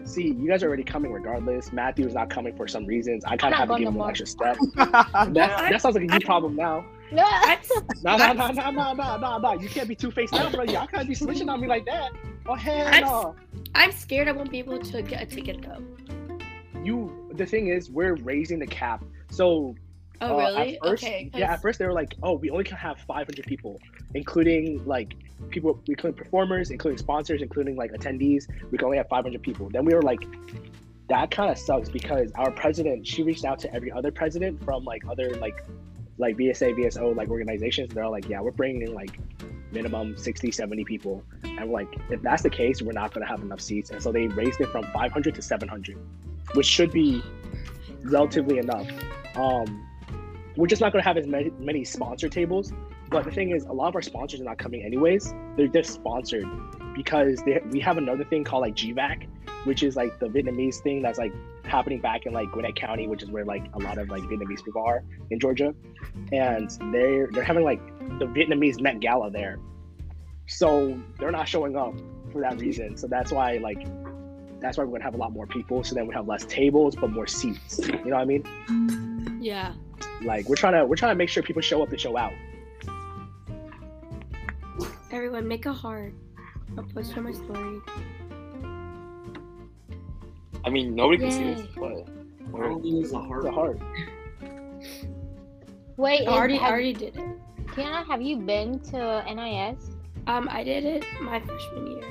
See, 0.05 0.27
you 0.31 0.47
guys 0.47 0.63
are 0.63 0.67
already 0.67 0.83
coming 0.83 1.11
regardless. 1.11 1.73
Matthew 1.73 2.05
is 2.05 2.13
not 2.13 2.29
coming 2.29 2.55
for 2.55 2.67
some 2.67 2.85
reasons. 2.85 3.25
I 3.25 3.35
kind 3.35 3.53
of 3.53 3.59
have 3.59 3.69
to 3.69 3.77
give 3.79 3.87
him 3.87 3.99
an 3.99 4.07
extra 4.09 4.27
step. 4.27 4.57
That, 4.75 5.33
that 5.33 5.81
sounds 5.81 5.95
like 5.95 6.09
a 6.09 6.13
you 6.13 6.19
problem 6.25 6.55
now. 6.55 6.85
I'm, 7.13 7.59
No, 8.03 8.17
no, 8.17 8.33
no, 8.33 8.47
no, 8.51 8.71
no, 8.71 8.93
no, 8.93 9.17
no, 9.17 9.37
no. 9.37 9.53
You 9.59 9.67
can't 9.69 9.87
be 9.87 9.95
two 9.95 10.11
faced 10.11 10.33
now, 10.33 10.49
bro. 10.49 10.63
Y'all 10.63 10.87
can't 10.87 11.07
be 11.07 11.15
switching 11.15 11.49
on 11.49 11.59
me 11.59 11.67
like 11.67 11.85
that. 11.85 12.11
Oh 12.47 12.55
hell 12.55 12.87
I'm- 12.87 13.01
no. 13.03 13.35
I'm 13.75 13.91
scared 13.91 14.27
I 14.27 14.31
won't 14.31 14.51
be 14.51 14.59
able 14.59 14.79
to 14.79 15.01
get 15.01 15.21
a 15.21 15.25
ticket 15.25 15.61
though. 15.61 15.83
You. 16.83 17.29
The 17.33 17.45
thing 17.45 17.67
is, 17.67 17.89
we're 17.89 18.15
raising 18.15 18.59
the 18.59 18.67
cap. 18.67 19.03
So 19.29 19.75
Oh 20.23 20.35
Uh, 20.35 20.37
really? 20.37 20.77
At 20.77 20.83
first, 20.85 21.03
okay. 21.03 21.31
Yeah, 21.33 21.47
'cause- 21.47 21.53
at 21.55 21.61
first 21.63 21.79
they 21.79 21.85
were 21.87 21.93
like, 21.93 22.13
"Oh, 22.21 22.33
we 22.35 22.51
only 22.51 22.63
can 22.63 22.77
have 22.77 22.99
500 23.07 23.43
people, 23.47 23.79
including 24.13 24.85
like 24.85 25.15
people, 25.49 25.81
including 25.87 26.15
performers, 26.15 26.69
including 26.69 26.99
sponsors, 26.99 27.41
including 27.41 27.75
like 27.75 27.91
attendees. 27.91 28.47
We 28.69 28.77
can 28.77 28.85
only 28.85 28.97
have 28.97 29.07
500 29.09 29.41
people." 29.41 29.69
Then 29.69 29.83
we 29.83 29.95
were 29.95 30.03
like, 30.03 30.19
"That 31.09 31.31
kind 31.31 31.49
of 31.49 31.57
sucks 31.57 31.89
because 31.89 32.31
our 32.35 32.51
president, 32.51 33.07
she 33.07 33.23
reached 33.23 33.45
out 33.45 33.57
to 33.59 33.73
every 33.73 33.91
other 33.91 34.11
president 34.11 34.63
from 34.63 34.83
like 34.83 35.01
other 35.09 35.31
like 35.37 35.55
like 36.21 36.37
VSA, 36.37 36.73
VSO 36.77 37.15
like 37.15 37.29
organizations. 37.29 37.93
They're 37.93 38.03
all 38.03 38.11
like, 38.11 38.29
"Yeah, 38.29 38.39
we're 38.41 38.51
bringing 38.51 38.83
in 38.83 38.93
like 38.93 39.19
minimum 39.71 40.15
60, 40.15 40.51
70 40.51 40.85
people," 40.85 41.23
and 41.43 41.69
we're 41.69 41.81
like, 41.81 41.89
"If 42.09 42.21
that's 42.21 42.43
the 42.43 42.49
case, 42.49 42.81
we're 42.81 42.93
not 42.93 43.13
gonna 43.13 43.27
have 43.27 43.41
enough 43.41 43.59
seats." 43.59 43.89
And 43.89 44.01
so 44.01 44.11
they 44.11 44.27
raised 44.27 44.61
it 44.61 44.69
from 44.69 44.83
500 44.93 45.35
to 45.35 45.41
700, 45.41 45.97
which 46.53 46.67
should 46.67 46.91
be 46.91 47.21
relatively 48.03 48.59
enough. 48.59 48.87
Um, 49.35 49.87
we're 50.55 50.67
just 50.67 50.81
not 50.81 50.91
going 50.91 51.01
to 51.01 51.07
have 51.07 51.17
as 51.17 51.27
many, 51.27 51.51
many 51.59 51.83
sponsor 51.83 52.29
tables. 52.29 52.73
But 53.09 53.25
the 53.25 53.31
thing 53.31 53.51
is, 53.51 53.65
a 53.65 53.73
lot 53.73 53.89
of 53.89 53.95
our 53.95 54.01
sponsors 54.01 54.39
are 54.39 54.45
not 54.45 54.57
coming 54.57 54.83
anyways. 54.83 55.33
They're 55.57 55.67
just 55.67 55.93
sponsored 55.93 56.45
because 56.95 57.41
they, 57.43 57.61
we 57.69 57.79
have 57.81 57.97
another 57.97 58.23
thing 58.23 58.43
called 58.43 58.61
like 58.61 58.75
GVAC, 58.75 59.27
which 59.65 59.83
is 59.83 59.95
like 59.95 60.19
the 60.19 60.27
Vietnamese 60.27 60.75
thing 60.81 61.01
that's 61.01 61.19
like 61.19 61.33
happening 61.71 61.99
back 61.99 62.25
in 62.25 62.33
like 62.33 62.51
Gwinnett 62.51 62.75
County, 62.75 63.07
which 63.07 63.23
is 63.23 63.31
where 63.31 63.45
like 63.45 63.65
a 63.73 63.79
lot 63.79 63.97
of 63.97 64.09
like 64.09 64.21
Vietnamese 64.23 64.63
people 64.63 64.83
are 64.85 65.03
in 65.29 65.39
Georgia, 65.39 65.73
and 66.31 66.69
they're 66.91 67.29
they're 67.31 67.43
having 67.43 67.63
like 67.63 67.81
the 68.19 68.25
Vietnamese 68.25 68.81
Met 68.81 68.99
Gala 68.99 69.31
there, 69.31 69.57
so 70.47 70.99
they're 71.17 71.31
not 71.31 71.47
showing 71.47 71.75
up 71.75 71.95
for 72.31 72.41
that 72.41 72.59
reason. 72.59 72.97
So 72.97 73.07
that's 73.07 73.31
why 73.31 73.57
like 73.57 73.87
that's 74.59 74.77
why 74.77 74.83
we're 74.83 74.91
gonna 74.91 75.05
have 75.05 75.15
a 75.15 75.17
lot 75.17 75.31
more 75.31 75.47
people. 75.47 75.83
So 75.83 75.95
then 75.95 76.05
we 76.07 76.13
have 76.13 76.27
less 76.27 76.45
tables 76.45 76.95
but 76.95 77.09
more 77.09 77.27
seats. 77.27 77.79
You 77.87 77.93
know 77.93 78.17
what 78.17 78.21
I 78.21 78.25
mean? 78.25 79.39
yeah. 79.41 79.73
Like 80.23 80.47
we're 80.49 80.55
trying 80.55 80.73
to 80.73 80.85
we're 80.85 80.97
trying 80.97 81.11
to 81.11 81.17
make 81.17 81.29
sure 81.29 81.41
people 81.41 81.61
show 81.61 81.81
up 81.81 81.89
to 81.89 81.97
show 81.97 82.17
out. 82.17 82.33
Everyone, 85.11 85.47
make 85.47 85.65
a 85.65 85.73
heart. 85.73 86.13
I'll 86.77 86.83
post 86.83 87.11
it 87.11 87.17
on 87.17 87.23
my 87.25 87.33
story. 87.33 87.79
I 90.63 90.69
mean, 90.69 90.95
nobody 90.95 91.17
can 91.19 91.31
see 91.31 91.43
this, 91.53 91.67
but 91.75 92.07
I 92.53 92.59
don't 92.67 92.81
think 92.81 93.03
it's 93.03 93.13
a 93.13 93.19
hard. 93.19 93.45
It's 93.45 93.47
a 93.51 93.51
heart. 93.51 93.79
Wait, 95.97 96.27
I 96.27 96.31
already, 96.31 96.55
have, 96.57 96.63
I 96.63 96.71
already 96.71 96.93
did 96.93 97.15
it. 97.15 97.23
Tiana, 97.67 98.05
have 98.07 98.21
you 98.21 98.37
been 98.37 98.79
to 98.91 99.23
NIS? 99.33 99.91
Um, 100.27 100.47
I 100.51 100.63
did 100.63 100.83
it 100.85 101.05
my 101.21 101.39
freshman 101.39 101.87
year. 101.87 102.03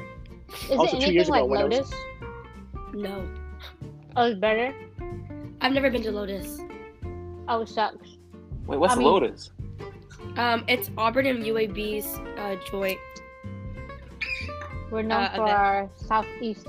Is 0.70 0.78
Also, 0.78 0.96
it 0.96 1.04
anything 1.04 1.28
like 1.28 1.46
when 1.46 1.60
I 1.60 1.64
was- 1.64 1.72
Lotus? 1.78 1.94
No, 2.94 3.28
Oh, 4.16 4.24
it's 4.26 4.40
better. 4.40 4.74
I've 5.60 5.72
never 5.72 5.90
been 5.90 6.02
to 6.02 6.10
Lotus. 6.10 6.60
Oh, 7.48 7.60
it 7.62 7.68
sucks. 7.68 8.16
wait, 8.66 8.78
what's 8.78 8.94
I 8.94 8.96
mean- 8.96 9.06
Lotus? 9.06 9.50
Um, 10.36 10.64
it's 10.68 10.90
Auburn 10.96 11.26
and 11.26 11.44
UAB's 11.44 12.18
uh, 12.38 12.56
joint. 12.70 12.98
We're 14.90 15.02
known 15.02 15.22
Uh, 15.24 15.30
for 15.36 15.42
event. 15.44 15.58
our 15.58 15.90
Southeast 15.94 16.66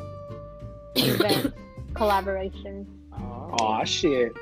event 0.95 1.53
collaboration. 1.93 2.87
Aw 3.13 3.83
shit. 3.83 4.33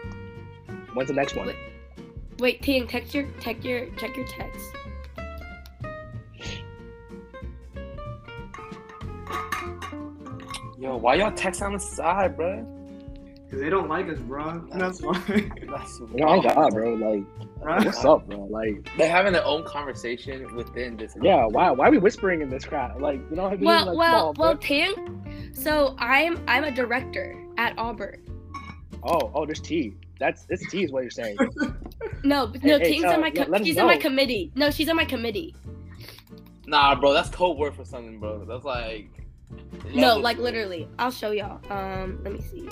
When's 0.94 1.10
the 1.10 1.16
next 1.16 1.36
one? 1.36 1.48
Wait. 1.48 1.56
Wait, 2.40 2.62
Ting, 2.62 2.88
text 2.88 3.14
your, 3.14 3.28
text 3.40 3.66
your, 3.66 3.88
check 3.98 4.16
your 4.16 4.26
text. 4.28 4.66
Yo, 10.80 10.96
why 10.96 11.16
y'all 11.16 11.32
text 11.32 11.62
on 11.62 11.74
the 11.74 11.80
side, 11.80 12.38
bro? 12.38 12.66
Cause 13.52 13.60
they 13.60 13.70
don't 13.70 13.90
like 13.90 14.08
us, 14.08 14.20
bro. 14.20 14.64
That's 14.72 15.02
why. 15.02 15.20
That's 15.68 16.00
Oh 16.22 16.42
god, 16.42 16.74
bro. 16.74 16.94
Like, 16.94 17.24
what's 17.60 18.06
up, 18.06 18.28
bro? 18.28 18.46
Like, 18.50 18.90
They're 18.98 19.10
having 19.12 19.34
their 19.34 19.46
own 19.46 19.64
conversation 19.64 20.56
within 20.56 20.98
this. 20.98 21.16
yeah, 21.22 21.46
why 21.46 21.72
why 21.72 21.88
are 21.88 21.92
we 21.92 21.98
whispering 21.98 22.42
in 22.42 22.50
this 22.50 22.66
crowd? 22.66 23.02
Like, 23.02 23.20
you 23.30 23.36
know 23.36 23.44
what 23.44 23.54
I 23.54 23.56
mean? 23.58 23.66
Well, 23.66 23.86
like, 23.88 23.98
well, 23.98 24.34
come 24.34 24.42
on, 24.44 24.48
well, 24.48 24.54
bro. 24.54 24.56
Ting. 24.56 25.52
So 25.54 25.96
I'm, 26.00 26.42
I'm 26.48 26.64
a 26.64 26.72
director 26.72 27.36
at 27.58 27.78
Auburn. 27.78 28.22
Oh, 29.04 29.32
oh, 29.34 29.46
there's 29.46 29.60
T. 29.62 29.94
That's 30.20 30.46
it's 30.50 30.70
T 30.70 30.84
is 30.84 30.92
what 30.92 31.02
you're 31.04 31.12
saying. 31.12 31.38
No, 32.24 32.48
but 32.48 32.62
Hey, 32.62 32.68
no, 32.70 32.80
hey, 32.80 32.92
Ting's 32.92 33.06
uh, 33.06 33.10
on 33.14 33.22
my, 33.22 33.32
yeah, 33.34 33.46
co- 33.46 33.52
let 33.52 33.62
'em 33.62 33.66
she's 33.66 33.78
on 33.78 33.88
my 33.88 33.98
committee. 33.98 34.52
No, 34.56 34.70
she's 34.72 34.90
on 34.90 34.96
my 34.98 35.06
committee. 35.06 35.56
Nah, 36.68 36.96
bro, 37.00 37.14
that's 37.14 37.30
code 37.30 37.58
word 37.58 37.76
for 37.76 37.86
something, 37.86 38.20
bro. 38.20 38.44
That's 38.46 38.66
like. 38.66 39.10
No, 39.94 40.18
like 40.18 40.38
literally. 40.38 40.88
I'll 41.00 41.12
show 41.12 41.32
y'all. 41.32 41.62
Um, 41.72 42.20
let 42.24 42.34
me 42.34 42.42
see. 42.42 42.68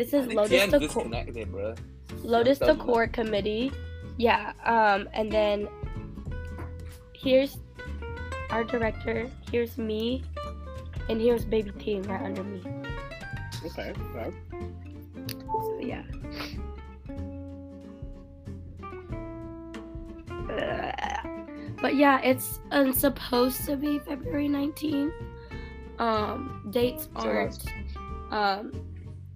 This 0.00 0.14
is 0.14 0.32
Lotus 0.32 0.50
Tian's 0.50 0.72
the 0.72 0.78
Core. 0.78 1.04
disconnected, 1.04 1.52
bro. 1.52 1.74
Lotus 2.22 2.58
the 2.58 2.68
doesn't 2.68 2.80
Core 2.80 3.06
Committee. 3.06 3.70
Yeah. 4.16 4.54
Um, 4.64 5.10
and 5.12 5.30
then 5.30 5.68
here's 7.14 7.58
our 8.48 8.64
director. 8.64 9.28
Here's 9.52 9.76
me, 9.76 10.24
and 11.10 11.20
here's 11.20 11.44
Baby 11.44 11.72
Team 11.72 12.02
right 12.04 12.22
under 12.22 12.42
me. 12.42 12.62
Okay. 13.66 13.92
okay. 14.14 14.32
So 15.50 15.80
yeah. 15.82 16.02
Uh, 20.48 21.28
But 21.82 21.96
yeah, 21.96 22.22
it's 22.22 22.60
um, 22.70 22.94
supposed 22.94 23.66
to 23.66 23.76
be 23.76 23.98
February 23.98 24.48
19th. 24.48 25.12
Um, 25.98 26.66
dates 26.70 27.10
aren't 27.14 27.62
um, 28.30 28.89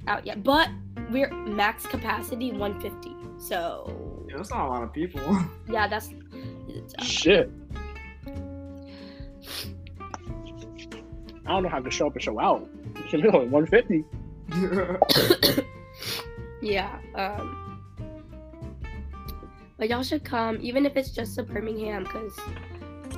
out 0.07 0.26
yet, 0.26 0.42
but 0.42 0.68
we're 1.11 1.30
max 1.32 1.86
capacity 1.86 2.52
150. 2.52 3.14
So 3.38 4.26
Yeah, 4.28 4.36
that's 4.36 4.50
not 4.50 4.66
a 4.66 4.68
lot 4.70 4.82
of 4.82 4.92
people. 4.92 5.20
yeah, 5.68 5.86
that's. 5.88 6.11
uh, 6.98 7.02
Shit. 7.02 7.50
I 11.46 11.50
don't 11.50 11.62
know 11.62 11.68
how 11.68 11.80
to 11.80 11.90
show 11.90 12.07
up 12.07 12.14
and 12.14 12.22
show 12.22 12.40
out. 12.40 12.66
You 13.12 13.18
know, 13.22 13.40
150. 13.44 14.05
Yeah. 16.62 16.98
Um, 17.14 17.82
but 19.76 19.88
y'all 19.90 20.02
should 20.02 20.24
come, 20.24 20.59
even 20.62 20.86
if 20.86 20.96
it's 20.96 21.11
just 21.11 21.34
to 21.34 21.42
Birmingham, 21.42 22.07
cause 22.07 22.38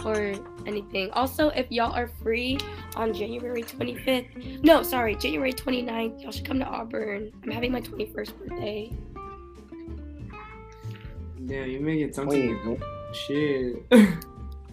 or 0.04 0.34
anything. 0.66 1.10
Also, 1.12 1.48
if 1.50 1.70
y'all 1.70 1.94
are 1.94 2.08
free 2.08 2.58
on 2.96 3.14
January 3.14 3.62
25th, 3.62 4.62
no, 4.64 4.82
sorry, 4.82 5.14
January 5.16 5.52
29th, 5.52 6.22
y'all 6.22 6.32
should 6.32 6.44
come 6.44 6.58
to 6.58 6.66
Auburn. 6.66 7.32
I'm 7.44 7.50
having 7.50 7.72
my 7.72 7.80
21st 7.80 8.38
birthday. 8.38 8.92
yeah, 11.46 11.64
you 11.64 11.80
make 11.80 12.00
it 12.00 12.14
sound 12.14 12.28
Wait, 12.28 12.50
like 12.66 12.80
shit. 13.14 13.76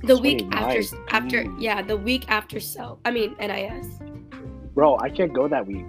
The 0.06 0.18
week 0.18 0.44
after, 0.52 0.80
29th. 0.80 1.06
after, 1.12 1.44
Mm. 1.46 1.56
yeah, 1.62 1.82
the 1.82 1.96
week 1.96 2.26
after. 2.28 2.60
So, 2.60 3.00
I 3.06 3.12
mean, 3.12 3.38
NIS. 3.40 3.88
Bro, 4.76 4.98
I 5.00 5.08
can't 5.10 5.32
go 5.32 5.48
that 5.48 5.66
week. 5.66 5.86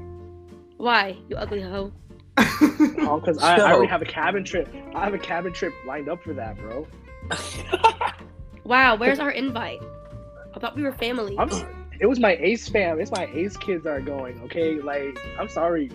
Why, 0.76 1.16
you 1.28 1.34
ugly 1.36 1.62
hoe? 1.62 1.90
Oh, 3.06 3.18
because 3.20 3.38
I, 3.42 3.56
I 3.56 3.72
already 3.72 3.88
have 3.90 4.02
a 4.02 4.06
cabin 4.06 4.44
trip. 4.44 4.68
I 4.94 5.02
have 5.04 5.14
a 5.14 5.18
cabin 5.18 5.52
trip 5.52 5.72
lined 5.84 6.08
up 6.08 6.22
for 6.22 6.32
that, 6.34 6.56
bro. 6.58 6.86
Wow, 8.64 8.96
where's 8.96 9.18
our 9.18 9.30
invite? 9.30 9.82
I 10.54 10.58
thought 10.58 10.76
we 10.76 10.82
were 10.82 10.92
family. 10.92 11.36
I'm, 11.38 11.50
it 12.00 12.06
was 12.06 12.18
my 12.18 12.36
Ace 12.36 12.68
fam. 12.68 13.00
It's 13.00 13.10
my 13.10 13.26
Ace 13.32 13.56
kids 13.56 13.86
are 13.86 14.00
going. 14.00 14.40
Okay, 14.44 14.80
like 14.80 15.18
I'm 15.38 15.48
sorry, 15.48 15.90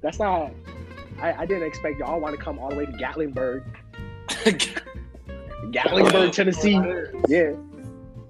that's 0.00 0.18
not. 0.18 0.52
I, 1.20 1.32
I 1.32 1.46
didn't 1.46 1.64
expect 1.64 1.98
y'all 1.98 2.20
want 2.20 2.36
to 2.36 2.42
come 2.42 2.58
all 2.58 2.70
the 2.70 2.76
way 2.76 2.86
to 2.86 2.92
Gatlinburg, 2.92 3.64
Gatlinburg, 5.70 6.32
Tennessee. 6.32 6.80
Yeah, 7.28 7.52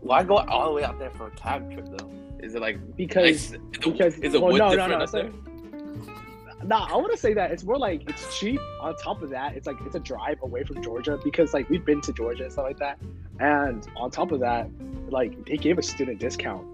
Why 0.01 0.22
go 0.24 0.36
all 0.36 0.66
the 0.66 0.72
way 0.72 0.84
out 0.84 0.99
there 0.99 1.11
for 1.11 1.28
a 1.28 1.30
cab 1.32 1.70
trip 1.72 1.86
though? 1.97 2.11
Is 2.40 2.55
it 2.55 2.61
like 2.61 2.78
because 2.97 3.53
nice- 3.53 3.61
because 3.80 4.18
is 4.18 4.34
it 4.34 4.42
well, 4.42 4.53
wood 4.53 4.59
no, 4.59 4.68
no, 4.70 4.76
different 4.76 5.12
no, 5.12 5.20
up 5.20 5.26
it's 5.26 6.64
Nah, 6.64 6.86
I 6.90 6.97
want 6.97 7.12
to 7.12 7.18
say 7.18 7.34
that 7.34 7.51
it's 7.51 7.62
more 7.62 7.78
like 7.78 8.09
it's 8.09 8.38
cheap. 8.38 8.59
On 8.80 8.97
top 8.97 9.22
of 9.22 9.30
that, 9.30 9.55
it's 9.55 9.66
like 9.66 9.76
it's 9.84 9.95
a 9.95 10.01
drive 10.01 10.38
away 10.42 10.64
from 10.64 10.82
Georgia 10.82 11.18
because 11.22 11.53
like 11.53 11.68
we've 11.68 11.84
been 11.84 12.01
to 12.03 12.12
Georgia 12.12 12.45
and 12.45 12.53
stuff 12.53 12.64
like 12.64 12.78
that. 12.78 12.99
And 13.41 13.87
on 13.97 14.11
top 14.11 14.32
of 14.32 14.41
that, 14.41 14.68
like 15.11 15.45
they 15.47 15.57
gave 15.57 15.78
a 15.78 15.82
student 15.82 16.18
discount 16.20 16.66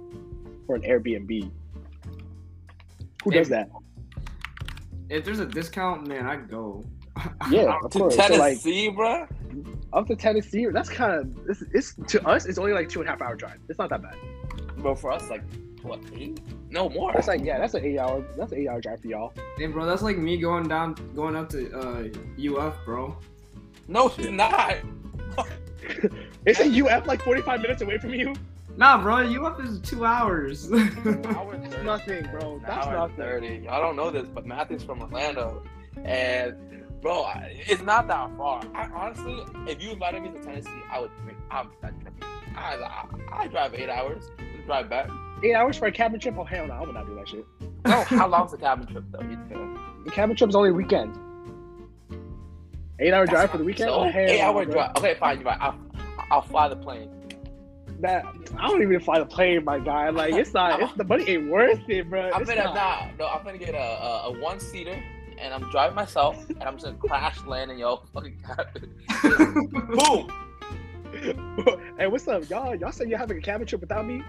for 0.66 0.74
an 0.76 0.82
Airbnb. 0.82 1.50
Who 3.24 3.30
does 3.30 3.48
that? 3.48 3.70
if 5.08 5.24
there's 5.24 5.40
a 5.40 5.46
discount, 5.46 6.06
man, 6.06 6.26
I'd 6.26 6.48
go. 6.48 6.84
Yeah, 7.50 7.76
of 7.82 7.90
To 7.90 7.98
course. 7.98 8.14
So, 8.16 8.22
like 8.22 8.62
Tennessee, 8.62 8.88
bro. 8.88 9.26
up 9.92 10.06
to 10.06 10.16
Tennessee, 10.16 10.66
that's 10.72 10.88
kind 10.88 11.12
of 11.20 11.48
it's, 11.50 11.62
it's 11.74 11.94
to 12.12 12.24
us. 12.26 12.46
It's 12.46 12.58
only 12.58 12.72
like 12.72 12.88
two 12.88 13.00
and 13.00 13.08
a 13.08 13.10
half 13.12 13.20
hour 13.20 13.34
drive. 13.34 13.58
It's 13.68 13.78
not 13.78 13.90
that 13.90 14.00
bad. 14.02 14.14
But 14.78 14.94
for 14.98 15.10
us, 15.12 15.28
like 15.28 15.42
what? 15.82 16.00
Eight? 16.14 16.40
No 16.70 16.88
more. 16.88 17.12
That's 17.12 17.26
like 17.28 17.42
yeah, 17.44 17.58
that's 17.58 17.74
an 17.74 17.84
eight 17.84 17.98
hour. 17.98 18.24
That's 18.38 18.52
an 18.52 18.58
eight 18.58 18.68
hour 18.68 18.80
drive 18.80 19.00
for 19.00 19.08
y'all. 19.08 19.32
Hey, 19.58 19.66
bro, 19.66 19.84
that's 19.84 20.02
like 20.02 20.16
me 20.16 20.36
going 20.38 20.68
down, 20.68 20.94
going 21.14 21.34
up 21.34 21.48
to 21.50 21.70
uh, 21.76 22.08
UF, 22.68 22.76
bro. 22.84 23.16
no, 23.88 24.06
it's 24.16 24.28
not. 24.28 24.76
Isn't 26.46 26.86
UF 26.86 27.06
like 27.06 27.22
forty 27.22 27.42
five 27.42 27.60
minutes 27.62 27.82
away 27.82 27.98
from 27.98 28.14
you? 28.14 28.34
Nah, 28.76 29.02
bro, 29.02 29.16
UF 29.16 29.60
is 29.60 29.80
two 29.80 30.06
hours. 30.06 30.72
Hour 30.72 31.56
That's 31.58 31.84
nothing, 31.84 32.26
bro. 32.30 32.60
That's 32.66 32.86
hour 32.86 32.94
nothing. 32.94 33.16
30. 33.16 33.46
Y'all 33.64 33.82
don't 33.82 33.96
know 33.96 34.10
this, 34.10 34.26
but 34.28 34.46
Matthew's 34.46 34.82
from 34.82 35.02
Orlando. 35.02 35.62
And, 36.04 36.56
bro, 37.02 37.26
it's 37.66 37.82
not 37.82 38.06
that 38.08 38.30
far. 38.36 38.62
I, 38.74 38.86
honestly, 38.86 39.36
if 39.66 39.82
you 39.82 39.90
invited 39.90 40.22
me 40.22 40.30
to 40.30 40.40
Tennessee, 40.40 40.70
I 40.90 41.00
would 41.00 41.10
make 41.26 41.36
I'm 41.50 41.68
that. 41.82 41.92
I, 42.56 42.76
I, 42.76 43.06
I 43.32 43.48
drive 43.48 43.74
eight 43.74 43.90
hours 43.90 44.30
and 44.38 44.64
drive 44.64 44.88
back. 44.88 45.10
Eight 45.42 45.54
hours 45.54 45.76
for 45.76 45.86
a 45.86 45.92
cabin 45.92 46.20
trip? 46.20 46.36
Oh 46.38 46.44
hell 46.44 46.66
no, 46.66 46.74
I 46.74 46.80
would 46.80 46.94
not 46.94 47.06
do 47.06 47.14
that 47.16 47.28
shit. 47.28 47.44
No, 47.86 48.02
how 48.04 48.28
long's 48.28 48.52
the 48.52 48.58
cabin 48.58 48.86
trip, 48.86 49.04
though? 49.10 49.18
The 50.04 50.10
cabin 50.10 50.36
trip 50.36 50.50
is 50.50 50.56
only 50.56 50.70
a 50.70 50.74
weekend. 50.74 51.18
Eight 53.00 53.12
hour 53.14 53.26
drive 53.26 53.50
for 53.50 53.58
the 53.58 53.64
weekend? 53.64 53.88
So, 53.88 53.94
oh 53.94 54.10
hell 54.10 54.28
eight 54.28 54.40
hour 54.40 54.64
bro. 54.64 54.74
drive. 54.74 54.96
Okay, 54.96 55.14
fine, 55.18 55.38
you're 55.38 55.46
right. 55.46 55.58
I'll, 55.60 55.78
I'll 56.30 56.42
fly 56.42 56.68
the 56.68 56.76
plane. 56.76 57.10
That 58.00 58.24
I 58.56 58.68
don't 58.68 58.82
even 58.82 59.00
fly 59.00 59.18
the 59.18 59.26
plane, 59.26 59.64
my 59.64 59.78
guy. 59.78 60.10
Like 60.10 60.34
it's 60.34 60.54
not. 60.54 60.80
It's 60.80 60.92
the 60.94 61.04
money 61.04 61.28
ain't 61.28 61.50
worth 61.50 61.80
it, 61.88 62.08
bro. 62.08 62.30
I'm 62.30 62.42
It's 62.42 62.50
gonna 62.50 62.64
not. 62.64 62.74
nah, 62.74 63.06
no, 63.18 63.26
I'm 63.28 63.44
gonna 63.44 63.58
get 63.58 63.74
a, 63.74 63.78
a, 63.78 64.28
a 64.28 64.40
one 64.40 64.60
seater 64.60 65.02
and 65.38 65.54
I'm 65.54 65.70
driving 65.70 65.96
myself 65.96 66.48
and 66.48 66.62
I'm 66.62 66.74
just 66.74 66.84
gonna 66.84 66.98
crash 66.98 67.42
land 67.46 67.70
in 67.70 67.78
your 67.78 68.02
fucking 68.14 68.42
cabin. 68.46 68.94
Boom! 69.88 70.30
hey, 71.98 72.06
what's 72.06 72.28
up, 72.28 72.48
y'all? 72.48 72.74
Y'all 72.74 72.92
said 72.92 73.08
you're 73.08 73.18
having 73.18 73.38
a 73.38 73.40
cabin 73.40 73.66
trip 73.66 73.80
without 73.80 74.06
me? 74.06 74.22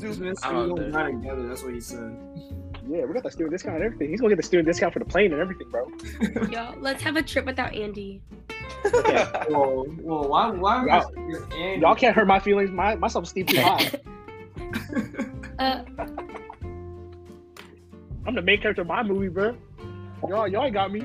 This 0.00 0.18
man 0.18 0.34
I'm 0.42 0.54
we 0.56 0.62
out 0.62 0.76
gonna 0.92 1.12
together. 1.12 1.48
That's 1.48 1.62
what 1.62 1.74
he 1.74 1.80
said. 1.80 2.16
Yeah, 2.88 3.04
we 3.06 3.14
got 3.14 3.22
the 3.22 3.30
student 3.30 3.52
discount 3.52 3.76
and 3.76 3.84
everything. 3.84 4.10
He's 4.10 4.20
gonna 4.20 4.30
get 4.30 4.36
the 4.36 4.42
student 4.42 4.66
discount 4.66 4.92
for 4.92 4.98
the 4.98 5.04
plane 5.06 5.32
and 5.32 5.40
everything, 5.40 5.68
bro. 5.70 5.90
Y'all, 6.50 6.78
let's 6.80 7.02
have 7.02 7.16
a 7.16 7.22
trip 7.22 7.46
without 7.46 7.74
Andy. 7.74 8.20
Whoa, 9.48 9.84
whoa, 10.02 10.22
why, 10.28 10.50
why 10.50 10.84
Y'all- 10.86 11.54
Andy? 11.54 11.80
Y'all 11.80 11.94
can't 11.94 12.14
hurt 12.14 12.26
my 12.26 12.38
feelings. 12.38 12.70
My 12.70 12.94
my 12.96 13.08
self 13.08 13.24
esteem 13.24 13.46
too 13.46 13.60
high. 13.60 13.90
Uh, 15.56 15.84
I'm 18.26 18.34
the 18.34 18.42
main 18.42 18.60
character 18.60 18.82
of 18.82 18.88
my 18.88 19.04
movie, 19.04 19.28
bro. 19.28 19.56
Y'all 20.28 20.48
y'all 20.48 20.64
ain't 20.64 20.74
got 20.74 20.90
me. 20.90 21.04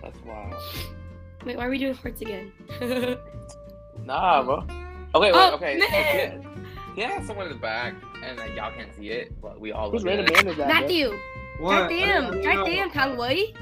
That's 0.00 0.18
wild. 0.24 0.54
wait, 1.44 1.56
why 1.56 1.66
are 1.66 1.70
we 1.70 1.78
doing 1.78 1.94
hearts 1.94 2.20
again? 2.20 2.52
Nah, 4.04 4.42
bro. 4.44 4.58
Okay, 5.14 5.32
wait, 5.32 5.32
Oh, 5.34 5.54
okay. 5.56 5.76
man. 5.90 6.42
He 6.42 6.47
has 7.00 7.26
someone 7.26 7.46
in 7.46 7.52
the 7.52 7.58
back, 7.58 7.94
and 8.24 8.36
like, 8.38 8.54
y'all 8.54 8.72
can't 8.72 8.94
see 8.96 9.10
it, 9.10 9.40
but 9.40 9.60
we 9.60 9.72
all 9.72 9.90
Who's 9.90 10.04
look 10.04 10.12
at 10.12 10.18
random 10.18 10.34
it. 10.34 10.44
man 10.44 10.52
is 10.52 10.56
that? 10.58 10.66
bro? 10.68 10.80
Matthew, 10.80 11.18
what? 11.58 11.88
goddamn, 11.90 12.42
goddamn, 12.42 12.90
Kang 12.90 13.16
Wei. 13.18 13.54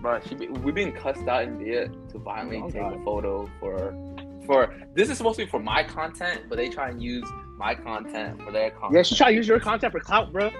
Bro, 0.00 0.20
she 0.28 0.34
be, 0.36 0.48
we've 0.48 0.74
been 0.74 0.92
cussed 0.92 1.26
out 1.26 1.42
in 1.42 1.60
India 1.60 1.88
to 2.12 2.18
violently 2.18 2.58
Oh, 2.62 2.70
take 2.70 2.82
God. 2.82 3.00
a 3.00 3.04
photo 3.04 3.50
for 3.58 3.94
for 4.46 4.74
this 4.94 5.10
is 5.10 5.18
supposed 5.18 5.38
to 5.38 5.44
be 5.44 5.50
for 5.50 5.60
my 5.60 5.82
content, 5.82 6.42
but 6.48 6.56
they 6.56 6.68
try 6.68 6.88
and 6.88 7.02
use 7.02 7.28
my 7.56 7.74
content 7.74 8.40
for 8.42 8.50
their 8.52 8.70
content. 8.70 8.94
Yeah, 8.94 9.02
she 9.02 9.14
try 9.16 9.30
to 9.30 9.34
use 9.36 9.46
your 9.48 9.58
content 9.60 9.92
for 9.92 10.00
clout, 10.00 10.32
bro. 10.32 10.50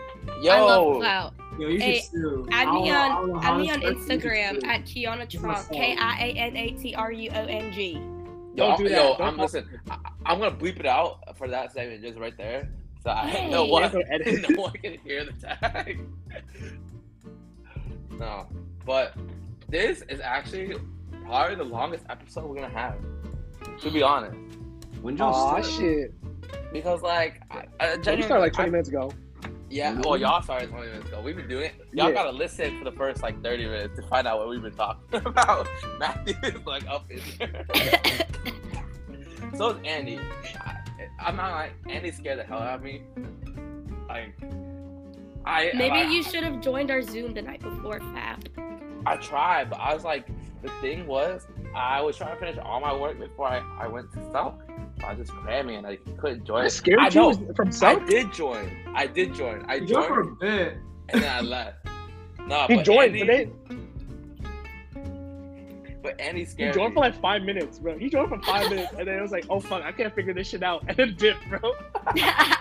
Yo, 0.43 0.53
I 0.53 0.61
love 0.61 0.97
clout. 0.97 1.35
Yo, 1.59 1.69
you 1.69 1.79
should 1.79 1.83
Hey, 1.89 2.01
sue. 2.01 2.47
Add 2.51 2.67
me 2.73 2.73
don't 2.73 2.85
know- 2.89 2.93
I 2.95 3.09
don't 3.09 3.31
on, 3.37 3.45
add 3.45 3.57
me 3.59 3.71
on 3.71 3.81
works, 3.81 3.85
you 4.09 4.21
should 4.21 4.21
Instagram 4.23 4.65
at 4.67 4.85
Kiana 4.85 5.23
It's 5.23 5.35
Truong, 5.37 5.43
myself. 5.43 5.71
K 5.71 5.97
I 5.99 6.19
A 6.19 6.33
N 6.35 6.57
A 6.57 6.71
T 6.73 6.95
R 6.97 7.13
U 7.13 7.31
O 7.33 7.45
N 7.45 7.73
G. 7.73 8.01
yo, 8.55 8.69
Don't 8.69 8.79
do 8.79 8.89
that. 8.89 8.97
yo, 8.97 9.17
Don't 9.17 9.21
I'm 9.27 9.35
call- 9.37 9.45
listen. 9.45 9.81
I, 9.91 9.99
I'm 10.27 10.39
gonna 10.39 10.55
bleep 10.57 10.79
it 10.81 10.87
out 10.87 11.37
for 11.37 11.49
that 11.49 11.73
segment 11.73 12.03
just 12.03 12.19
right 12.19 12.37
there, 12.37 12.69
so 13.03 13.11
I 13.11 13.29
Hey. 13.29 13.51
no 13.51 13.65
one, 13.65 13.83
Yeah, 13.83 13.89
go 13.93 14.01
edit. 14.11 14.51
no 14.51 14.63
one 14.63 14.73
can 14.73 14.99
hear 15.05 15.25
the 15.25 15.33
tag. 15.33 16.01
no, 18.19 18.47
but 18.85 19.15
this 19.69 20.03
is 20.09 20.21
actually 20.21 20.77
probably 21.25 21.55
the 21.57 21.65
longest 21.65 22.05
episode 22.09 22.45
we're 22.47 22.55
gonna 22.57 22.69
have. 22.69 22.97
To 23.81 23.91
be 23.91 24.03
honest, 24.03 24.37
When 25.03 25.17
y'all 25.17 25.35
Aw, 25.35 25.61
start? 25.63 25.79
shit. 25.81 26.15
because 26.73 27.03
like, 27.03 27.43
I, 27.51 27.65
I 27.81 27.87
Well, 27.87 27.97
we 27.99 28.03
genuinely- 28.03 28.23
started 28.27 28.43
like 28.43 28.53
20 28.55 28.69
I- 28.69 28.71
minutes 28.73 28.89
ago. 28.89 29.13
Yeah, 29.71 29.91
Really? 29.91 30.01
well, 30.03 30.13
oh, 30.13 30.15
y'all 30.17 30.43
started 30.43 30.71
20 30.71 30.87
minutes 30.87 31.09
ago. 31.09 31.21
We've 31.21 31.37
been 31.37 31.49
doing 31.49 31.65
it. 31.67 31.75
Y'all 31.93 32.09
Yeah. 32.09 32.15
gotta 32.15 32.31
listen 32.31 32.79
for 32.79 32.85
the 32.85 32.93
first 32.93 33.23
like 33.23 33.43
30 33.43 33.67
minutes 33.67 33.97
to 33.97 34.03
find 34.09 34.27
out 34.27 34.39
what 34.39 34.49
we've 34.49 34.63
been 34.63 34.73
talking 34.75 35.21
about. 35.27 35.69
Matthew 35.99 36.35
is 36.43 36.65
like 36.67 36.87
up 36.89 37.11
in 37.11 37.21
there. 37.39 37.65
so 39.57 39.71
is 39.71 39.77
Andy. 39.85 40.19
I, 40.61 40.77
I'm 41.21 41.37
not 41.37 41.53
like 41.53 41.73
Andy 41.89 42.11
scared 42.11 42.39
the 42.39 42.45
hell 42.45 42.59
out 42.61 42.77
of 42.77 42.83
me. 42.83 43.03
Like, 44.09 44.35
I 45.45 45.71
Maybe 45.75 45.97
like, 46.05 46.11
you 46.11 46.23
should 46.23 46.43
have 46.45 46.61
joined 46.61 46.91
our 46.91 47.03
Zoom 47.03 47.35
the 47.35 47.43
night 47.43 47.61
before, 47.61 48.01
Fab. 48.01 48.49
I 49.07 49.17
tried, 49.17 49.71
but 49.71 49.79
I 49.81 49.95
was 49.95 50.05
like, 50.05 50.29
the 50.63 50.69
thing 50.81 51.07
was, 51.07 51.47
I 51.75 52.01
was 52.01 52.17
trying 52.17 52.35
to 52.35 52.41
finish 52.41 52.59
all 52.63 52.81
my 52.81 52.95
work 52.95 53.19
before 53.19 53.47
I, 53.49 53.59
I 53.81 53.87
went 53.89 54.13
to 54.13 54.33
South. 54.33 54.55
So 55.01 55.07
I 55.07 55.15
was 55.15 55.27
just 55.29 55.39
cramming 55.39 55.77
and 55.77 55.87
I 55.87 55.97
couldn't 56.19 56.45
join. 56.45 56.65
That 56.65 56.71
scared 56.73 56.99
I 57.01 57.09
you 57.09 57.15
know. 57.15 57.53
from 57.55 57.71
I 57.83 57.95
did 58.07 58.33
join. 58.33 58.71
I 58.95 59.07
did 59.07 59.35
join. 59.35 59.65
I 59.69 59.77
You 59.77 59.87
joined 59.87 60.07
for 60.07 60.21
a 60.23 60.27
bit. 60.35 60.79
and 61.11 61.23
then 61.23 61.37
I 61.37 61.41
left. 61.41 61.77
No, 62.47 62.67
He 62.67 62.77
but 62.77 62.85
joined, 62.87 63.15
Andy, 63.15 63.19
but 63.21 63.27
they, 63.27 63.51
but 66.03 66.19
Andy 66.19 66.45
he 66.45 66.71
joined 66.73 66.91
me. 66.91 66.95
for 66.95 67.01
like 67.01 67.21
five 67.21 67.43
minutes, 67.43 67.79
bro. 67.79 67.99
He 67.99 68.09
joined 68.09 68.31
for 68.31 68.41
five 68.41 68.71
minutes, 68.71 68.93
and 68.99 69.07
then 69.07 69.19
it 69.19 69.21
was 69.21 69.33
like, 69.33 69.45
oh 69.51 69.61
fuck, 69.61 69.83
I 69.83 69.93
can't 69.93 70.15
figure 70.15 70.33
this 70.33 70.49
shit 70.49 70.63
out, 70.63 70.83
and 70.89 70.97
then 70.97 71.15
dip, 71.19 71.37
bro. 71.51 71.75
Yeah. 72.17 72.55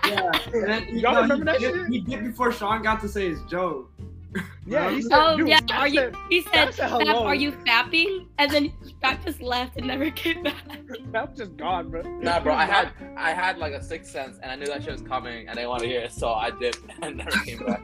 And 0.54 0.64
then, 0.68 0.88
Y'all 0.98 1.14
no, 1.14 1.22
remember 1.22 1.36
he 1.38 1.44
that 1.52 1.60
did, 1.62 1.74
shit? 1.76 1.88
He 1.90 2.02
did 2.02 2.24
before 2.26 2.52
Sean 2.52 2.82
got 2.84 3.00
to 3.02 3.08
say 3.08 3.30
his 3.30 3.42
joke. 3.44 3.90
Yeah, 4.70 4.92
he 4.92 5.02
said, 5.02 5.12
Oh 5.14 5.38
dude, 5.38 5.48
yeah, 5.48 5.60
I 5.72 5.78
are 5.78 5.88
you? 5.88 5.96
said, 6.02 6.16
He 6.30 6.42
said, 6.42 6.74
said 6.74 6.90
"Fap, 6.90 7.22
"Are 7.22 7.34
you 7.36 7.54
fapping?" 7.54 8.28
And 8.38 8.52
then 8.52 8.74
Fap 9.02 9.24
just 9.24 9.42
left 9.42 9.78
and 9.78 9.88
never 9.88 10.10
came 10.12 10.44
back. 10.44 10.56
I'm 11.16 11.34
just 11.38 11.56
gone, 11.56 11.90
bro. 11.90 12.02
Nah, 12.02 12.42
bro, 12.42 12.54
I 12.54 12.66
had 12.76 12.92
I 13.16 13.32
had 13.32 13.58
like 13.60 13.72
a 13.72 13.82
sixth 13.82 14.12
sense, 14.12 14.38
and 14.44 14.52
I 14.52 14.56
knew 14.58 14.66
that 14.66 14.84
shit 14.84 14.92
was 14.92 15.02
coming, 15.02 15.48
and 15.48 15.52
I 15.52 15.54
didn't 15.54 15.70
want 15.70 15.84
to 15.84 15.88
hear 15.88 16.02
it, 16.02 16.12
so 16.12 16.34
I 16.34 16.52
did, 16.52 16.76
and 17.02 17.16
never 17.16 17.32
came 17.46 17.66
back. 17.66 17.82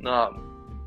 no, 0.00 0.38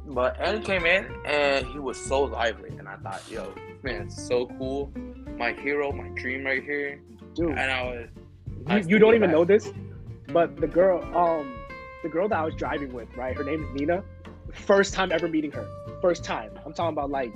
but 0.07 0.39
Andy 0.39 0.63
came 0.63 0.85
in, 0.85 1.07
and 1.25 1.65
he 1.67 1.79
was 1.79 1.97
so 1.99 2.23
lively, 2.23 2.69
and 2.77 2.87
I 2.87 2.97
thought, 2.97 3.23
yo, 3.29 3.53
man, 3.83 4.03
it's 4.03 4.27
so 4.27 4.45
cool, 4.57 4.91
my 5.37 5.53
hero, 5.53 5.91
my 5.91 6.09
dream 6.09 6.45
right 6.45 6.63
here, 6.63 6.99
dude. 7.33 7.49
and 7.49 7.71
I 7.71 7.83
was. 7.83 8.07
You, 8.67 8.75
was 8.77 8.87
you 8.89 8.99
don't 8.99 9.15
even 9.15 9.29
back. 9.29 9.35
know 9.37 9.45
this, 9.45 9.71
but 10.27 10.55
the 10.57 10.67
girl, 10.67 11.01
um, 11.17 11.53
the 12.05 12.09
girl 12.09 12.27
that 12.29 12.37
I 12.37 12.45
was 12.45 12.53
driving 12.53 12.93
with, 12.93 13.07
right? 13.17 13.35
Her 13.35 13.43
name 13.43 13.63
is 13.63 13.69
Nina. 13.73 14.03
First 14.53 14.93
time 14.93 15.11
ever 15.11 15.27
meeting 15.27 15.51
her. 15.53 15.67
First 16.03 16.23
time. 16.23 16.51
I'm 16.63 16.71
talking 16.71 16.93
about 16.95 17.09
like, 17.09 17.33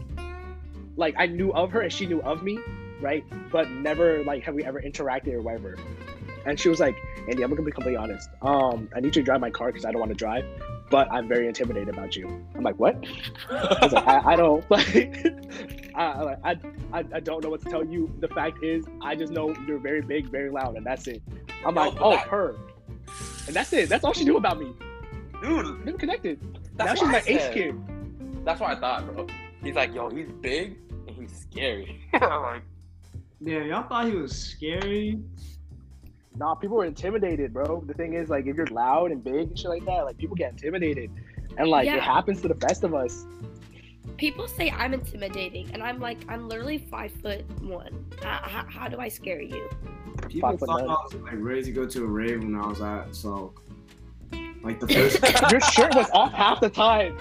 like 0.95 1.15
I 1.17 1.25
knew 1.25 1.51
of 1.53 1.71
her 1.71 1.81
and 1.81 1.91
she 1.91 2.05
knew 2.05 2.21
of 2.21 2.43
me, 2.43 2.59
right? 3.01 3.23
But 3.51 3.71
never 3.71 4.23
like 4.23 4.43
have 4.43 4.53
we 4.53 4.63
ever 4.63 4.79
interacted 4.79 5.33
or 5.33 5.41
whatever. 5.41 5.75
And 6.45 6.59
she 6.59 6.69
was 6.69 6.79
like, 6.79 6.95
Andy, 7.27 7.41
I'm 7.43 7.49
gonna 7.49 7.63
be 7.63 7.71
completely 7.71 7.97
honest. 7.97 8.29
Um, 8.43 8.89
I 8.95 8.99
need 8.99 9.07
you 9.07 9.23
to 9.23 9.23
drive 9.23 9.41
my 9.41 9.49
car 9.49 9.69
because 9.71 9.85
I 9.85 9.91
don't 9.91 9.99
want 9.99 10.11
to 10.11 10.15
drive, 10.15 10.45
but 10.91 11.11
I'm 11.11 11.27
very 11.27 11.47
intimidated 11.47 11.89
about 11.89 12.15
you. 12.15 12.27
I'm 12.55 12.61
like, 12.63 12.79
what? 12.79 13.03
I 13.49 13.77
was 13.81 13.91
like, 13.91 14.07
I, 14.07 14.33
I 14.33 14.35
don't 14.35 14.63
like. 14.71 15.25
I, 15.95 16.03
I, 16.03 16.35
I, 16.51 16.55
I 16.93 17.03
I 17.15 17.19
don't 17.19 17.43
know 17.43 17.49
what 17.49 17.61
to 17.63 17.69
tell 17.69 17.83
you. 17.83 18.13
The 18.19 18.27
fact 18.29 18.63
is, 18.63 18.85
I 19.01 19.15
just 19.15 19.33
know 19.33 19.53
you're 19.67 19.79
very 19.79 20.01
big, 20.01 20.27
very 20.29 20.51
loud, 20.51 20.75
and 20.77 20.85
that's 20.85 21.07
it. 21.07 21.23
I'm 21.65 21.73
No, 21.73 21.89
like, 21.89 21.97
oh, 21.99 22.11
that- 22.11 22.27
her, 22.27 22.55
and 23.49 23.55
that's 23.55 23.73
it. 23.73 23.89
That's 23.89 24.03
all 24.05 24.13
she 24.13 24.25
knew 24.25 24.37
about 24.37 24.59
me. 24.59 24.71
Dude, 25.41 25.83
Never 25.83 25.97
connected. 25.97 26.39
that's 26.75 26.87
now 26.87 26.93
she's 26.93 27.01
what 27.01 27.11
my 27.11 27.17
I 27.17 27.23
ace 27.35 27.41
said. 27.41 27.53
kid. 27.55 28.45
That's 28.45 28.59
what 28.61 28.69
I 28.77 28.79
thought, 28.79 29.07
bro. 29.07 29.25
He's 29.63 29.73
like, 29.73 29.91
yo, 29.93 30.07
he's 30.11 30.27
big 30.39 30.77
and 31.07 31.15
he's 31.17 31.35
scary. 31.49 31.99
I'm 32.13 32.41
like, 32.43 32.61
Yeah, 33.41 33.63
y'all 33.63 33.87
thought 33.89 34.05
he 34.05 34.11
was 34.15 34.37
scary. 34.37 35.19
Nah, 36.35 36.53
people 36.55 36.77
were 36.77 36.85
intimidated, 36.85 37.51
bro. 37.51 37.83
The 37.87 37.93
thing 37.95 38.13
is, 38.13 38.29
like, 38.29 38.45
if 38.45 38.55
you're 38.55 38.67
loud 38.67 39.11
and 39.11 39.23
big 39.23 39.47
and 39.49 39.57
shit 39.59 39.69
like 39.69 39.83
that, 39.85 40.05
like, 40.05 40.17
people 40.17 40.35
get 40.35 40.51
intimidated, 40.51 41.09
and 41.57 41.67
like, 41.69 41.85
Yeah. 41.87 41.95
it 41.95 42.03
happens 42.03 42.41
to 42.43 42.47
the 42.47 42.53
best 42.55 42.83
of 42.83 42.93
us. 42.93 43.25
People 44.17 44.47
say 44.47 44.69
I'm 44.71 44.93
intimidating, 44.93 45.69
and 45.73 45.83
I'm 45.83 45.99
like, 45.99 46.17
I'm 46.27 46.47
literally 46.47 46.77
five 46.77 47.11
foot 47.11 47.45
one. 47.61 48.05
Uh, 48.21 48.25
how, 48.25 48.65
how 48.67 48.87
do 48.87 48.97
I 48.99 49.07
scare 49.07 49.41
you? 49.41 49.69
People 50.27 50.51
Fuck 50.51 50.61
with 50.61 50.69
thought 50.69 50.81
I 50.81 50.85
was 50.85 51.13
like 51.15 51.35
ready 51.37 51.63
to 51.63 51.71
go 51.71 51.85
to 51.85 52.03
a 52.03 52.07
rave 52.07 52.43
when 52.43 52.55
I 52.55 52.67
was 52.67 52.81
at 52.81 53.15
so 53.15 53.53
like 54.61 54.79
the 54.79 54.87
first 54.87 55.21
Your 55.51 55.61
shirt 55.71 55.95
was 55.95 56.09
off 56.11 56.33
half 56.33 56.59
the 56.59 56.69
time. 56.69 57.17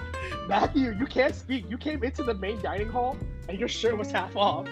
Matthew, 0.47 0.93
you 0.97 1.05
can't 1.05 1.33
speak. 1.33 1.69
You 1.69 1.77
came 1.77 2.03
into 2.03 2.23
the 2.23 2.33
main 2.33 2.61
dining 2.61 2.89
hall, 2.89 3.17
and 3.47 3.57
your 3.57 3.69
shirt 3.69 3.97
was 3.97 4.11
half 4.11 4.35
off. 4.35 4.67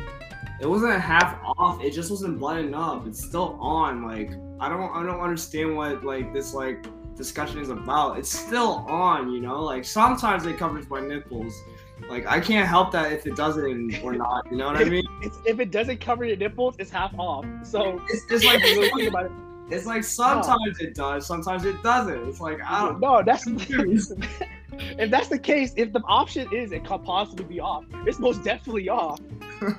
it 0.60 0.68
wasn't 0.68 1.00
half 1.00 1.40
off, 1.44 1.82
it 1.82 1.92
just 1.92 2.12
wasn't 2.12 2.40
buttoned 2.40 2.76
up. 2.76 3.08
It's 3.08 3.24
still 3.24 3.58
on. 3.62 4.04
Like 4.04 4.32
I 4.60 4.70
don't 4.70 4.92
I 4.92 5.04
don't 5.04 5.22
understand 5.22 5.78
what 5.78 6.04
like 6.04 6.34
this 6.34 6.54
like 6.54 6.86
discussion 7.18 7.60
is 7.60 7.70
about. 7.70 8.18
It's 8.20 8.30
still 8.30 8.86
on, 8.88 9.32
you 9.32 9.42
know? 9.42 9.64
Like 9.64 9.84
sometimes 9.84 10.46
it 10.46 10.58
covers 10.58 10.90
my 10.90 11.02
nipples. 11.02 11.62
Like 12.10 12.26
I 12.28 12.40
can't 12.40 12.68
help 12.68 12.92
that 12.94 13.12
if 13.12 13.26
it 13.28 13.36
doesn't 13.36 14.02
or 14.04 14.14
not, 14.14 14.50
you 14.50 14.58
know 14.58 14.68
what 14.68 14.78
I 14.78 14.86
mean? 14.86 15.06
It's, 15.22 15.38
if 15.46 15.60
it 15.60 15.72
doesn't 15.72 16.00
cover 16.00 16.24
your 16.26 16.38
nipples, 16.38 16.76
it's 16.80 16.90
half 16.92 17.14
off. 17.18 17.46
So 17.64 18.02
It's 18.10 18.26
just 18.28 18.46
like 18.46 18.60
really 18.64 18.90
think 18.90 19.10
about 19.10 19.26
it. 19.26 19.32
it's 19.70 19.86
like 19.86 20.04
sometimes 20.04 20.80
it 20.80 20.96
does, 20.96 21.26
sometimes 21.28 21.66
it 21.66 21.82
doesn't. 21.84 22.28
It's 22.30 22.40
like 22.40 22.60
I 22.64 22.82
don't 22.82 23.00
No, 23.02 23.22
that's 23.24 23.46
if 23.48 25.12
that's 25.12 25.28
the 25.28 25.40
case. 25.40 25.74
If 25.76 25.92
the 25.92 26.02
option 26.08 26.48
is 26.54 26.72
it 26.72 26.86
could 26.86 27.04
possibly 27.04 27.46
be 27.46 27.60
off, 27.60 27.86
it's 28.06 28.20
most 28.20 28.44
definitely 28.44 28.90
off. 28.90 29.20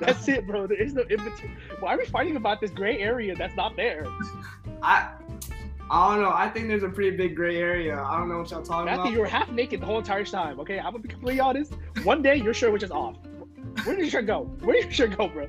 That's 0.00 0.26
it, 0.28 0.46
bro. 0.46 0.66
There 0.66 0.80
is 0.80 0.94
no 0.94 1.02
in 1.02 1.22
between. 1.24 1.56
Why 1.80 1.94
are 1.94 1.98
we 1.98 2.04
fighting 2.04 2.36
about 2.36 2.60
this 2.60 2.70
gray 2.70 2.98
area 2.98 3.34
that's 3.36 3.56
not 3.56 3.76
there? 3.76 4.06
I 4.82 5.10
I 5.90 6.14
don't 6.14 6.22
know. 6.22 6.32
I 6.34 6.48
think 6.48 6.68
there's 6.68 6.82
a 6.82 6.88
pretty 6.88 7.16
big 7.16 7.34
gray 7.34 7.56
area. 7.56 7.98
I 7.98 8.18
don't 8.18 8.28
know 8.28 8.38
what 8.38 8.50
y'all 8.50 8.62
talking 8.62 8.82
about. 8.82 8.84
Matthew, 8.84 9.00
about. 9.00 9.12
you 9.12 9.18
were 9.20 9.26
half 9.26 9.50
naked 9.50 9.80
the 9.80 9.86
whole 9.86 9.98
entire 9.98 10.24
time. 10.24 10.60
Okay, 10.60 10.78
I'm 10.78 10.92
gonna 10.92 10.98
be 10.98 11.08
completely 11.08 11.40
honest. 11.40 11.72
One 12.02 12.22
day 12.22 12.36
your 12.36 12.52
shirt 12.52 12.72
was 12.72 12.80
just 12.80 12.92
off. 12.92 13.16
Where 13.84 13.96
did 13.96 14.02
your 14.02 14.10
shirt 14.10 14.26
go? 14.26 14.44
Where 14.60 14.74
did 14.74 14.84
your 14.84 14.92
shirt 14.92 15.16
go, 15.16 15.28
bro? 15.28 15.48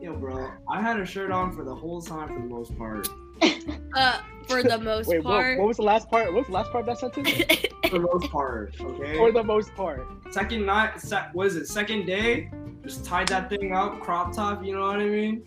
Yo, 0.00 0.14
bro, 0.14 0.50
I 0.68 0.80
had 0.80 0.98
a 0.98 1.06
shirt 1.06 1.30
on 1.30 1.52
for 1.52 1.64
the 1.64 1.74
whole 1.74 2.02
time 2.02 2.28
for 2.28 2.34
the 2.34 2.46
most 2.46 2.76
part. 2.76 3.08
Uh, 3.94 4.20
for 4.48 4.62
the 4.62 4.78
most 4.82 5.06
Wait, 5.06 5.22
what, 5.22 5.32
part. 5.32 5.58
what 5.58 5.68
was 5.68 5.76
the 5.76 5.82
last 5.82 6.10
part? 6.10 6.32
What 6.32 6.38
was 6.38 6.46
the 6.46 6.52
last 6.52 6.70
part 6.72 6.88
of 6.88 6.98
that 6.98 6.98
sentence? 6.98 7.28
For 7.90 7.98
the 7.98 8.08
most 8.10 8.30
part, 8.30 8.74
okay. 8.80 9.18
For 9.18 9.32
the 9.32 9.44
most 9.44 9.74
part. 9.74 10.06
second 10.30 10.64
night, 10.64 10.98
sec, 10.98 11.28
what 11.34 11.48
is 11.48 11.56
it? 11.56 11.66
Second 11.66 12.06
day, 12.06 12.50
just 12.82 13.04
tied 13.04 13.28
that 13.28 13.50
thing 13.50 13.74
up, 13.74 14.00
crop 14.00 14.32
top. 14.32 14.64
You 14.64 14.76
know 14.76 14.86
what 14.86 15.00
I 15.00 15.04
mean? 15.04 15.44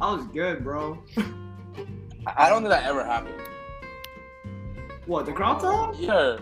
I 0.00 0.12
was 0.12 0.26
good, 0.26 0.64
bro. 0.64 1.00
I 2.26 2.48
don't 2.48 2.62
think 2.62 2.70
that 2.70 2.86
ever 2.86 3.04
happened. 3.04 3.40
What 5.10 5.26
the 5.26 5.32
crop 5.32 5.60
top? 5.60 5.96
Yeah. 5.98 6.38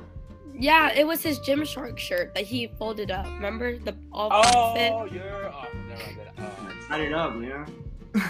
yeah, 0.52 0.92
it 0.92 1.06
was 1.06 1.22
his 1.22 1.38
Gymshark 1.40 1.96
shirt 1.96 2.34
that 2.34 2.44
he 2.44 2.66
folded 2.78 3.10
up. 3.10 3.24
Remember 3.24 3.78
the 3.78 3.96
all 4.12 4.74
fit? 4.74 4.92
Oh, 4.92 5.06
you're. 5.06 5.48
Oh, 5.50 5.64
never 5.88 6.02
mind. 6.04 6.28
Oh. 6.38 6.86
Tied 6.86 7.00
it 7.00 7.14
up, 7.14 7.34
man. 7.34 7.66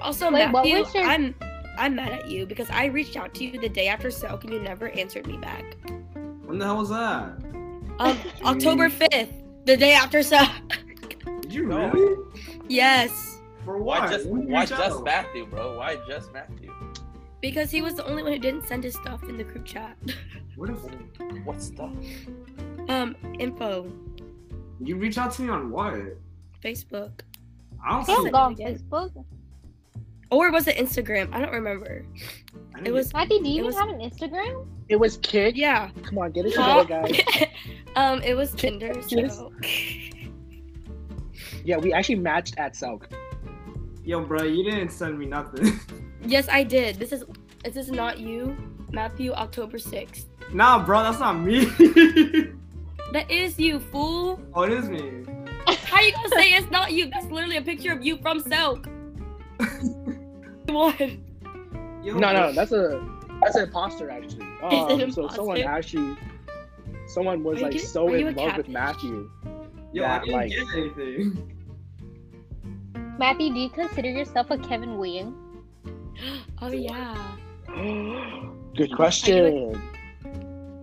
Also, 0.00 0.24
Wait, 0.32 0.50
what 0.50 0.64
Matthew, 0.64 0.78
was 0.80 0.92
your- 0.96 1.04
I'm 1.04 1.32
I'm 1.78 1.94
mad 1.94 2.10
at 2.10 2.28
you 2.28 2.44
because 2.44 2.68
I 2.70 2.86
reached 2.86 3.16
out 3.16 3.32
to 3.34 3.44
you 3.44 3.60
the 3.60 3.68
day 3.68 3.86
after 3.86 4.08
SELC 4.08 4.42
and 4.42 4.52
you 4.54 4.60
never 4.60 4.88
answered 4.88 5.28
me 5.28 5.36
back. 5.36 5.76
When 6.44 6.58
the 6.58 6.64
hell 6.64 6.78
was 6.78 6.88
that? 6.88 7.34
Um, 8.00 8.18
October 8.44 8.88
fifth, 8.90 9.32
the 9.64 9.76
day 9.76 9.92
after 9.92 10.18
SELC. 10.18 10.50
Did 11.42 11.52
you 11.54 11.66
really? 11.68 12.16
yes, 12.66 13.38
For 13.64 13.78
what? 13.78 14.00
Why 14.02 14.08
just 14.08 14.26
When 14.26 14.48
why 14.50 14.66
just? 14.66 15.04
Matthew, 15.04 15.46
bro? 15.46 15.78
Why 15.78 15.96
just 16.08 16.32
Matthew? 16.32 16.71
Because 17.42 17.70
he 17.70 17.82
was 17.82 17.94
the 17.96 18.06
only 18.06 18.22
one 18.22 18.32
who 18.32 18.38
didn't 18.38 18.66
send 18.66 18.84
his 18.84 18.94
stuff 18.94 19.22
in 19.24 19.36
the 19.36 19.44
group 19.44 19.64
chat. 19.66 19.96
what 20.56 20.70
is 20.70 20.78
if 20.84 21.44
What 21.44 21.60
stuff? 21.60 21.92
Um, 22.88 23.16
info, 23.38 23.92
you 24.80 24.96
reach 24.96 25.18
out 25.18 25.32
to 25.34 25.42
me 25.42 25.48
on 25.50 25.70
what? 25.70 25.94
Facebook, 26.64 27.10
I 27.84 27.90
don't 27.90 28.06
Don't 28.06 28.24
see. 28.24 28.30
go 28.30 28.38
on 28.38 28.56
Facebook. 28.56 29.24
or 30.30 30.50
was 30.52 30.66
it 30.68 30.76
Instagram? 30.76 31.32
I 31.32 31.40
don't 31.40 31.52
remember. 31.52 32.04
I 32.76 32.80
It 32.84 32.92
was 32.92 33.12
Matthew, 33.12 33.42
do 33.42 33.48
you 33.48 33.54
even 33.56 33.66
was- 33.66 33.76
have 33.76 33.88
an 33.88 34.00
Instagram? 34.00 34.66
It 34.88 34.96
was 34.96 35.16
kid. 35.18 35.56
yeah. 35.56 35.90
Come 36.02 36.18
on, 36.18 36.30
get 36.32 36.46
it 36.46 36.54
Huh? 36.54 36.82
together, 36.82 37.08
guys. 37.08 37.46
um, 37.96 38.22
it 38.22 38.34
was 38.36 38.52
Tinder. 38.52 38.92
Yes. 39.08 39.36
So. 39.36 39.52
Yeah, 41.64 41.78
we 41.78 41.92
actually 41.92 42.16
matched 42.16 42.54
at 42.58 42.74
SELC. 42.74 43.04
Yo, 44.04 44.20
bro, 44.24 44.42
you 44.42 44.64
didn't 44.68 44.90
send 44.90 45.18
me 45.18 45.26
nothing. 45.26 45.78
yes, 46.24 46.48
I 46.50 46.62
did. 46.64 46.96
This 46.96 47.12
is 47.12 47.24
this 47.64 47.76
is 47.76 47.90
not 47.90 48.18
you, 48.18 48.56
Matthew. 48.90 49.32
October 49.32 49.78
sixth. 49.78 50.26
nah, 50.52 50.84
bro, 50.84 51.02
that's 51.02 51.20
not 51.20 51.34
me. 51.38 51.66
That 53.12 53.30
is 53.30 53.58
you, 53.58 53.78
fool. 53.78 54.40
oh, 54.54 54.62
it 54.62 54.72
is 54.72 54.88
me. 54.88 55.26
How 55.84 56.00
you 56.00 56.12
gonna 56.14 56.30
say 56.30 56.54
it's 56.54 56.70
not 56.70 56.92
you? 56.92 57.10
That's 57.10 57.26
literally 57.26 57.58
a 57.58 57.62
picture 57.62 57.92
of 57.92 58.02
you 58.02 58.16
from 58.16 58.40
SELC. 58.42 58.84
Come 60.66 60.76
on. 60.76 61.22
Yo, 62.02 62.14
No, 62.14 62.32
no, 62.32 62.52
that's 62.52 62.72
a 62.72 63.06
that's 63.42 63.56
an 63.56 63.64
imposter 63.64 64.08
actually. 64.10 64.46
Is 64.72 64.98
it 64.98 65.02
Um, 65.04 65.10
so 65.12 65.28
someone 65.28 65.58
imposter? 65.58 65.78
actually, 65.78 66.16
someone 67.06 67.44
was 67.44 67.60
like 67.60 67.72
getting- 67.72 67.86
so 67.86 68.08
in 68.14 68.28
a 68.28 68.30
love 68.30 68.56
with? 68.56 68.68
Matthew. 68.68 69.30
Yo, 69.92 70.04
I 70.04 70.08
that, 70.08 70.24
didn't 70.24 70.34
like- 70.40 70.50
get 70.50 70.66
anything. 70.74 71.52
Matthew, 73.18 73.52
do 73.52 73.60
you 73.60 73.68
consider 73.68 74.08
yourself 74.08 74.50
a 74.50 74.56
Kevin 74.56 74.96
Wing? 74.96 75.34
Oh 76.60 76.70
yeah. 76.70 77.36
Good 78.76 78.94
question. 78.94 79.80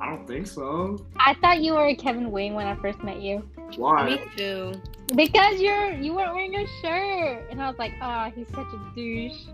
I 0.01 0.07
don't 0.07 0.27
think 0.27 0.47
so. 0.47 1.05
I 1.17 1.33
thought 1.35 1.61
you 1.61 1.73
were 1.73 1.87
a 1.87 1.95
Kevin 1.95 2.31
Wing 2.31 2.53
when 2.53 2.67
I 2.67 2.75
first 2.75 3.03
met 3.03 3.21
you. 3.21 3.47
Why? 3.75 4.05
Me 4.05 4.21
too. 4.35 4.73
Because 5.15 5.59
you're 5.59 5.91
you 5.91 6.13
weren't 6.13 6.33
wearing 6.33 6.55
a 6.55 6.65
shirt. 6.81 7.45
And 7.49 7.61
I 7.61 7.69
was 7.69 7.77
like, 7.77 7.93
ah, 8.01 8.31
he's 8.35 8.47
such 8.49 8.67
a 8.67 8.91
douche. 8.95 9.45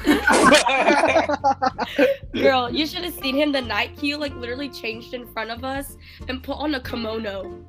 Girl, 2.32 2.70
you 2.70 2.86
should 2.86 3.04
have 3.04 3.14
seen 3.14 3.36
him 3.36 3.52
the 3.52 3.60
night 3.60 3.90
he 3.98 4.14
like 4.16 4.34
literally 4.36 4.70
changed 4.70 5.14
in 5.14 5.26
front 5.26 5.50
of 5.50 5.64
us 5.64 5.96
and 6.28 6.42
put 6.42 6.56
on 6.56 6.74
a 6.74 6.80
kimono. 6.80 7.62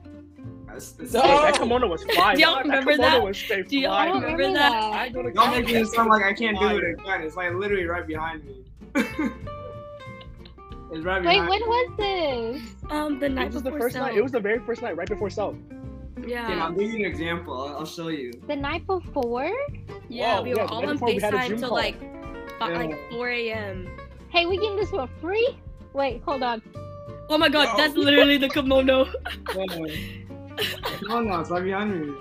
That's, 0.73 0.91
that's 0.93 1.13
No. 1.13 1.21
That 1.21 1.53
kimono 1.55 1.87
was 1.87 2.03
fire. 2.15 2.35
Do 2.35 2.41
y'all 2.41 2.61
remember 2.61 2.91
kimono 2.91 3.09
that? 3.09 3.23
was 3.23 3.37
straight 3.37 3.67
Do 3.69 3.79
y'all 3.79 3.93
I 3.93 4.05
remember 4.07 4.27
remember 4.27 4.59
that? 4.59 4.71
that. 4.71 4.93
I 4.93 5.05
ain't 5.05 5.13
gonna 5.15 5.29
Y'all 5.29 5.43
count 5.45 5.57
making 5.59 5.75
it 5.75 5.79
that. 5.81 5.87
sound 5.87 6.09
like 6.09 6.23
I 6.23 6.33
can't 6.33 6.59
do 6.59 6.67
it 6.77 6.83
again. 6.99 7.21
It's 7.23 7.35
like 7.35 7.53
literally 7.53 7.85
right 7.85 8.05
behind 8.07 8.43
me. 8.45 8.63
it's 10.91 11.05
right 11.05 11.21
behind 11.21 11.25
Wait, 11.25 11.33
behind 11.35 11.49
when 11.49 11.59
me. 11.59 11.65
was 11.67 11.91
this? 11.97 12.61
Um, 12.91 13.19
the 13.19 13.25
It 13.27 13.31
night 13.33 13.53
was 13.53 13.63
the 13.63 13.71
first 13.71 13.95
SELC. 13.95 14.01
night. 14.01 14.17
It 14.17 14.23
was 14.23 14.31
the 14.31 14.39
very 14.39 14.59
first 14.59 14.81
night, 14.81 14.97
right 14.97 15.07
before 15.07 15.29
SELC. 15.29 15.55
yeah. 16.27 16.45
Okay, 16.49 16.59
I'll 16.59 16.71
give 16.73 16.91
you 16.91 16.99
an 16.99 17.05
example. 17.05 17.53
I'll, 17.61 17.77
I'll 17.79 17.85
show 17.85 18.09
you. 18.09 18.33
The 18.47 18.55
night 18.55 18.85
before? 18.87 19.51
Yeah, 20.09 20.37
Whoa, 20.37 20.43
we 20.43 20.49
were 20.49 20.55
the 20.55 20.65
all 20.65 20.85
on 20.85 20.93
before 20.95 21.07
we 21.07 21.19
had 21.19 21.33
a 21.33 21.37
FaceTime 21.37 21.47
Zoom 21.49 21.59
till 21.59 21.71
like 21.71 21.99
fi- 22.59 22.71
Yeah. 22.71 22.77
like 22.77 23.11
4 23.11 23.29
a.m. 23.29 23.87
Hey, 24.29 24.45
we 24.45 24.57
getting 24.57 24.75
this 24.75 24.89
for 24.89 25.07
free? 25.21 25.55
Wait, 25.93 26.21
hold 26.23 26.43
on. 26.43 26.61
Oh 27.29 27.37
my 27.37 27.47
god, 27.47 27.69
No. 27.71 27.77
that's 27.77 27.95
literally 27.95 28.37
the 28.37 28.49
kimono. 28.49 29.07
No, 31.03 31.21
no, 31.21 31.39
it's 31.39 31.49
right 31.49 31.63
behind 31.63 32.07
me. 32.07 32.13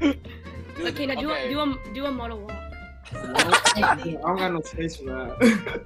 Dude, 0.00 0.86
okay, 0.86 1.06
now 1.06 1.20
do 1.20 1.30
okay. 1.30 1.46
a 1.46 1.50
do 1.50 1.60
a 1.60 1.78
do 1.94 2.04
a 2.06 2.10
monologue. 2.10 2.50
I 3.14 4.18
don't 4.22 4.36
got 4.36 4.52
no 4.52 4.60
space 4.62 4.96
for 4.96 5.04
that. 5.04 5.36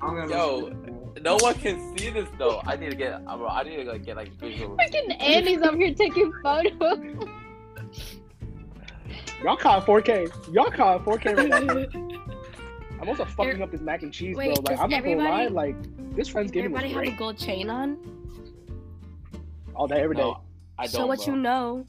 I 0.00 0.06
don't 0.06 0.16
got 0.16 0.28
no 0.28 0.36
Yo. 0.36 0.60
space 0.60 0.78
for 0.78 0.90
that. 1.14 1.22
No 1.22 1.36
one 1.36 1.54
can 1.54 1.96
see 1.96 2.10
this 2.10 2.28
though. 2.38 2.60
I 2.66 2.76
need 2.76 2.90
to 2.90 2.96
get, 2.96 3.24
bro. 3.24 3.46
I 3.46 3.62
need 3.62 3.76
to 3.76 3.84
like, 3.84 4.04
get 4.04 4.16
like 4.16 4.36
visuals. 4.38 4.76
Freaking 4.76 5.20
Andy's 5.20 5.62
up 5.62 5.74
here 5.74 5.94
taking 5.94 6.32
photos. 6.42 7.28
Y'all 9.42 9.56
caught 9.56 9.84
4K. 9.86 10.52
Y'all 10.52 10.70
caught 10.70 11.04
4K. 11.04 11.50
Right 11.50 11.94
I'm 13.00 13.08
also 13.08 13.24
fucking 13.24 13.60
up 13.60 13.72
this 13.72 13.80
mac 13.80 14.02
and 14.02 14.12
cheese, 14.12 14.36
Wait, 14.36 14.54
bro. 14.54 14.62
Like 14.72 14.80
I'm 14.80 14.90
not 14.90 15.02
gonna 15.02 15.16
lie, 15.16 15.46
like 15.48 15.76
this 16.14 16.28
friend's 16.28 16.52
Friendsgiving 16.52 16.70
was 16.70 16.82
Everybody 16.82 17.08
have 17.08 17.14
a 17.14 17.18
gold 17.18 17.38
chain 17.38 17.68
on. 17.68 17.98
All 19.74 19.86
day, 19.86 20.00
every 20.02 20.16
day. 20.16 20.22
No, 20.22 20.40
I 20.78 20.82
don't. 20.84 20.92
So 20.92 21.06
what 21.06 21.24
bro. 21.24 21.34
you 21.34 21.40
know? 21.40 21.86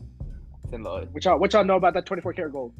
Send 0.70 0.84
Lloyd. 0.84 1.14
What 1.14 1.24
y'all, 1.26 1.40
what 1.40 1.54
y'all 1.54 1.64
know 1.64 1.76
about 1.76 1.94
that 1.96 2.06
24 2.06 2.34
karat 2.34 2.52
gold? 2.54 2.74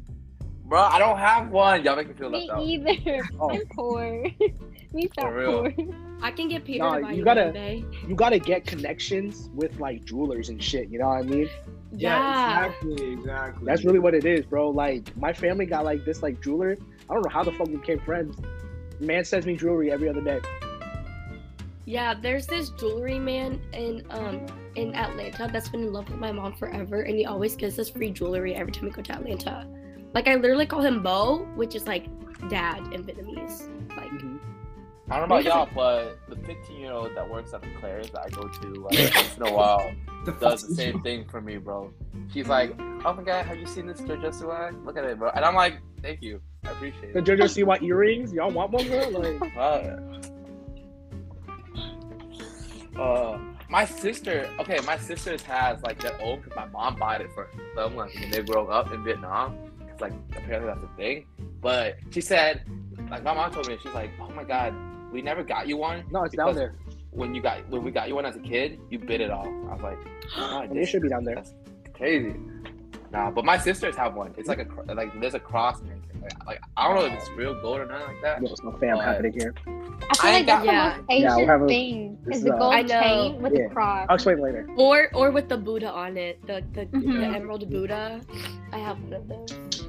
Bro, 0.64 0.80
I 0.80 0.98
don't 0.98 1.18
have 1.18 1.50
one. 1.50 1.84
Y'all 1.84 1.94
make 1.96 2.08
me 2.08 2.14
feel 2.14 2.30
Me 2.30 2.46
left 2.46 2.50
out. 2.58 2.64
Me 2.64 2.74
either. 2.74 3.22
Oh. 3.40 3.50
I'm 3.50 3.66
poor. 3.72 4.24
Me 4.94 5.08
so 5.18 5.22
For 5.22 5.34
real. 5.34 5.70
poor. 5.70 5.94
I 6.22 6.30
can 6.30 6.48
get 6.48 6.64
Peter 6.64 6.78
Nah, 6.84 6.96
to 6.96 7.02
buy 7.02 7.10
you 7.10 7.18
you 7.18 7.24
gotta- 7.24 7.44
one 7.46 7.52
day. 7.52 7.84
You 8.08 8.14
gotta 8.14 8.38
get 8.38 8.66
connections 8.66 9.50
with 9.54 9.78
like 9.78 10.04
jewelers 10.04 10.48
and 10.48 10.62
shit. 10.62 10.88
You 10.88 10.98
know 11.00 11.08
what 11.08 11.18
I 11.18 11.22
mean? 11.22 11.50
Yeah. 11.92 12.64
exactly, 12.66 13.12
exactly. 13.12 13.66
That's 13.66 13.84
really 13.84 13.98
what 13.98 14.14
it 14.14 14.24
is, 14.24 14.46
bro. 14.46 14.70
Like 14.70 15.14
my 15.16 15.32
family 15.32 15.66
got 15.66 15.84
like 15.84 16.04
this 16.04 16.22
like 16.22 16.40
jeweler. 16.40 16.76
I 17.10 17.14
don't 17.14 17.22
know 17.24 17.30
how 17.30 17.44
the 17.44 17.52
fuck 17.52 17.68
we 17.68 17.76
became 17.76 18.00
friends. 18.00 18.36
Man 19.00 19.24
sends 19.24 19.44
me 19.46 19.56
jewelry 19.56 19.92
every 19.92 20.08
other 20.08 20.22
day. 20.22 20.40
Yeah, 21.84 22.14
there's 22.14 22.46
this 22.46 22.70
jewelry 22.70 23.18
man 23.18 23.60
in 23.74 24.06
um 24.10 24.46
in 24.76 24.94
Atlanta 24.94 25.48
that's 25.52 25.68
been 25.68 25.82
in 25.82 25.92
love 25.92 26.08
with 26.08 26.18
my 26.18 26.32
mom 26.32 26.54
forever, 26.54 27.02
and 27.02 27.16
he 27.16 27.26
always 27.26 27.56
gives 27.56 27.78
us 27.78 27.90
free 27.90 28.10
jewelry 28.10 28.54
every 28.54 28.72
time 28.72 28.84
we 28.84 28.90
go 28.90 29.02
to 29.02 29.12
Atlanta. 29.12 29.66
Like 30.14 30.28
I 30.28 30.34
literally 30.36 30.66
call 30.66 30.80
him 30.80 31.02
Bo, 31.02 31.46
which 31.56 31.74
is 31.74 31.86
like 31.86 32.06
dad 32.48 32.92
in 32.92 33.04
Vietnamese. 33.04 33.68
Like 33.96 34.10
I 35.10 35.18
don't 35.18 35.28
know 35.28 35.36
about 35.36 35.44
y'all, 35.44 35.68
but 35.74 36.18
the 36.28 36.36
15 36.36 36.76
year 36.80 36.92
old 36.92 37.14
that 37.14 37.28
works 37.28 37.52
at 37.52 37.62
the 37.62 37.68
Claire's 37.80 38.10
that 38.10 38.22
I 38.22 38.28
go 38.30 38.48
to 38.48 38.68
like, 38.74 39.14
once 39.14 39.36
in 39.36 39.42
a 39.42 39.52
while 39.52 39.92
The 40.24 40.32
does 40.32 40.66
the 40.66 40.74
same 40.74 41.02
thing 41.02 41.26
for 41.26 41.42
me, 41.42 41.58
bro. 41.58 41.92
She's 42.32 42.48
like, 42.48 42.74
"Oh 43.04 43.12
my 43.12 43.22
god, 43.22 43.44
have 43.44 43.58
you 43.58 43.66
seen 43.66 43.86
this 43.86 44.00
JoJo 44.00 44.32
swag? 44.32 44.74
Look 44.84 44.96
at 44.96 45.04
it, 45.04 45.18
bro." 45.18 45.30
And 45.34 45.44
I'm 45.44 45.54
like, 45.54 45.80
"Thank 46.00 46.22
you, 46.22 46.40
I 46.64 46.70
appreciate 46.70 47.10
it." 47.10 47.12
The 47.12 47.32
it." 47.32 47.38
JoJo 47.38 47.44
Siwa 47.44 47.82
earrings. 47.82 48.32
Y'all 48.32 48.50
want 48.50 48.70
one, 48.70 48.88
bro? 48.88 49.08
Like 49.10 49.56
Uh, 52.96 53.00
uh, 53.00 53.38
my 53.74 53.84
sister, 53.84 54.48
okay, 54.60 54.78
my 54.86 54.96
sister's 54.96 55.42
has 55.42 55.82
like 55.82 55.98
their 55.98 56.16
old 56.22 56.44
because 56.44 56.54
my 56.54 56.66
mom 56.66 56.94
bought 56.94 57.20
it 57.20 57.28
for 57.34 57.48
them 57.74 57.96
like 57.96 58.14
when 58.14 58.30
they 58.30 58.40
grow 58.40 58.68
up 58.68 58.92
in 58.92 59.02
Vietnam. 59.02 59.58
It's 59.90 60.00
like 60.00 60.12
apparently 60.36 60.72
that's 60.72 60.84
a 60.84 60.96
thing. 60.96 61.26
But 61.60 61.96
she 62.12 62.20
said, 62.20 62.62
like 63.10 63.24
my 63.24 63.34
mom 63.34 63.52
told 63.52 63.66
me, 63.66 63.76
she's 63.82 63.92
like, 63.92 64.12
"Oh 64.20 64.30
my 64.30 64.44
god, 64.44 64.72
we 65.12 65.22
never 65.22 65.42
got 65.42 65.66
you 65.66 65.76
one." 65.76 66.04
no, 66.12 66.22
it's 66.22 66.36
down 66.36 66.54
there. 66.54 66.76
When 67.10 67.34
you 67.34 67.42
got 67.42 67.68
when 67.68 67.82
we 67.82 67.90
got 67.90 68.06
you 68.06 68.14
one 68.14 68.26
as 68.26 68.36
a 68.36 68.44
kid, 68.52 68.78
you 68.90 69.00
bit 69.00 69.20
it 69.20 69.32
off. 69.32 69.48
I 69.48 69.74
was 69.74 69.82
like, 69.82 69.98
"Oh, 70.36 70.60
it 70.70 70.86
should 70.86 71.02
be 71.02 71.08
down 71.08 71.24
there. 71.24 71.34
That's 71.34 71.52
crazy. 71.94 72.36
Nah, 73.14 73.30
but 73.30 73.44
my 73.44 73.56
sisters 73.56 73.94
have 73.96 74.14
one. 74.14 74.34
It's 74.36 74.48
like 74.48 74.58
a 74.58 74.92
like 74.94 75.18
there's 75.20 75.34
a 75.34 75.40
cross 75.40 75.80
and 75.80 75.88
everything. 75.90 76.20
Like, 76.22 76.46
like 76.46 76.60
I 76.76 76.88
don't 76.88 76.96
know 76.96 77.04
if 77.06 77.12
it's 77.12 77.30
real 77.30 77.54
gold 77.60 77.78
or 77.80 77.86
nothing 77.86 78.06
like 78.08 78.22
that. 78.22 78.40
There's 78.40 78.62
no 78.64 78.72
fam 78.72 78.98
happening 78.98 79.32
here. 79.32 79.54
I 79.66 79.70
feel 79.70 79.76
I 80.20 80.24
like 80.24 80.34
ain't 80.38 80.46
that's 80.46 80.64
got- 80.66 80.96
the 80.96 81.02
most 81.02 81.20
Yeah, 81.20 81.36
we'll 81.36 81.64
a- 81.64 81.68
thing 81.68 82.18
is 82.28 82.36
is, 82.38 82.42
the 82.44 82.54
uh, 82.54 82.58
gold 82.58 82.74
I 82.74 82.82
chain 82.82 83.40
with 83.40 83.52
Yeah. 83.54 83.68
the 83.68 83.74
cross. 83.74 84.06
I'll 84.08 84.16
explain 84.16 84.40
later. 84.40 84.68
or 84.76 85.08
or 85.14 85.30
with 85.30 85.48
the 85.48 85.56
Buddha 85.56 85.90
on 85.90 86.16
it, 86.16 86.44
the 86.46 86.64
the, 86.72 86.86
the 86.86 86.98
Mhm. 86.98 87.34
Emerald 87.36 87.70
Buddha. 87.70 88.20
I 88.72 88.78
have 88.78 89.00
one 89.04 89.12
of 89.12 89.28
those. 89.28 89.86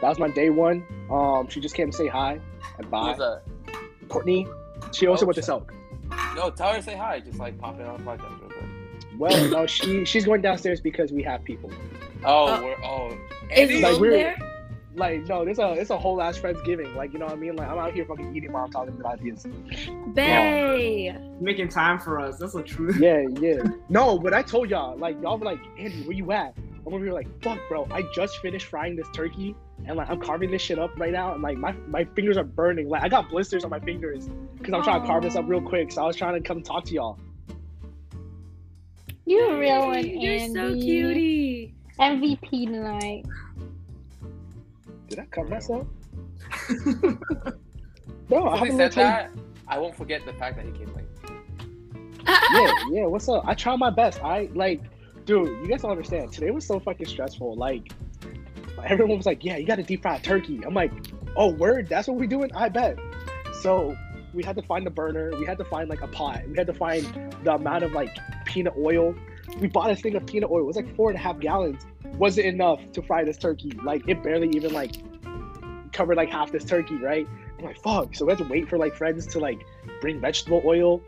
That 0.00 0.08
was 0.08 0.18
my 0.18 0.28
day 0.30 0.50
one. 0.50 0.84
Um, 1.10 1.46
she 1.48 1.60
just 1.60 1.74
came 1.76 1.90
to 1.92 1.96
say 1.96 2.08
hi 2.08 2.40
and 2.78 2.90
bye. 2.90 3.16
a, 3.20 3.38
Courtney. 4.08 4.48
She 4.92 5.06
also 5.06 5.24
Oh, 5.24 5.28
went 5.28 5.36
to 5.36 5.42
shit. 5.42 5.46
SELC. 5.50 5.70
yo, 6.36 6.50
tell 6.50 6.70
her 6.72 6.78
to 6.78 6.82
say 6.82 6.96
hi. 6.96 7.20
Just 7.20 7.38
like 7.38 7.56
pop 7.58 7.78
it 7.78 7.86
on 7.86 7.98
the 7.98 8.02
podcast 8.10 8.40
real 8.40 8.50
quick. 8.50 8.70
Well, 9.18 9.50
no, 9.50 9.66
she 9.66 10.04
she's 10.06 10.24
going 10.24 10.40
downstairs 10.40 10.80
because 10.80 11.12
we 11.12 11.22
have 11.22 11.44
people. 11.44 11.70
Oh, 12.24 12.46
Uh, 12.48 12.62
we're 12.62 12.76
oh. 12.84 13.08
Is 13.50 13.58
Andy, 13.70 13.80
Like, 13.82 13.98
we're- 14.00 14.16
there? 14.16 14.36
Like, 14.96 15.26
no, 15.28 15.44
there's 15.44 15.60
a 15.60 15.72
it's 15.74 15.90
a 15.90 15.96
whole 15.98 16.20
ass 16.20 16.36
Friendsgiving. 16.38 16.94
Like, 16.96 17.12
you 17.12 17.20
know 17.20 17.26
what 17.26 17.34
I 17.34 17.38
mean? 17.38 17.54
Like, 17.54 17.68
I'm 17.68 17.78
out 17.78 17.94
here 17.94 18.04
fucking 18.04 18.34
eating 18.34 18.52
while 18.52 18.64
I'm 18.64 18.72
talking 18.72 18.92
about 18.98 19.20
ideas. 19.20 19.46
Bay. 20.14 21.16
making 21.40 21.68
time 21.68 21.98
for 22.00 22.18
us. 22.18 22.38
That's 22.38 22.54
the 22.54 22.62
truth. 22.62 22.98
Yeah, 23.00 23.22
yeah. 23.40 23.62
No, 23.88 24.18
but 24.18 24.34
I 24.34 24.42
told 24.42 24.68
y'all, 24.68 24.96
like, 24.98 25.20
y'all 25.22 25.38
were 25.38 25.44
like, 25.46 25.60
Andy, 25.78 26.02
where 26.02 26.12
you 26.16 26.32
at? 26.32 26.54
I'm 26.86 26.92
over 26.92 27.04
here 27.04 27.12
like, 27.14 27.28
fuck, 27.42 27.58
bro. 27.68 27.86
I 27.92 28.02
just 28.14 28.38
finished 28.38 28.66
frying 28.66 28.96
this 28.96 29.06
turkey, 29.14 29.54
and 29.86 29.96
like, 29.96 30.10
I'm 30.10 30.20
carving 30.20 30.50
this 30.50 30.60
shit 30.62 30.78
up 30.78 30.90
right 30.98 31.12
now, 31.12 31.34
and 31.34 31.42
like, 31.42 31.56
my 31.56 31.72
my 31.86 32.04
fingers 32.04 32.36
are 32.36 32.42
burning. 32.44 32.88
Like, 32.88 33.02
I 33.04 33.08
got 33.08 33.28
blisters 33.28 33.62
on 33.64 33.70
my 33.70 33.80
fingers 33.80 34.28
because 34.58 34.74
I'm 34.74 34.82
trying 34.82 35.02
to 35.02 35.06
carve 35.06 35.22
this 35.22 35.36
up 35.36 35.44
real 35.48 35.62
quick. 35.62 35.92
So 35.92 36.02
I 36.02 36.06
was 36.06 36.16
trying 36.16 36.34
to 36.34 36.46
come 36.46 36.62
talk 36.62 36.84
to 36.86 36.92
y'all. 36.94 37.18
You're 39.24 39.54
a 39.54 39.58
real 39.58 39.86
one, 39.86 40.06
You're 40.06 40.32
Andy. 40.32 40.54
so 40.54 40.74
cutie. 40.74 41.74
MVP 42.00 42.66
tonight. 42.66 43.26
Did 45.08 45.18
I 45.18 45.26
cut 45.26 45.50
myself? 45.50 45.86
Bro, 48.28 48.48
I 48.48 48.56
haven't 48.56 48.76
said 48.76 48.92
told 48.92 49.06
that, 49.06 49.30
I 49.68 49.78
won't 49.78 49.94
forget 49.94 50.24
the 50.24 50.32
fact 50.32 50.56
that 50.56 50.64
he 50.64 50.72
came 50.72 50.94
late. 50.94 51.04
yeah, 52.26 52.72
yeah. 52.90 53.06
What's 53.06 53.28
up? 53.28 53.44
I 53.46 53.54
try 53.54 53.76
my 53.76 53.90
best. 53.90 54.22
I 54.22 54.48
like, 54.54 54.80
dude. 55.26 55.48
You 55.62 55.68
guys 55.68 55.82
don't 55.82 55.90
understand. 55.90 56.32
Today 56.32 56.50
was 56.50 56.66
so 56.66 56.80
fucking 56.80 57.06
stressful. 57.06 57.56
Like, 57.56 57.92
everyone 58.84 59.18
was 59.18 59.26
like, 59.26 59.44
"Yeah, 59.44 59.56
you 59.56 59.66
got 59.66 59.76
to 59.76 59.82
deep 59.82 60.02
fry 60.02 60.18
turkey." 60.18 60.62
I'm 60.64 60.74
like, 60.74 60.92
"Oh, 61.36 61.52
word? 61.52 61.88
That's 61.88 62.08
what 62.08 62.18
we're 62.18 62.26
doing? 62.26 62.50
I 62.54 62.68
bet." 62.68 62.98
So 63.60 63.96
we 64.32 64.42
had 64.42 64.56
to 64.56 64.62
find 64.62 64.86
a 64.86 64.90
burner. 64.90 65.32
We 65.38 65.44
had 65.44 65.58
to 65.58 65.64
find 65.64 65.90
like 65.90 66.02
a 66.02 66.08
pot. 66.08 66.46
We 66.48 66.56
had 66.56 66.66
to 66.66 66.74
find 66.74 67.32
the 67.42 67.54
amount 67.54 67.84
of 67.84 67.92
like 67.92 68.16
peanut 68.44 68.74
oil. 68.78 69.14
We 69.58 69.66
bought 69.66 69.90
a 69.90 69.96
thing 69.96 70.14
of 70.14 70.24
peanut 70.26 70.50
oil. 70.50 70.60
It 70.60 70.66
was 70.66 70.76
like 70.76 70.94
four 70.96 71.10
and 71.10 71.18
a 71.18 71.22
half 71.22 71.40
gallons. 71.40 71.84
Wasn't 72.16 72.46
enough 72.46 72.80
to 72.92 73.02
fry 73.02 73.24
this 73.24 73.38
turkey. 73.38 73.72
Like, 73.82 74.08
it 74.08 74.22
barely 74.22 74.48
even 74.54 74.72
like 74.72 74.96
covered 75.92 76.16
like 76.16 76.30
half 76.30 76.52
this 76.52 76.64
turkey, 76.64 76.96
right? 76.96 77.26
I'm 77.58 77.64
like, 77.64 77.80
fuck. 77.80 78.14
So 78.14 78.24
we 78.24 78.32
had 78.32 78.38
to 78.38 78.44
wait 78.44 78.68
for 78.68 78.78
like 78.78 78.94
friends 78.94 79.26
to 79.28 79.38
like 79.38 79.64
bring 80.00 80.20
vegetable 80.20 80.62
oil 80.64 81.02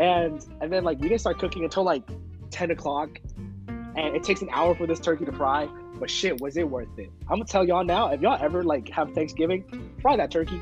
and 0.00 0.46
and 0.60 0.72
then 0.72 0.82
like 0.82 0.98
we 0.98 1.08
didn't 1.08 1.20
start 1.20 1.38
cooking 1.38 1.62
until 1.62 1.84
like 1.84 2.02
10 2.50 2.70
o'clock 2.70 3.20
and 3.68 4.16
it 4.16 4.24
takes 4.24 4.40
an 4.40 4.48
hour 4.50 4.74
for 4.74 4.86
this 4.86 4.98
turkey 4.98 5.24
to 5.24 5.32
fry 5.32 5.68
but 5.98 6.10
shit 6.10 6.40
was 6.40 6.56
it 6.56 6.68
worth 6.68 6.98
it 6.98 7.10
i'm 7.22 7.36
gonna 7.36 7.44
tell 7.44 7.64
y'all 7.64 7.84
now 7.84 8.10
if 8.10 8.20
y'all 8.20 8.38
ever 8.42 8.64
like 8.64 8.88
have 8.88 9.12
thanksgiving 9.12 9.92
fry 10.00 10.16
that 10.16 10.30
turkey 10.30 10.60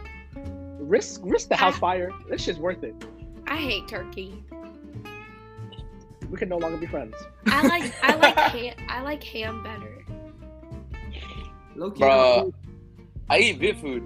risk 0.81 1.21
risk 1.25 1.49
the 1.49 1.57
house 1.57 1.75
ah. 1.77 1.79
fire 1.79 2.13
this 2.29 2.43
shit's 2.43 2.59
worth 2.59 2.83
it 2.83 2.95
I 3.51 3.57
hate 3.57 3.89
turkey. 3.89 4.45
We 6.31 6.37
can 6.37 6.49
no 6.49 6.59
longer 6.59 6.77
be 6.77 6.87
friends 6.87 7.15
I 7.47 7.67
like 7.67 7.95
I 8.03 8.15
like 8.17 8.37
ham. 8.55 8.75
I 8.89 9.03
like 9.03 9.23
ham 9.23 9.63
better. 9.63 10.05
Low. 11.75 11.91
Bro, 11.91 12.53
I 13.31 13.39
eat 13.39 13.59
bit 13.61 13.79
food. 13.79 14.03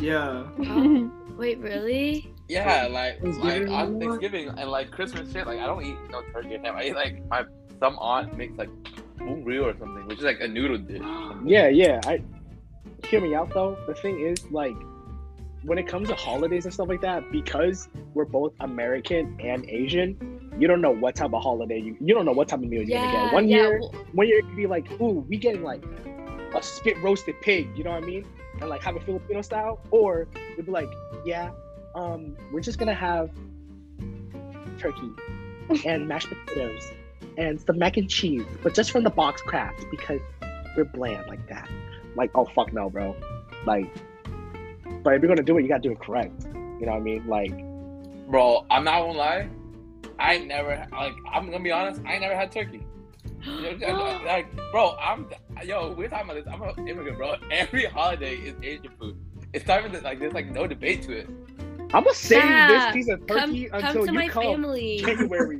Yeah. 0.00 0.46
Oh, 0.58 1.10
wait, 1.36 1.58
really? 1.58 2.32
Yeah, 2.48 2.88
like 2.90 3.20
like 3.20 3.22
Thanksgiving 3.22 3.68
on 3.72 3.86
anymore? 3.86 4.00
Thanksgiving 4.00 4.48
and 4.48 4.70
like 4.70 4.90
Christmas 4.90 5.30
shit. 5.32 5.46
Like 5.46 5.60
I 5.60 5.66
don't 5.66 5.84
eat 5.84 5.96
no 6.10 6.22
turkey 6.32 6.54
and 6.54 6.64
ham. 6.64 6.76
I 6.76 6.84
eat 6.84 6.94
like 6.94 7.24
my 7.28 7.44
some 7.78 7.98
aunt 7.98 8.36
makes 8.36 8.56
like 8.58 8.70
bun 9.18 9.44
rieu 9.44 9.64
or 9.64 9.74
something, 9.78 10.06
which 10.06 10.18
is 10.18 10.24
like 10.24 10.40
a 10.40 10.48
noodle 10.48 10.78
dish. 10.78 11.02
yeah 11.44 11.68
yeah 11.68 12.00
i 12.04 12.20
hear 13.06 13.20
me 13.20 13.34
out 13.34 13.48
though 13.54 13.76
the 13.86 13.94
thing 13.94 14.20
is 14.20 14.44
like 14.50 14.76
when 15.62 15.78
it 15.78 15.86
comes 15.86 16.08
to 16.08 16.14
holidays 16.14 16.64
and 16.64 16.74
stuff 16.74 16.88
like 16.88 17.00
that 17.00 17.30
because 17.30 17.88
we're 18.14 18.24
both 18.24 18.52
american 18.60 19.36
and 19.40 19.68
asian 19.68 20.40
you 20.58 20.66
don't 20.66 20.80
know 20.80 20.90
what 20.90 21.14
type 21.14 21.32
of 21.32 21.42
holiday 21.42 21.78
you 21.78 21.96
you 22.00 22.14
don't 22.14 22.24
know 22.24 22.32
what 22.32 22.48
type 22.48 22.60
of 22.60 22.68
meal 22.68 22.82
you're 22.82 22.98
gonna 22.98 23.26
get 23.26 23.32
one 23.32 23.48
yeah, 23.48 23.56
year 23.56 23.80
one 24.12 24.26
year 24.26 24.38
it 24.38 24.46
could 24.46 24.56
be 24.56 24.66
like, 24.66 25.00
ooh, 25.00 25.24
we 25.28 25.36
getting 25.36 25.62
like 25.62 25.82
a 26.54 26.62
spit 26.62 27.00
roasted 27.02 27.40
pig, 27.40 27.68
you 27.76 27.84
know 27.84 27.90
what 27.90 28.02
I 28.02 28.06
mean? 28.06 28.26
And 28.60 28.68
like 28.68 28.82
have 28.82 28.96
a 28.96 29.00
Filipino 29.00 29.42
style, 29.42 29.80
or 29.90 30.28
it'd 30.52 30.66
be 30.66 30.72
like, 30.72 30.88
yeah, 31.24 31.50
um, 31.94 32.36
we're 32.52 32.60
just 32.60 32.78
gonna 32.78 32.94
have 32.94 33.30
turkey 34.78 35.10
and 35.86 36.08
mashed 36.08 36.28
potatoes 36.28 36.90
and 37.38 37.60
some 37.60 37.78
mac 37.78 37.96
and 37.96 38.10
cheese, 38.10 38.44
but 38.62 38.74
just 38.74 38.90
from 38.90 39.04
the 39.04 39.10
box 39.10 39.40
crafts 39.42 39.84
because 39.90 40.20
we're 40.76 40.84
bland 40.84 41.26
like 41.28 41.46
that. 41.48 41.68
Like, 42.16 42.30
oh 42.34 42.44
fuck 42.44 42.72
no, 42.72 42.90
bro. 42.90 43.14
Like, 43.66 43.90
but 45.02 45.14
if 45.14 45.22
you're 45.22 45.28
gonna 45.28 45.42
do 45.42 45.58
it, 45.58 45.62
you 45.62 45.68
gotta 45.68 45.82
do 45.82 45.92
it 45.92 46.00
correct. 46.00 46.44
You 46.44 46.86
know 46.86 46.92
what 46.92 46.98
I 46.98 47.00
mean? 47.00 47.26
Like, 47.26 47.52
Bro, 48.30 48.64
I'm 48.70 48.84
not 48.84 49.00
gonna 49.00 49.18
lie. 49.18 49.48
I 50.18 50.38
never 50.38 50.86
like. 50.92 51.14
I'm 51.32 51.46
gonna 51.46 51.60
be 51.64 51.72
honest. 51.72 52.00
I 52.06 52.12
ain't 52.12 52.22
never 52.22 52.36
had 52.36 52.52
turkey. 52.52 52.86
Like, 53.46 54.46
bro, 54.70 54.96
I'm 55.00 55.26
yo. 55.64 55.94
We're 55.94 56.08
talking 56.08 56.30
about 56.30 56.44
this. 56.44 56.52
I'm 56.52 56.62
an 56.62 56.86
immigrant, 56.88 57.16
bro. 57.16 57.36
Every 57.50 57.86
holiday 57.86 58.36
is 58.36 58.54
Asian 58.62 58.90
food. 59.00 59.16
It's 59.52 59.66
not 59.66 59.84
even 59.84 60.02
like 60.02 60.20
there's 60.20 60.34
like 60.34 60.50
no 60.50 60.66
debate 60.66 61.02
to 61.04 61.12
it. 61.18 61.28
I'm 61.92 62.04
gonna 62.04 62.14
save 62.14 62.42
Stop. 62.42 62.68
this 62.70 62.92
piece 62.92 63.08
of 63.08 63.26
turkey 63.26 63.68
come 63.68 63.80
until 63.82 64.06
to 64.06 64.12
you 64.12 64.18
my 64.18 64.28
come 64.28 64.42
family. 64.44 64.98
January. 65.04 65.58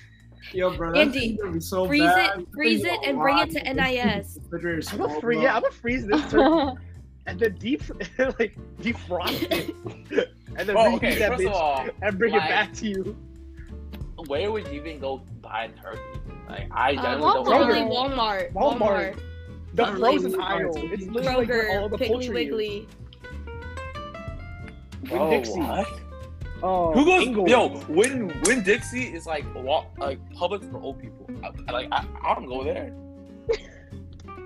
Yo, 0.52 0.76
bro, 0.76 0.92
that's 0.92 1.06
Andy, 1.16 1.38
gonna 1.40 1.52
be 1.52 1.60
so 1.60 1.86
freeze 1.86 2.02
bad. 2.02 2.40
it, 2.40 2.46
freeze 2.52 2.84
it, 2.84 2.98
and 3.06 3.18
bring 3.18 3.38
it 3.38 3.50
to 3.52 3.72
NIS. 3.72 4.38
Refrigerator's 4.42 4.92
I'm 4.92 4.98
gonna 4.98 5.20
freeze. 5.20 5.42
Yeah, 5.42 5.56
I'm 5.56 5.62
gonna 5.62 5.72
freeze 5.72 6.06
this 6.06 6.20
turkey 6.30 6.78
and 7.26 7.38
then 7.38 7.54
deep, 7.56 7.82
like 8.18 8.56
defrost 8.80 9.42
it, 9.50 9.74
and 10.56 10.68
then 10.68 10.74
Bro, 10.74 10.96
okay. 10.96 11.18
that 11.18 11.32
First 11.32 11.44
bitch 11.44 11.52
all, 11.52 11.88
and 12.02 12.18
bring 12.18 12.32
like, 12.32 12.42
it 12.44 12.48
back 12.48 12.72
to 12.74 12.88
you. 12.88 13.16
where 14.26 14.50
would 14.50 14.66
you 14.68 14.74
even 14.80 14.98
go 14.98 15.22
buy 15.40 15.68
turkey? 15.80 16.00
Like 16.48 16.68
I 16.72 16.94
Uh, 16.94 17.02
don't. 17.02 17.20
Know. 17.20 17.42
Probably 17.44 17.74
Walmart. 17.80 18.52
Walmart. 18.52 18.78
Walmart. 19.14 19.20
The 19.74 19.82
Not 19.86 19.98
frozen 19.98 20.38
aisle. 20.40 20.72
It's 20.92 21.06
literally 21.06 21.46
like 21.46 21.48
where 21.48 21.80
all 21.80 21.88
the 21.88 21.96
Piggly 21.96 22.08
poultry 22.08 22.26
is. 22.26 22.30
Wiggly. 22.34 22.88
Bro, 25.04 25.30
Dixie. 25.30 25.60
what? 25.60 25.86
Oh, 26.62 26.92
Who 26.92 27.04
goes? 27.04 27.26
Ingles. 27.26 27.50
Yo, 27.50 27.68
when 27.88 28.28
when 28.44 28.62
Dixie 28.62 29.12
is 29.14 29.26
like 29.26 29.44
wa- 29.54 29.86
like 29.98 30.18
Publix 30.32 30.70
for 30.70 30.78
old 30.80 31.00
people. 31.00 31.26
I, 31.42 31.72
like 31.72 31.88
I, 31.90 32.04
I 32.22 32.34
don't 32.34 32.46
go 32.46 32.62
there. 32.62 32.92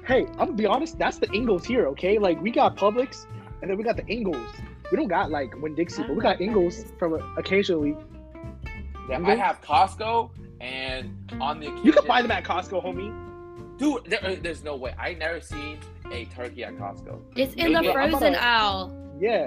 Hey, 0.06 0.26
I'm 0.32 0.36
gonna 0.36 0.52
be 0.52 0.66
honest. 0.66 0.98
That's 0.98 1.18
the 1.18 1.30
Ingles 1.32 1.64
here, 1.64 1.86
okay? 1.88 2.18
Like 2.18 2.40
we 2.40 2.50
got 2.50 2.76
Publix, 2.76 3.26
and 3.60 3.70
then 3.70 3.76
we 3.76 3.82
got 3.84 3.96
the 3.96 4.06
Ingles. 4.06 4.46
We 4.90 4.96
don't 4.96 5.08
got 5.08 5.30
like 5.30 5.60
Winn 5.60 5.74
Dixie, 5.74 6.02
but 6.02 6.14
we 6.14 6.22
got 6.22 6.40
Ingles 6.40 6.84
from 6.98 7.14
occasionally. 7.36 7.96
Yeah, 9.10 9.20
I 9.24 9.34
have 9.34 9.60
Costco, 9.62 10.30
and 10.60 11.10
on 11.40 11.58
the 11.60 11.66
occasion, 11.66 11.86
You 11.86 11.92
can 11.92 12.06
buy 12.06 12.22
them 12.22 12.30
at 12.30 12.44
Costco, 12.44 12.84
homie. 12.84 13.78
Dude, 13.78 14.04
there, 14.06 14.24
uh, 14.24 14.36
there's 14.40 14.62
no 14.64 14.76
way. 14.76 14.94
I 14.98 15.14
never 15.14 15.40
seen 15.40 15.78
a 16.10 16.24
turkey 16.26 16.64
at 16.64 16.74
Costco. 16.76 17.20
It's 17.36 17.54
in 17.54 17.72
the 17.72 17.82
Maybe 17.82 17.88
I'm 17.88 18.10
frozen 18.10 18.32
gonna- 18.32 18.38
aisle, 18.38 19.16
Yeah. 19.20 19.46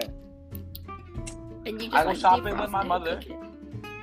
and 1.65 1.81
you 1.81 1.89
just 1.89 1.93
I 1.95 2.03
go 2.03 2.09
like 2.09 2.17
shopping 2.17 2.57
with 2.57 2.69
my 2.69 2.83
mother. 2.83 3.21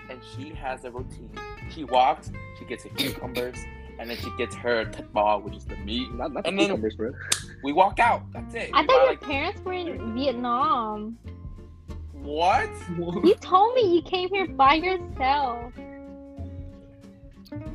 and 0.08 0.20
she 0.34 0.50
has 0.50 0.84
a 0.84 0.90
routine. 0.90 1.30
She 1.70 1.84
walks, 1.84 2.30
she 2.58 2.64
gets 2.64 2.84
her 2.84 2.90
cucumbers, 2.90 3.56
and 3.98 4.10
then 4.10 4.16
she 4.16 4.30
gets 4.36 4.54
her 4.56 4.84
ball, 5.12 5.40
which 5.40 5.56
is 5.56 5.64
the 5.64 5.76
meat. 5.76 6.12
Not, 6.14 6.32
not 6.32 6.42
the 6.44 6.50
And 6.50 6.58
then- 6.58 6.66
cucumbers, 6.66 6.94
bro. 6.94 7.12
We 7.64 7.72
walk 7.72 7.98
out. 7.98 8.22
That's 8.32 8.54
it. 8.54 8.70
I 8.74 8.82
We 8.82 8.86
thought 8.86 8.94
buy, 8.96 9.02
your 9.02 9.06
like, 9.12 9.20
parents 9.22 9.60
were 9.64 9.72
in 9.72 10.14
Vietnam. 10.14 11.16
what? 12.12 12.68
You 12.98 13.34
told 13.40 13.74
me 13.74 13.94
you 13.94 14.02
came 14.02 14.28
here 14.28 14.46
by 14.46 14.74
yourself. 14.74 15.72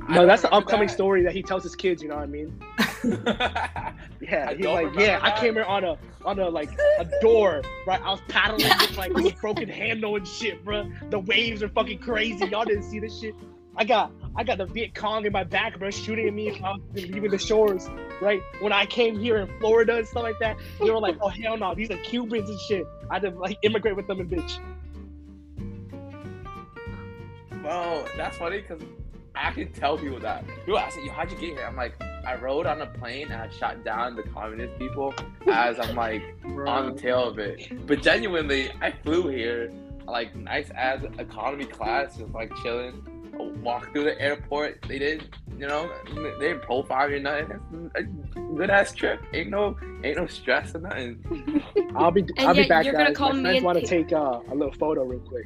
I 0.07 0.13
No, 0.15 0.25
that's 0.25 0.41
the 0.41 0.51
upcoming 0.51 0.87
that. 0.87 0.93
story 0.93 1.23
that 1.23 1.33
he 1.33 1.41
tells 1.41 1.63
his 1.63 1.75
kids. 1.75 2.03
You 2.03 2.09
know 2.09 2.15
what 2.15 2.23
I 2.23 2.27
mean? 2.27 2.59
Yeah, 4.21 4.49
I 4.49 4.55
he's 4.55 4.65
like, 4.65 4.77
remember 4.85 5.01
yeah, 5.01 5.19
I 5.21 5.31
came 5.39 5.55
here 5.55 5.63
on 5.63 5.83
a 5.83 5.97
on 6.23 6.37
a 6.37 6.47
like 6.47 6.69
a 6.99 7.05
door, 7.21 7.63
right? 7.87 7.99
I 8.01 8.11
was 8.11 8.21
paddling 8.27 8.69
with 8.79 8.95
like 8.97 9.11
a 9.17 9.35
broken 9.41 9.67
handle 9.67 10.15
and 10.15 10.27
shit, 10.27 10.63
bro. 10.63 10.89
The 11.09 11.19
waves 11.19 11.63
are 11.63 11.69
fucking 11.69 11.99
crazy. 11.99 12.45
Y'all 12.47 12.63
didn't 12.63 12.83
see 12.83 12.99
this 12.99 13.19
shit. 13.19 13.33
I 13.75 13.83
got 13.83 14.11
I 14.35 14.43
got 14.43 14.57
the 14.57 14.65
Viet 14.65 14.95
Cong 14.95 15.25
in 15.25 15.33
my 15.33 15.43
back, 15.43 15.77
bro, 15.77 15.89
shooting 15.89 16.27
at 16.27 16.33
me 16.33 16.47
if 16.47 16.63
I 16.63 16.71
was 16.71 16.81
leaving 16.93 17.31
the 17.31 17.37
shores, 17.37 17.89
right? 18.21 18.41
When 18.59 18.71
I 18.71 18.85
came 18.85 19.19
here 19.19 19.37
in 19.37 19.59
Florida 19.59 19.97
and 19.97 20.07
stuff 20.07 20.23
like 20.23 20.39
that, 20.39 20.57
they 20.79 20.89
were 20.89 20.99
like, 20.99 21.17
oh 21.21 21.27
hell 21.27 21.57
no, 21.57 21.75
these 21.75 21.91
are 21.91 21.97
Cubans 21.97 22.49
and 22.49 22.59
shit. 22.61 22.85
I 23.09 23.15
had 23.15 23.23
to 23.23 23.29
like 23.31 23.57
immigrate 23.61 23.95
with 23.95 24.07
them 24.07 24.21
and 24.21 24.29
bitch. 24.29 24.59
Bro, 27.61 28.05
that's 28.15 28.37
funny 28.37 28.61
because 28.61 28.81
I 29.35 29.51
can 29.51 29.71
tell 29.73 29.97
people 29.97 30.19
that. 30.19 30.45
People 30.65 30.79
ask 30.79 30.97
me, 30.97 31.05
"Yo, 31.05 31.11
how'd 31.11 31.31
you 31.31 31.37
get 31.37 31.49
here?" 31.51 31.65
I'm 31.65 31.75
like, 31.75 32.01
I 32.25 32.35
rode 32.35 32.65
on 32.65 32.81
a 32.81 32.87
plane 32.87 33.31
and 33.31 33.41
I 33.41 33.49
shot 33.49 33.83
down 33.83 34.15
the 34.15 34.23
communist 34.23 34.77
people 34.79 35.13
as 35.47 35.79
I'm 35.79 35.95
like 35.95 36.23
on 36.45 36.93
the 36.93 37.01
tail 37.01 37.27
of 37.27 37.39
it. 37.39 37.85
But 37.85 38.01
genuinely, 38.01 38.71
I 38.81 38.91
flew 38.91 39.27
here 39.27 39.71
like 40.05 40.35
nice 40.35 40.69
as 40.71 41.03
economy 41.19 41.65
class, 41.65 42.17
just 42.17 42.33
like 42.33 42.53
chilling. 42.63 43.03
Walk 43.63 43.91
through 43.93 44.05
the 44.05 44.19
airport. 44.21 44.83
They 44.87 44.99
didn't, 44.99 45.29
you 45.57 45.67
know, 45.67 45.89
they 46.13 46.47
didn't 46.47 46.61
profile 46.63 47.07
me 47.09 47.15
or 47.15 47.19
nothing. 47.19 47.91
A 47.95 48.03
good 48.03 48.69
ass 48.69 48.93
trip. 48.93 49.21
Ain't 49.33 49.49
no, 49.49 49.77
ain't 50.03 50.17
no 50.17 50.27
stress 50.27 50.75
or 50.75 50.79
nothing. 50.79 51.23
I'll 51.95 52.11
be 52.11 52.21
And 52.37 52.47
I'll 52.47 52.53
be 52.55 52.67
back, 52.67 52.85
you're 52.85 52.93
gonna 52.93 53.07
guys. 53.09 53.17
call 53.17 53.29
My 53.33 53.35
me 53.35 53.43
friends 53.43 53.61
a 53.61 53.65
want 53.65 53.79
to 53.79 53.85
take 53.85 54.11
uh, 54.13 54.39
a 54.51 54.55
little 54.55 54.73
photo 54.73 55.03
real 55.03 55.19
quick. 55.19 55.45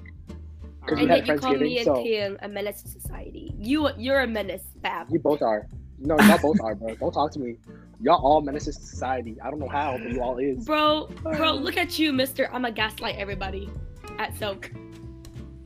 'Cause 0.88 0.97
we 0.97 1.01
And 1.03 1.11
had 1.11 1.27
yet 1.27 1.36
you 1.36 1.39
call 1.41 1.53
me 1.55 1.57
Friendsgiving, 1.77 1.81
a 1.81 1.83
so- 1.83 2.03
Tim, 2.03 2.38
a 2.43 2.47
menace 2.47 2.83
to 2.83 2.89
society. 2.89 3.55
You, 3.57 3.89
you're 3.97 4.19
a 4.21 4.27
menace, 4.27 4.63
Fab. 4.83 5.07
You 5.09 5.19
both 5.19 5.41
are. 5.41 5.67
No, 5.97 6.15
y'all 6.19 6.38
both 6.38 6.61
are, 6.61 6.75
bro. 6.75 6.93
Don't 6.95 7.11
talk 7.11 7.31
to 7.31 7.39
me. 7.39 7.55
Y'all 8.01 8.23
all 8.23 8.41
menaces 8.41 8.77
to 8.77 8.83
society. 8.86 9.36
I 9.43 9.49
don't 9.49 9.59
know 9.59 9.67
how, 9.69 9.97
but 9.97 10.11
you 10.11 10.21
all 10.21 10.38
is. 10.38 10.63
Bro, 10.65 11.09
bro, 11.23 11.53
look 11.53 11.77
at 11.77 11.97
you, 11.97 12.13
Mister. 12.13 12.49
I'm 12.53 12.65
a 12.65 12.71
gaslight 12.71 13.15
everybody 13.17 13.69
at 14.19 14.36
SELC. 14.36 14.69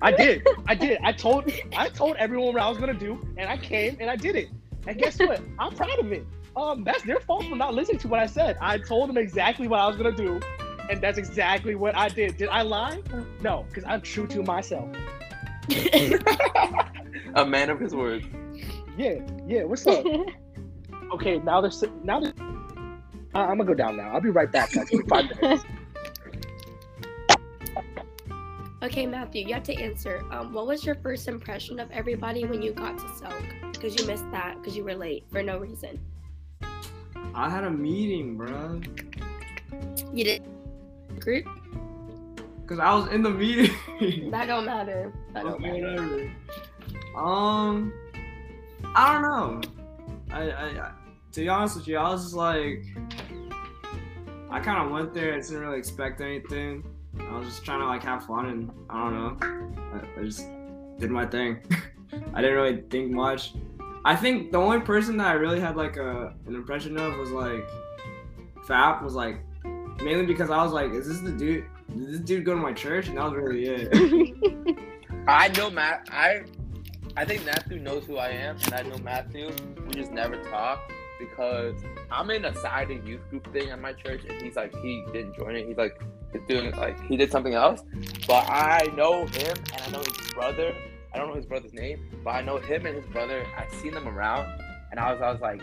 I 0.01 0.11
did. 0.11 0.47
I 0.67 0.75
did. 0.75 0.99
I 1.03 1.11
told 1.11 1.51
I 1.75 1.89
told 1.89 2.15
everyone 2.17 2.53
what 2.53 2.61
I 2.63 2.69
was 2.69 2.77
gonna 2.77 2.93
do, 2.93 3.19
and 3.37 3.49
I 3.49 3.57
came 3.57 3.97
and 3.99 4.09
I 4.09 4.15
did 4.15 4.35
it. 4.35 4.49
And 4.87 4.97
guess 4.97 5.19
what? 5.19 5.41
I'm 5.59 5.75
proud 5.75 5.99
of 5.99 6.11
it. 6.11 6.25
Um, 6.55 6.83
that's 6.83 7.03
their 7.03 7.19
fault 7.19 7.45
for 7.45 7.55
not 7.55 7.73
listening 7.73 7.99
to 7.99 8.07
what 8.07 8.19
I 8.19 8.25
said. 8.25 8.57
I 8.61 8.77
told 8.77 9.09
them 9.09 9.17
exactly 9.17 9.67
what 9.67 9.79
I 9.79 9.87
was 9.87 9.97
gonna 9.97 10.11
do, 10.15 10.39
and 10.89 11.01
that's 11.01 11.17
exactly 11.17 11.75
what 11.75 11.95
I 11.95 12.07
did. 12.09 12.37
Did 12.37 12.49
I 12.49 12.61
lie? 12.61 13.01
No, 13.41 13.65
because 13.67 13.83
I'm 13.85 14.01
true 14.01 14.27
to 14.27 14.41
myself. 14.43 14.89
a 17.35 17.45
man 17.45 17.69
of 17.69 17.79
his 17.79 17.93
word. 17.93 18.25
Yeah, 18.97 19.19
yeah. 19.47 19.63
What's 19.63 19.85
up? 19.87 20.05
Okay, 21.11 21.39
now 21.39 21.59
there's 21.59 21.83
now 22.03 22.19
there's. 22.19 22.33
I- 23.33 23.41
I'm 23.41 23.57
gonna 23.57 23.65
go 23.65 23.73
down 23.73 23.97
now. 23.97 24.09
I'll 24.11 24.21
be 24.21 24.29
right 24.29 24.51
back, 24.51 24.71
guys. 24.73 24.87
Give 24.89 24.99
me 24.99 25.05
five 25.09 25.25
minutes. 25.41 25.63
Okay, 28.81 29.05
Matthew, 29.05 29.45
you 29.45 29.53
have 29.53 29.63
to 29.63 29.75
answer. 29.75 30.23
Um, 30.31 30.53
what 30.53 30.65
was 30.65 30.85
your 30.85 30.95
first 30.95 31.27
impression 31.27 31.79
of 31.79 31.91
everybody 31.91 32.45
when 32.45 32.61
you 32.61 32.71
got 32.71 32.97
to 32.97 33.03
SELC? 33.05 33.73
Because 33.73 33.99
you 33.99 34.07
missed 34.07 34.29
that 34.31 34.55
because 34.57 34.75
you 34.75 34.83
were 34.85 34.95
late 34.95 35.25
for 35.29 35.43
no 35.43 35.57
reason. 35.57 35.99
I 37.35 37.49
had 37.49 37.65
a 37.65 37.69
meeting, 37.69 38.37
bro. 38.37 38.81
You 40.13 40.23
did 40.23 40.43
group? 41.19 41.45
Cause 42.67 42.79
I 42.79 42.93
was 42.93 43.07
in 43.09 43.21
the 43.23 43.31
meeting. 43.31 43.75
That 44.31 44.45
don't 44.45 44.65
matter. 44.65 45.11
That 45.33 45.43
don't 45.43 45.53
Okay, 45.55 45.81
matter. 45.81 46.01
whatever. 46.01 46.31
Um, 47.17 47.91
I 48.95 49.11
don't 49.13 49.21
know. 49.23 49.61
I, 50.31 50.51
I, 50.51 50.65
I 50.87 50.91
to 51.33 51.41
be 51.41 51.49
honest 51.49 51.75
with 51.77 51.87
you, 51.87 51.97
I 51.97 52.09
was 52.09 52.23
just 52.23 52.35
like, 52.35 52.85
I 54.49 54.59
kind 54.61 54.85
of 54.85 54.91
went 54.91 55.13
there. 55.13 55.33
I 55.33 55.39
didn't 55.41 55.57
really 55.59 55.77
expect 55.79 56.21
anything. 56.21 56.83
I 57.17 57.37
was 57.37 57.47
just 57.47 57.65
trying 57.65 57.79
to 57.79 57.85
like 57.85 58.03
have 58.03 58.25
fun, 58.25 58.47
and 58.47 58.71
I 58.89 59.03
don't 59.03 59.13
know. 59.13 59.77
I, 59.93 60.19
I 60.19 60.23
just 60.23 60.45
did 60.97 61.09
my 61.09 61.25
thing. 61.25 61.59
I 62.33 62.41
didn't 62.41 62.57
really 62.57 62.81
think 62.89 63.11
much. 63.11 63.53
I 64.05 64.15
think 64.15 64.51
the 64.51 64.57
only 64.57 64.79
person 64.79 65.17
that 65.17 65.27
I 65.27 65.33
really 65.33 65.59
had 65.59 65.75
like 65.75 65.97
a 65.97 66.33
an 66.47 66.55
impression 66.55 66.97
of 66.97 67.17
was 67.17 67.31
like 67.31 67.67
Fap 68.65 69.03
was 69.03 69.15
like 69.15 69.41
mainly 70.01 70.25
because 70.25 70.49
I 70.49 70.63
was 70.63 70.71
like, 70.71 70.91
is 70.91 71.07
this 71.07 71.19
the 71.19 71.31
dude? 71.31 71.65
Did 71.95 72.13
this 72.13 72.19
dude 72.19 72.45
go 72.45 72.53
to 72.53 72.61
my 72.61 72.73
church? 72.73 73.07
And 73.07 73.17
that 73.17 73.25
was 73.25 73.33
really 73.33 73.65
it. 73.65 74.77
I 75.27 75.49
know 75.49 75.69
Matt. 75.69 76.07
I 76.11 76.43
I 77.17 77.25
think 77.25 77.45
Matthew 77.45 77.79
knows 77.79 78.05
who 78.05 78.17
I 78.17 78.29
am, 78.29 78.57
and 78.65 78.73
I 78.73 78.81
know 78.83 78.97
Matthew. 78.99 79.51
We 79.85 79.93
just 79.93 80.11
never 80.11 80.41
talk 80.43 80.91
because 81.19 81.75
I'm 82.09 82.29
in 82.29 82.45
a 82.45 82.55
side 82.55 82.91
of 82.91 83.07
youth 83.07 83.27
group 83.29 83.51
thing 83.51 83.69
at 83.69 83.81
my 83.81 83.93
church, 83.93 84.21
and 84.29 84.41
he's 84.41 84.55
like 84.55 84.73
he 84.77 85.03
didn't 85.11 85.35
join 85.35 85.55
it. 85.55 85.67
He's 85.67 85.77
like 85.77 86.01
he's 86.31 86.41
doing 86.47 86.71
like 86.75 86.99
he 87.05 87.17
did 87.17 87.31
something 87.31 87.53
else. 87.53 87.81
But 88.27 88.49
I 88.49 88.91
know 88.95 89.25
him, 89.25 89.57
and 89.73 89.81
I 89.81 89.89
know 89.91 89.99
his 89.99 90.33
brother. 90.33 90.75
I 91.13 91.17
don't 91.17 91.29
know 91.29 91.35
his 91.35 91.45
brother's 91.45 91.73
name, 91.73 92.07
but 92.23 92.31
I 92.31 92.41
know 92.41 92.57
him 92.57 92.85
and 92.85 92.95
his 92.95 93.05
brother. 93.07 93.45
I've 93.57 93.73
seen 93.79 93.93
them 93.93 94.07
around, 94.07 94.47
and 94.91 94.99
I 94.99 95.11
was 95.11 95.21
I 95.21 95.31
was 95.31 95.41
like, 95.41 95.61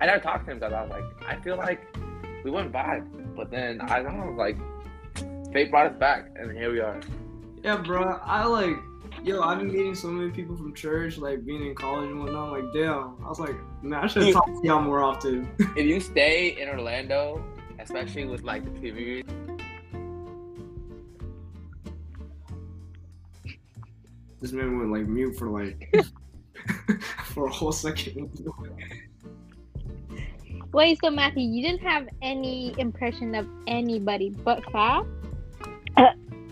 I 0.00 0.06
never 0.06 0.20
talked 0.20 0.46
to 0.46 0.52
him 0.52 0.58
because 0.58 0.72
I 0.72 0.82
was 0.82 0.90
like, 0.90 1.04
I 1.26 1.40
feel 1.42 1.56
like 1.56 1.80
we 2.44 2.50
went 2.50 2.72
vibe, 2.72 3.34
but 3.34 3.50
then 3.50 3.80
I 3.80 4.02
don't 4.02 4.18
know, 4.18 4.32
like 4.32 4.56
fate 5.52 5.70
brought 5.70 5.86
us 5.86 5.98
back, 5.98 6.30
and 6.36 6.52
here 6.52 6.72
we 6.72 6.80
are. 6.80 7.00
Yeah, 7.62 7.76
bro. 7.78 8.20
I 8.22 8.44
like, 8.44 8.76
yo, 9.22 9.40
I've 9.40 9.58
been 9.58 9.72
meeting 9.72 9.94
so 9.94 10.08
many 10.08 10.30
people 10.30 10.56
from 10.56 10.74
church, 10.74 11.16
like 11.16 11.46
being 11.46 11.64
in 11.64 11.74
college 11.74 12.10
and 12.10 12.20
whatnot. 12.20 12.54
I'm 12.54 12.64
like, 12.64 12.74
damn. 12.74 13.16
I 13.24 13.28
was 13.28 13.38
like, 13.40 13.56
man, 13.82 14.04
I 14.04 14.06
should 14.06 14.32
talk 14.32 14.46
to 14.46 14.60
y'all 14.62 14.82
more 14.82 15.02
often. 15.02 15.48
if 15.58 15.86
you 15.86 16.00
stay 16.00 16.60
in 16.60 16.68
Orlando, 16.68 17.42
especially 17.78 18.26
with 18.26 18.42
like 18.42 18.64
the 18.64 18.70
community, 18.72 19.24
this 24.44 24.52
man 24.52 24.78
went 24.78 24.92
like 24.92 25.06
mute 25.08 25.34
for 25.36 25.48
like 25.48 25.90
for 27.24 27.46
a 27.46 27.50
whole 27.50 27.72
second. 27.72 28.30
Wait, 30.70 30.98
so 31.02 31.10
Matthew, 31.10 31.44
you 31.44 31.62
didn't 31.62 31.80
have 31.80 32.06
any 32.20 32.74
impression 32.76 33.34
of 33.34 33.48
anybody 33.66 34.28
but 34.28 34.62
Fab? 34.70 35.06
Uh, 35.96 36.02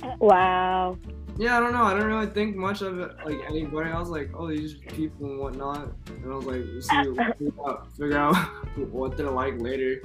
uh, 0.03 0.15
wow. 0.21 0.97
Yeah, 1.37 1.59
I 1.59 1.61
don't 1.61 1.75
know. 1.75 1.83
I 1.83 1.93
don't 1.93 2.05
really 2.05 2.29
think 2.29 2.57
much 2.57 2.81
of 2.81 2.99
it, 2.99 3.11
like 3.27 3.41
anybody. 3.47 3.91
I 3.91 3.99
was 3.99 4.09
like, 4.09 4.31
oh, 4.35 4.49
these 4.49 4.77
people 4.89 5.27
and 5.27 5.39
whatnot, 5.39 5.93
and 6.07 6.33
I 6.33 6.35
was 6.35 6.47
like, 6.47 6.63
see, 6.81 7.23
figure 7.39 7.69
out, 7.69 7.93
figure 7.93 8.17
out 8.17 8.35
what 8.91 9.19
they're 9.19 9.31
like 9.31 9.61
later. 9.61 10.01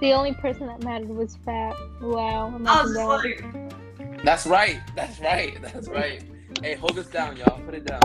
The 0.00 0.12
only 0.12 0.34
person 0.34 0.68
that 0.68 0.84
mattered 0.84 1.08
was 1.08 1.38
Fab. 1.44 1.76
Wow. 2.00 2.52
I'm 2.54 2.62
was 2.62 2.94
like, 2.94 4.22
That's 4.22 4.46
right. 4.46 4.80
That's 4.94 5.18
right. 5.18 5.60
That's 5.60 5.88
right. 5.88 6.22
Hey, 6.62 6.74
hold 6.74 6.94
this 6.94 7.06
down, 7.06 7.36
y'all. 7.36 7.60
Put 7.60 7.74
it 7.74 7.84
down. 7.84 8.00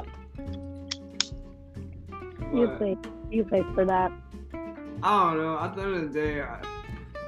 You 2.54 2.68
but- 2.68 2.78
played. 2.78 2.98
You 3.30 3.44
played 3.46 3.66
for 3.74 3.86
that. 3.86 4.12
I 5.04 5.34
don't 5.34 5.42
know. 5.42 5.58
At 5.58 5.76
the 5.76 5.82
end 5.82 5.96
of 5.96 6.14
the 6.14 6.20
day, 6.20 6.42
I, 6.42 6.64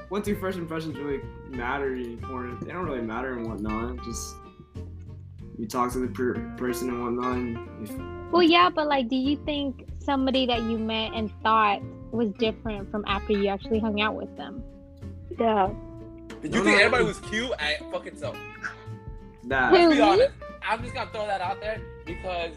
what 0.08 0.22
do 0.22 0.36
first 0.36 0.58
impressions 0.58 0.96
really 0.98 1.20
matter 1.48 1.94
anymore? 1.94 2.56
They 2.62 2.72
don't 2.72 2.84
really 2.84 3.00
matter 3.00 3.32
and 3.36 3.48
whatnot. 3.48 4.04
Just 4.04 4.36
you 5.58 5.66
talk 5.66 5.92
to 5.92 5.98
the 5.98 6.08
per- 6.08 6.54
person 6.56 6.90
and 6.90 7.02
whatnot. 7.02 7.36
And 7.36 7.88
if, 7.88 8.32
Well, 8.32 8.42
yeah, 8.42 8.68
but 8.68 8.86
like, 8.86 9.08
do 9.08 9.16
you 9.16 9.36
think 9.44 9.88
somebody 9.98 10.46
that 10.46 10.62
you 10.62 10.78
met 10.78 11.14
and 11.14 11.32
thought 11.42 11.80
was 12.12 12.30
different 12.32 12.90
from 12.90 13.02
after 13.08 13.32
you 13.32 13.48
actually 13.48 13.80
hung 13.80 14.00
out 14.00 14.14
with 14.14 14.36
them? 14.36 14.62
Yeah. 15.38 15.70
Did 16.42 16.54
you 16.54 16.62
think 16.62 16.78
everybody 16.78 17.04
was 17.04 17.18
cute? 17.20 17.50
I 17.58 17.78
fucking 17.90 18.16
so. 18.18 18.34
that 19.44 19.70
Who? 19.70 19.76
Let's 19.78 19.94
be 19.94 20.00
honest. 20.00 20.30
I'm 20.66 20.82
just 20.82 20.94
gonna 20.94 21.10
throw 21.10 21.26
that 21.26 21.40
out 21.40 21.60
there 21.60 21.80
because, 22.04 22.54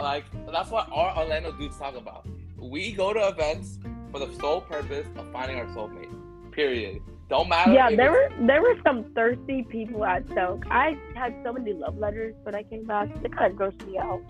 like, 0.00 0.24
that's 0.50 0.70
what 0.70 0.88
our 0.92 1.16
Orlando 1.18 1.52
dudes 1.52 1.78
talk 1.78 1.96
about. 1.96 2.26
We 2.56 2.92
go 2.92 3.12
to 3.12 3.28
events 3.28 3.78
for 4.10 4.18
the 4.18 4.32
sole 4.38 4.60
purpose 4.62 5.06
of 5.16 5.30
finding 5.32 5.58
our 5.58 5.66
soulmate. 5.66 6.10
Period. 6.52 7.00
Don't 7.28 7.48
matter. 7.48 7.72
Yeah, 7.72 7.94
there 7.94 8.10
were 8.10 8.28
there 8.40 8.60
were 8.60 8.76
some 8.84 9.04
thirsty 9.14 9.62
people 9.62 10.04
at 10.04 10.26
SELC. 10.28 10.64
I 10.68 10.98
had 11.14 11.34
so 11.44 11.52
many 11.52 11.72
love 11.72 11.96
letters 11.96 12.34
when 12.42 12.56
I 12.56 12.64
came 12.64 12.84
back. 12.84 13.08
It 13.24 13.36
kind 13.36 13.52
of 13.52 13.58
grossed 13.58 13.86
me 13.86 13.98
out. 13.98 14.20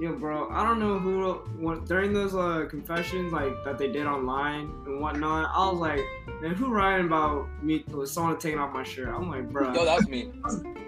Yo, 0.00 0.14
bro, 0.14 0.48
I 0.50 0.64
don't 0.64 0.80
know 0.80 0.98
who 0.98 1.34
what, 1.62 1.84
during 1.86 2.14
those 2.14 2.34
uh, 2.34 2.64
confessions 2.70 3.34
like 3.34 3.52
that 3.66 3.76
they 3.76 3.92
did 3.92 4.06
online 4.06 4.72
and 4.86 4.98
whatnot. 4.98 5.50
I 5.54 5.70
was 5.70 5.78
like, 5.78 6.00
man, 6.40 6.54
who 6.54 6.72
writing 6.72 7.04
about 7.04 7.46
me? 7.62 7.84
Was 7.90 8.10
someone 8.10 8.38
taking 8.38 8.58
off 8.58 8.72
my 8.72 8.82
shirt? 8.82 9.08
I'm 9.10 9.28
like, 9.28 9.50
bro. 9.50 9.74
Yo, 9.74 9.84
that 9.84 9.96
was 9.96 10.08
me. 10.08 10.32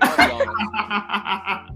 I'll 0.01 0.17
be 0.17 0.33
honest. 0.33 1.73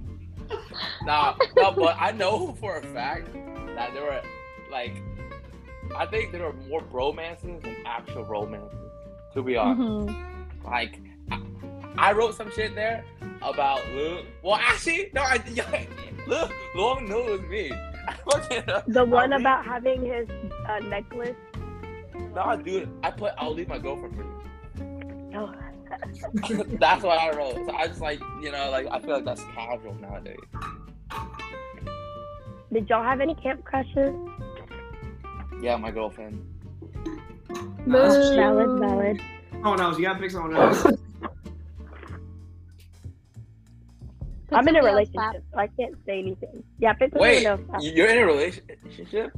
Nah, 1.05 1.35
no, 1.57 1.73
but 1.73 1.97
I 2.01 2.13
know 2.13 2.53
for 2.59 2.79
a 2.79 2.83
fact 2.83 3.31
that 3.75 3.93
there 3.93 4.03
were 4.05 4.23
like, 4.71 5.03
I 5.95 6.07
think 6.07 6.33
there 6.33 6.43
were 6.43 6.55
more 6.69 6.81
bromances 6.81 7.61
than 7.63 7.77
actual 7.85 8.25
romances. 8.25 8.79
To 9.35 9.43
be 9.43 9.57
honest, 9.59 9.81
Mhm. 9.81 10.65
like, 10.65 11.01
I, 11.99 12.11
I 12.11 12.13
wrote 12.13 12.35
some 12.35 12.51
shit 12.53 12.75
there 12.75 13.05
about 13.43 13.81
Lil. 13.95 14.23
Well, 14.43 14.57
actually, 14.57 15.11
no, 15.15 15.23
I 15.23 15.41
Lil 16.27 16.51
Long 16.75 17.09
knew 17.09 17.19
it 17.29 17.31
was 17.31 17.51
me. 17.51 17.73
The 18.87 19.05
one 19.05 19.33
I'll 19.33 19.39
leave- 19.39 19.41
about 19.47 19.65
having 19.65 20.05
his 20.05 20.29
uh, 20.69 20.79
necklace. 20.81 21.37
No, 22.35 22.57
dude, 22.63 22.89
I 23.03 23.11
put 23.11 23.33
I'll 23.39 23.53
leave 23.55 23.69
my 23.69 23.79
girlfriend 23.79 24.15
for 24.17 24.23
you. 24.23 25.33
Oh, 25.35 25.53
that's 26.79 27.03
what 27.03 27.19
I 27.19 27.31
wrote. 27.37 27.55
So 27.67 27.73
I 27.75 27.87
just 27.87 28.01
like, 28.01 28.21
you 28.43 28.51
know, 28.53 28.71
like 28.71 28.87
I 28.91 29.01
feel 29.01 29.15
like 29.15 29.25
that's 29.25 29.43
casual 29.55 29.95
nowadays. 29.95 30.37
did 32.73 32.89
y'all 32.89 33.03
have 33.03 33.21
any 33.21 33.35
camp 33.37 33.65
crushes? 33.65 34.15
Yeah, 35.63 35.77
my 35.77 35.91
girlfriend. 35.91 36.45
Nah, 37.87 38.09
that's- 38.09 38.35
Valid, 38.35 38.81
valid. 38.81 39.21
Someone 39.53 39.81
else. 39.81 39.99
You 39.99 40.05
gotta 40.05 40.19
pick 40.19 40.31
someone 40.31 40.57
else. 40.57 40.87
I'm 44.53 44.69
in 44.69 44.77
a 44.77 44.83
relationship, 44.83 45.45
so 45.53 45.59
I 45.59 45.67
can't 45.69 45.95
say 46.07 46.19
anything. 46.19 46.63
Yeah, 46.79 46.93
pick 46.93 47.15
Wait, 47.15 47.43
someone 47.43 47.81
you're 47.81 48.09
in 48.09 48.19
a 48.19 48.27
relationship? 48.27 49.37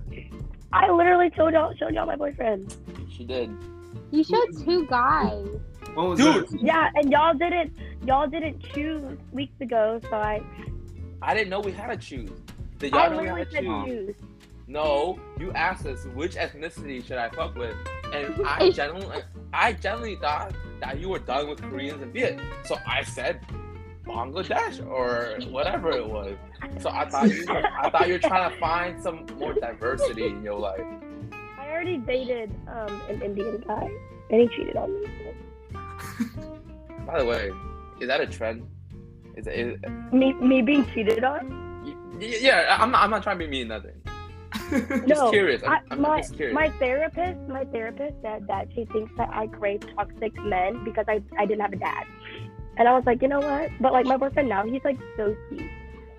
I 0.73 0.91
literally 0.91 1.31
told 1.31 1.55
y'all 1.55 1.75
showed 1.77 1.95
y'all 1.95 2.07
my 2.07 2.17
boyfriend. 2.17 2.77
She 3.11 3.25
did. 3.25 3.51
You 4.11 4.23
showed 4.23 4.65
two 4.65 4.87
guys. 4.87 5.47
What 5.95 6.11
was 6.11 6.19
Dude, 6.19 6.49
that? 6.49 6.63
Yeah, 6.63 6.91
and 6.95 7.11
y'all 7.11 7.35
didn't 7.35 7.73
y'all 8.05 8.29
didn't 8.29 8.61
choose 8.73 9.19
weeks 9.33 9.59
ago, 9.61 10.01
so 10.11 10.17
I 10.17 10.43
I 11.23 11.35
didn't 11.35 11.49
know 11.49 11.61
we 11.61 11.73
had 11.73 11.89
to 11.89 11.97
choose. 11.97 12.31
Did 12.79 12.93
y'all 12.93 13.11
know 13.11 13.23
we 13.23 13.29
had 13.29 13.51
to 13.51 13.51
said 13.51 13.65
choose? 13.65 13.87
choose. 13.87 14.15
No, 14.67 15.19
you 15.41 15.51
asked 15.53 15.87
us 15.87 16.05
which 16.15 16.35
ethnicity 16.35 17.05
should 17.05 17.17
I 17.17 17.31
fuck 17.31 17.57
with, 17.57 17.75
and 18.13 18.47
I 18.47 18.71
generally, 18.75 19.23
I 19.55 19.73
generally 19.73 20.17
thought 20.17 20.53
that 20.81 21.01
you 21.01 21.09
were 21.09 21.19
done 21.19 21.49
with 21.49 21.63
Koreans 21.63 22.03
and 22.03 22.13
Viet. 22.13 22.39
So 22.67 22.77
I 22.87 23.03
said 23.03 23.41
Bangladesh 24.09 24.85
or 24.89 25.39
whatever 25.51 25.91
it 25.91 26.07
was. 26.09 26.37
So 26.81 26.91
I 26.91 27.09
thought 27.09 27.29
you, 27.31 27.45
I 27.49 27.91
thought 27.91 28.07
you 28.09 28.15
were 28.15 28.19
trying 28.19 28.51
to 28.51 28.57
find 28.59 29.01
some 29.03 29.27
more 29.39 29.53
diversity 29.55 30.27
in 30.27 30.43
your 30.43 30.59
life. 30.59 30.81
I 31.59 31.69
already 31.71 31.99
dated 31.99 32.51
um 32.69 33.01
an 33.09 33.23
Indian 33.23 33.63
guy, 33.67 33.89
and 34.31 34.41
he 34.43 34.49
cheated 34.57 34.77
on 34.77 34.91
me. 35.01 35.09
By 37.07 37.19
the 37.21 37.25
way, 37.25 37.51
is 38.01 38.09
that 38.09 38.21
a 38.21 38.27
trend? 38.27 38.67
Is, 39.37 39.47
is 39.47 39.79
Me 40.13 40.33
me 40.35 40.63
being 40.63 40.85
cheated 40.93 41.23
on? 41.25 41.41
yeah? 42.21 42.77
I'm 42.81 42.91
not. 42.91 43.03
I'm 43.05 43.11
not 43.11 43.23
trying 43.23 43.39
to 43.39 43.45
be 43.45 43.51
mean. 43.51 43.69
Nothing. 43.69 43.93
Just 44.71 45.07
No, 45.07 45.31
curious. 45.31 45.63
I'm, 45.63 45.71
I, 45.73 45.81
I'm 45.91 46.01
my 46.03 46.21
just 46.21 46.35
curious. 46.35 46.55
my 46.55 46.71
therapist 46.79 47.39
my 47.49 47.65
therapist 47.67 48.15
said 48.23 48.47
that 48.49 48.69
she 48.75 48.85
thinks 48.87 49.13
that 49.17 49.29
I 49.33 49.47
crave 49.47 49.81
toxic 49.95 50.35
men 50.43 50.85
because 50.85 51.05
I 51.09 51.23
I 51.39 51.47
didn't 51.47 51.61
have 51.61 51.73
a 51.73 51.77
dad, 51.77 52.05
and 52.79 52.89
I 52.89 52.93
was 52.95 53.05
like, 53.07 53.21
you 53.23 53.29
know 53.29 53.41
what? 53.41 53.71
But 53.81 53.93
like 53.93 54.07
my 54.07 54.17
boyfriend 54.17 54.49
now, 54.49 54.65
he's 54.65 54.83
like 54.85 54.99
so 55.17 55.35
sweet. 55.49 55.71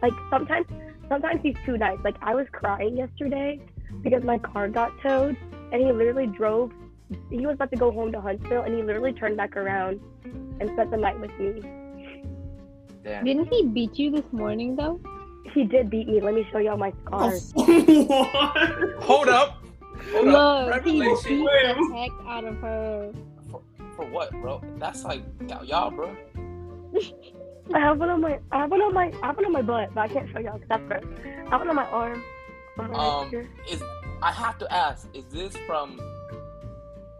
Like 0.01 0.13
sometimes 0.29 0.67
sometimes 1.07 1.41
he's 1.41 1.55
too 1.65 1.77
nice. 1.77 1.97
Like 2.03 2.15
I 2.21 2.35
was 2.35 2.47
crying 2.51 2.97
yesterday 2.97 3.59
because 4.03 4.23
my 4.23 4.37
car 4.37 4.67
got 4.69 4.91
towed, 5.01 5.35
and 5.71 5.81
he 5.81 5.91
literally 5.91 6.27
drove. 6.27 6.71
He 7.31 7.45
was 7.47 7.55
about 7.55 7.71
to 7.71 7.77
go 7.77 7.91
home 7.91 8.11
to 8.11 8.21
Huntsville, 8.21 8.61
and 8.61 8.75
he 8.75 8.83
literally 8.83 9.13
turned 9.13 9.35
back 9.37 9.57
around 9.57 9.99
and 10.23 10.69
spent 10.73 10.91
the 10.91 10.97
night 10.97 11.19
with 11.19 11.31
me. 11.39 11.61
Damn. 13.03 13.25
Didn't 13.25 13.45
he 13.51 13.63
beat 13.65 13.97
you 13.97 14.11
this 14.11 14.25
morning 14.31 14.75
though? 14.75 14.99
He 15.53 15.63
did 15.63 15.89
beat 15.89 16.07
me. 16.07 16.21
Let 16.21 16.35
me 16.35 16.47
show 16.51 16.59
y'all 16.59 16.77
my 16.77 16.93
Oh, 17.11 17.29
scars. 17.31 17.51
what? 17.55 19.03
Hold 19.03 19.29
up. 19.29 19.63
Hold 20.11 20.27
up. 20.27 20.67
Look, 20.67 20.85
he 20.85 20.99
beat 21.01 21.17
the 21.23 21.91
heck 21.95 22.11
out 22.27 22.43
of 22.43 22.57
her. 22.57 23.11
For, 23.49 23.61
for 23.95 24.05
what, 24.05 24.31
bro? 24.41 24.61
That's 24.77 25.03
like 25.03 25.23
y'all- 25.47 25.65
y'all, 25.65 25.89
bro. 25.91 26.15
I 27.73 27.79
have 27.79 27.99
one 27.99 28.09
on 28.09 28.21
my 28.21 28.39
I 28.51 28.59
have 28.61 28.71
one 28.71 28.81
on 28.81 28.93
my 28.93 29.11
I 29.21 29.27
have 29.27 29.35
one 29.37 29.45
on 29.45 29.51
my 29.51 29.61
butt, 29.61 29.93
but 29.93 30.01
I 30.01 30.07
can't 30.07 30.29
show 30.31 30.39
y'all 30.39 30.57
because 30.57 30.69
that's 30.69 30.83
gross. 30.87 31.03
I 31.47 31.49
have 31.51 31.59
one 31.61 31.69
on 31.69 31.75
my 31.75 31.85
arm. 31.85 32.23
On 32.79 32.87
my 32.91 32.97
right 32.97 33.07
Um, 33.23 33.29
here. 33.29 33.49
is 33.69 33.83
I 34.23 34.31
have 34.31 34.57
to 34.59 34.73
ask, 34.73 35.07
is 35.13 35.25
this 35.25 35.55
from 35.67 35.99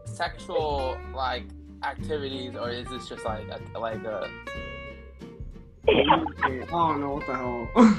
sexual 0.05 0.97
like 1.13 1.43
activities, 1.83 2.55
or 2.55 2.71
is 2.71 2.87
this 2.89 3.07
just 3.07 3.23
like 3.25 3.45
a, 3.75 3.79
like 3.79 4.03
a? 4.03 4.29
I 5.87 6.65
don't 6.69 6.99
know 7.01 7.11
what 7.15 7.25
the 7.27 7.35
hell. 7.35 7.95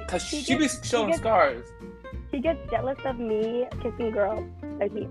Cause 0.08 0.22
he 0.30 0.42
she 0.42 0.54
be 0.54 0.60
gets, 0.62 0.86
showing 0.88 1.08
gets- 1.08 1.20
scars. 1.20 1.66
She 2.30 2.40
gets 2.40 2.58
jealous 2.70 2.98
of 3.04 3.18
me 3.18 3.66
kissing 3.82 4.10
girls 4.10 4.44
like 4.78 4.92
me. 4.92 5.08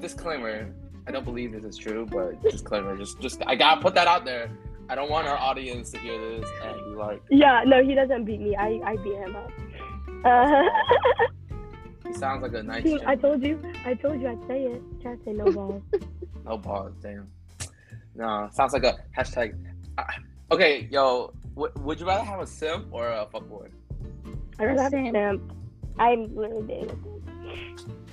Disclaimer: 0.00 0.68
I 1.06 1.10
don't 1.10 1.24
believe 1.24 1.52
this 1.52 1.64
is 1.64 1.76
true, 1.76 2.06
but 2.10 2.42
disclaimer. 2.42 2.96
Just, 2.96 3.20
just 3.20 3.42
I 3.46 3.54
gotta 3.54 3.80
put 3.80 3.94
that 3.94 4.06
out 4.06 4.24
there. 4.24 4.50
I 4.88 4.94
don't 4.94 5.10
want 5.10 5.26
our 5.26 5.36
audience 5.38 5.90
to 5.92 5.98
hear 5.98 6.18
this 6.18 6.48
and 6.62 6.74
be 6.76 6.90
like, 6.96 7.22
Yeah, 7.30 7.62
no, 7.66 7.82
he 7.82 7.94
doesn't 7.94 8.24
beat 8.24 8.40
me. 8.40 8.54
I, 8.56 8.80
I 8.84 8.96
beat 8.96 9.14
him 9.16 9.36
up. 9.36 9.50
Uh, 10.24 10.62
he 12.08 12.14
sounds 12.14 12.42
like 12.42 12.52
a 12.54 12.62
nice. 12.62 12.86
I 13.06 13.16
told 13.16 13.42
you, 13.42 13.60
I 13.84 13.94
told 13.94 14.20
you 14.20 14.28
I'd 14.28 14.46
say 14.46 14.64
it. 14.64 14.82
Try 15.02 15.16
to 15.16 15.24
say 15.24 15.32
no 15.32 15.50
balls. 15.52 15.82
No 16.46 16.58
pause, 16.58 16.92
damn. 17.00 17.26
No, 18.14 18.50
sounds 18.52 18.74
like 18.74 18.84
a 18.84 18.98
hashtag. 19.16 19.54
Uh, 19.96 20.02
okay, 20.52 20.86
yo, 20.90 21.32
w- 21.54 21.72
would 21.80 21.98
you 21.98 22.06
rather 22.06 22.22
have 22.22 22.40
a 22.40 22.46
simp 22.46 22.88
or 22.90 23.08
a 23.08 23.26
fuckboy? 23.32 23.70
I 24.58 24.64
rather 24.66 24.82
have 24.82 24.92
a 24.92 24.96
Simp. 24.96 25.14
simp. 25.16 25.52
I'm 25.98 26.36
literally 26.36 26.66
dating 26.66 26.90
a 26.90 26.96
simp. 27.02 27.30
I- 27.30 28.03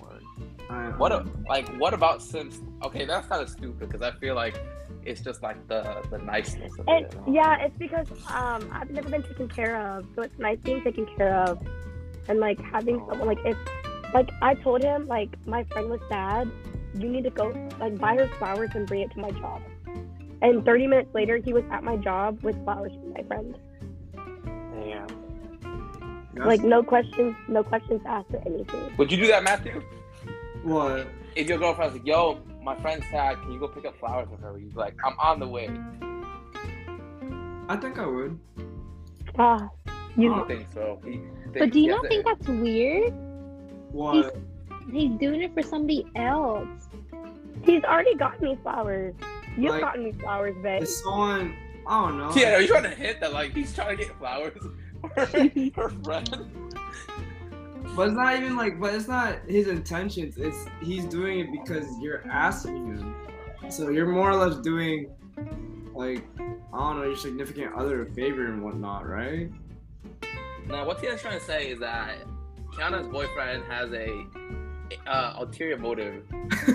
What 0.97 1.11
a, 1.11 1.25
like 1.49 1.67
what 1.77 1.93
about 1.93 2.21
since? 2.21 2.59
Okay, 2.83 3.05
that's 3.05 3.27
kind 3.27 3.41
of 3.41 3.49
stupid 3.49 3.79
because 3.87 4.01
I 4.01 4.11
feel 4.11 4.35
like 4.35 4.59
it's 5.03 5.21
just 5.21 5.41
like 5.41 5.67
the 5.67 6.01
the 6.09 6.17
niceness 6.19 6.77
of 6.77 6.87
And 6.87 7.05
it. 7.05 7.15
yeah, 7.27 7.57
it's 7.65 7.77
because 7.77 8.07
um 8.29 8.69
I've 8.71 8.91
never 8.91 9.09
been 9.09 9.23
taken 9.23 9.47
care 9.47 9.75
of, 9.81 10.05
so 10.15 10.21
it's 10.21 10.37
nice 10.39 10.59
being 10.63 10.83
taken 10.83 11.05
care 11.17 11.35
of, 11.35 11.59
and 12.27 12.39
like 12.39 12.59
having 12.61 12.99
someone 13.09 13.27
like 13.27 13.39
if 13.45 13.57
like 14.13 14.29
I 14.41 14.53
told 14.55 14.83
him 14.83 15.07
like 15.07 15.35
my 15.45 15.63
friend 15.65 15.89
was 15.89 16.01
sad, 16.09 16.51
you 16.95 17.07
need 17.09 17.23
to 17.23 17.29
go 17.31 17.47
like 17.79 17.97
buy 17.97 18.15
her 18.15 18.27
flowers 18.37 18.71
and 18.75 18.85
bring 18.87 19.01
it 19.01 19.11
to 19.11 19.19
my 19.19 19.31
job. 19.31 19.61
And 20.43 20.65
30 20.65 20.87
minutes 20.87 21.13
later, 21.13 21.37
he 21.37 21.53
was 21.53 21.63
at 21.71 21.83
my 21.83 21.97
job 21.97 22.41
with 22.43 22.61
flowers 22.63 22.91
for 22.93 23.09
my 23.15 23.23
friend. 23.27 23.55
Damn. 24.15 25.07
Yes. 26.35 26.45
Like 26.45 26.61
no 26.63 26.81
questions, 26.81 27.35
no 27.47 27.63
questions 27.63 28.01
asked 28.05 28.31
or 28.33 28.41
anything. 28.45 28.95
Would 28.97 29.11
you 29.11 29.17
do 29.17 29.27
that, 29.27 29.43
Matthew? 29.43 29.83
What? 30.63 31.07
If 31.35 31.47
your 31.49 31.57
girlfriend's 31.57 31.93
like, 31.95 32.05
"Yo, 32.05 32.39
my 32.61 32.75
friend's 32.81 33.05
sad. 33.09 33.39
Can 33.41 33.51
you 33.53 33.59
go 33.59 33.67
pick 33.67 33.85
up 33.85 33.97
flowers 33.99 34.27
for 34.29 34.37
her?" 34.37 34.57
You'd 34.57 34.73
be 34.73 34.79
like, 34.79 34.95
"I'm 35.03 35.17
on 35.19 35.39
the 35.39 35.47
way." 35.47 35.69
I 37.69 37.77
think 37.77 37.97
I 37.99 38.05
would. 38.05 38.37
Ah, 39.37 39.69
you. 40.17 40.33
I 40.33 40.37
don't 40.37 40.47
think 40.47 40.67
so. 40.73 40.99
He, 41.05 41.21
But 41.57 41.71
do 41.71 41.79
you 41.79 41.87
not 41.91 42.05
think 42.07 42.25
to- 42.25 42.35
that's 42.35 42.47
weird? 42.49 43.13
What? 43.91 44.35
He's 44.91 45.11
doing 45.19 45.41
it 45.41 45.53
for 45.53 45.61
somebody 45.61 46.05
else. 46.15 46.89
He's 47.63 47.83
already 47.83 48.15
gotten 48.15 48.43
me 48.49 48.57
flowers. 48.61 49.13
You've 49.57 49.71
Like- 49.71 49.81
gotten 49.81 50.03
me 50.03 50.11
flowers, 50.13 50.55
babe. 50.61 50.83
If 50.83 50.89
someone, 50.89 51.55
I 51.87 52.07
don't 52.07 52.17
know. 52.17 52.31
Yeah, 52.35 52.55
are 52.55 52.61
you 52.61 52.67
trying 52.67 52.83
to 52.83 52.89
hit 52.89 53.19
that? 53.21 53.31
Like 53.33 53.53
he's 53.53 53.73
trying 53.73 53.97
to 53.97 54.03
get 54.05 54.13
flowers 54.17 54.53
for 55.15 55.25
her 55.81 55.89
friend. 56.03 56.73
But 57.95 58.07
it's 58.07 58.15
not 58.15 58.35
even 58.37 58.55
like, 58.55 58.79
but 58.79 58.93
it's 58.93 59.07
not 59.07 59.39
his 59.47 59.67
intentions. 59.67 60.37
It's 60.37 60.65
he's 60.81 61.05
doing 61.05 61.39
it 61.39 61.51
because 61.51 61.85
you're 61.99 62.25
asking 62.29 62.87
him. 62.87 63.15
So 63.69 63.89
you're 63.89 64.07
more 64.07 64.31
or 64.31 64.35
less 64.35 64.57
doing, 64.57 65.11
like, 65.93 66.23
I 66.39 66.77
don't 66.77 66.97
know, 66.97 67.03
your 67.03 67.17
significant 67.17 67.75
other 67.75 68.03
a 68.03 68.11
favor 68.13 68.45
and 68.47 68.63
whatnot, 68.63 69.07
right? 69.07 69.49
Now, 70.67 70.85
what 70.85 71.01
Tiana's 71.01 71.21
trying 71.21 71.39
to 71.39 71.45
say 71.45 71.69
is 71.69 71.79
that 71.79 72.17
Kiana's 72.73 73.07
boyfriend 73.07 73.63
has 73.65 73.91
a 73.91 74.25
uh, 75.07 75.35
ulterior 75.37 75.77
motive 75.77 76.23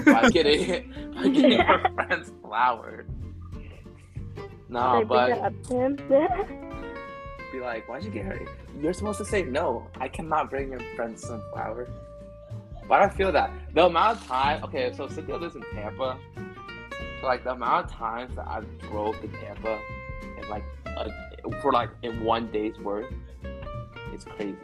by 0.05 0.29
getting 0.31 0.93
by 1.15 1.29
getting 1.29 1.61
her 1.61 1.91
friends 1.95 2.33
flowers. 2.43 3.09
No, 4.69 4.99
Should 4.99 5.09
but 5.09 5.29
that 5.29 5.39
up 5.39 5.63
to 5.65 5.81
him? 5.81 5.97
be 7.53 7.61
like, 7.61 7.89
why'd 7.89 8.05
you 8.05 8.11
get 8.11 8.27
her? 8.27 8.47
You're 8.81 8.93
supposed 8.93 9.19
to 9.19 9.25
say 9.25 9.43
no. 9.43 9.87
I 10.01 10.09
cannot 10.09 10.51
bring 10.51 10.71
your 10.71 10.81
friends 10.95 11.23
some 11.27 11.43
flowers. 11.53 11.89
But 12.89 13.03
I 13.03 13.09
feel 13.09 13.33
that 13.33 13.51
the 13.75 13.87
amount 13.87 14.21
of 14.21 14.27
time. 14.27 14.63
Okay, 14.65 14.93
so 14.97 15.09
Cynthia 15.09 15.37
lives 15.37 15.57
in 15.57 15.63
Tampa. 15.75 16.19
So 17.21 17.27
like 17.27 17.43
the 17.45 17.53
amount 17.53 17.87
of 17.87 17.93
times 17.93 18.37
that 18.37 18.47
I 18.47 18.61
drove 18.81 19.21
to 19.23 19.29
Tampa, 19.29 19.81
and 20.39 20.49
like 20.49 20.63
a, 20.87 21.11
for 21.63 21.73
like 21.73 21.91
in 22.03 22.23
one 22.23 22.51
day's 22.53 22.79
worth, 22.79 23.13
it's 24.13 24.25
crazy. 24.25 24.57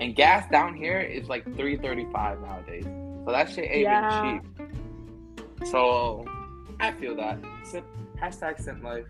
And 0.00 0.14
gas 0.14 0.48
down 0.50 0.74
here 0.74 1.00
is 1.00 1.28
like 1.28 1.44
three 1.56 1.76
thirty 1.76 2.06
five 2.12 2.40
nowadays. 2.40 2.84
So 3.24 3.32
that 3.32 3.50
shit 3.50 3.64
ain't 3.70 3.80
Yeah. 3.82 4.36
even 4.36 4.40
cheap. 5.58 5.68
So 5.68 6.24
I 6.80 6.92
feel 6.92 7.14
that. 7.16 7.38
Hashtag 8.20 8.60
simp 8.60 8.82
life. 8.84 9.04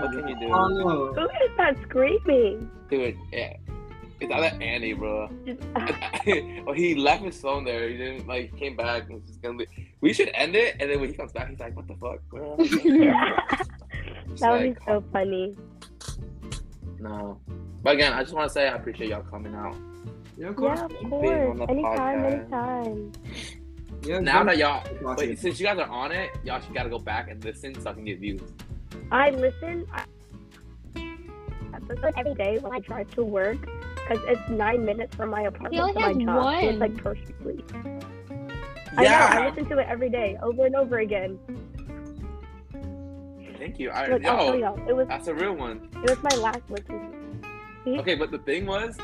What 0.00 0.10
can 0.12 0.28
you 0.28 0.38
do? 0.40 0.52
I. 0.52 0.68
Who 1.14 1.24
is 1.24 1.56
that 1.56 1.76
screaming? 1.82 2.70
Dude, 2.90 3.16
yeah. 3.32 3.56
It's 4.20 4.32
either 4.32 4.56
Andy, 4.62 4.92
bro. 4.92 5.28
well, 6.64 6.74
he 6.74 6.94
left 6.94 7.24
his 7.24 7.40
phone 7.40 7.64
there. 7.64 7.88
He 7.88 7.96
didn't 7.96 8.26
like 8.26 8.52
he 8.52 8.58
came 8.58 8.76
back 8.76 9.04
and 9.04 9.14
was 9.20 9.24
just 9.28 9.42
gonna 9.42 9.58
be. 9.58 9.66
We 10.00 10.12
should 10.12 10.30
end 10.34 10.54
it, 10.56 10.76
and 10.80 10.88
then 10.90 11.00
when 11.00 11.10
he 11.10 11.14
comes 11.16 11.32
back, 11.32 11.50
he's 11.50 11.58
like, 11.58 11.76
"What 11.76 11.88
the 11.88 11.94
fuck?" 11.96 12.20
bro?" 12.30 12.56
that 12.58 13.66
Just 14.28 14.42
would 14.42 14.62
be 14.62 14.68
like, 14.68 14.78
so 14.86 15.02
funny. 15.12 15.56
no. 17.00 17.40
But 17.82 17.94
again, 17.94 18.12
I 18.14 18.22
just 18.22 18.34
want 18.34 18.48
to 18.48 18.52
say 18.52 18.66
I 18.68 18.76
appreciate 18.76 19.10
y'all 19.10 19.22
coming 19.24 19.54
out. 19.54 19.76
Yeah, 20.38 20.48
of 20.48 20.56
course. 20.56 20.78
Yeah, 20.80 20.86
of 20.86 21.10
course. 21.10 21.60
Anytime, 21.68 22.18
podcast. 22.22 22.32
anytime. 22.32 23.12
Yeah, 24.04 24.18
Now 24.20 24.44
that 24.44 24.56
y'all, 24.58 24.84
Watch 25.02 25.18
wait, 25.18 25.38
since 25.38 25.58
you 25.60 25.66
guys 25.66 25.78
are 25.78 25.88
on 25.88 26.12
it, 26.12 26.30
y'all 26.44 26.60
should 26.60 26.74
gotta 26.74 26.88
go 26.88 26.98
back 26.98 27.30
and 27.30 27.42
listen 27.44 27.78
so 27.80 27.90
I 27.90 27.92
can 27.94 28.04
get 28.04 28.20
views. 28.20 28.40
I 29.10 29.30
listen 29.30 29.86
I, 29.92 30.04
episode 31.74 32.14
every 32.16 32.34
day 32.34 32.58
when 32.58 32.72
I 32.72 32.80
drive 32.80 33.10
to 33.14 33.24
work 33.24 33.58
because 33.60 34.22
it's 34.26 34.48
nine 34.50 34.84
minutes 34.84 35.14
from 35.14 35.30
my 35.30 35.42
apartment 35.42 35.94
to 35.94 36.00
my 36.00 36.08
has 36.08 36.16
job. 36.16 36.60
So 36.60 36.68
it's 36.68 36.78
like 36.78 36.96
perfectly. 36.96 37.64
I 38.96 39.04
know. 39.04 39.10
I 39.10 39.48
listen 39.48 39.66
to 39.70 39.78
it 39.78 39.86
every 39.88 40.10
day, 40.10 40.38
over 40.42 40.66
and 40.66 40.76
over 40.76 40.98
again. 40.98 41.38
Thank 43.58 43.78
you. 43.78 43.90
I, 43.90 44.08
Look, 44.08 44.24
I'll 44.24 44.44
tell 44.46 44.58
yo, 44.58 44.74
y'all, 44.74 44.88
it 44.88 44.94
was 44.94 45.08
that's 45.08 45.28
a 45.28 45.34
real 45.34 45.54
one. 45.54 45.88
it 45.94 46.10
was 46.10 46.22
my 46.22 46.36
last 46.36 46.60
listen. 46.68 47.42
Okay, 47.86 48.14
but 48.14 48.30
the 48.30 48.38
thing 48.38 48.66
was, 48.66 48.96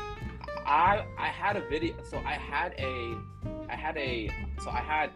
I 0.65 1.05
I 1.17 1.27
had 1.27 1.55
a 1.55 1.67
video. 1.67 1.95
So 2.03 2.17
I 2.19 2.33
had 2.33 2.73
a, 2.77 3.15
I 3.69 3.75
had 3.75 3.97
a. 3.97 4.29
So 4.63 4.69
I 4.69 4.79
had, 4.79 5.09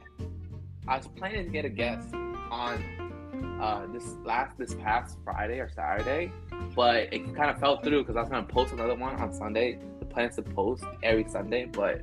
I 0.88 0.98
was 0.98 1.08
planning 1.08 1.46
to 1.46 1.52
get 1.52 1.64
a 1.66 1.70
guest 1.70 2.14
on, 2.50 2.84
uh, 3.60 3.86
this 3.88 4.16
last 4.24 4.58
this 4.58 4.74
past 4.76 5.18
Friday 5.24 5.60
or 5.60 5.70
Saturday, 5.70 6.32
but 6.76 7.14
it 7.14 7.36
kind 7.36 7.50
of 7.50 7.60
fell 7.60 7.78
through 7.78 8.04
because 8.04 8.16
I 8.16 8.22
was 8.22 8.30
gonna 8.30 8.46
post 8.46 8.74
another 8.74 8.96
one 8.96 9.16
on 9.16 9.34
Sunday. 9.34 9.80
The 10.00 10.06
plan 10.06 10.30
is 10.30 10.36
to 10.36 10.42
post 10.42 10.84
every 11.04 11.28
Sunday, 11.30 11.66
but 11.66 12.02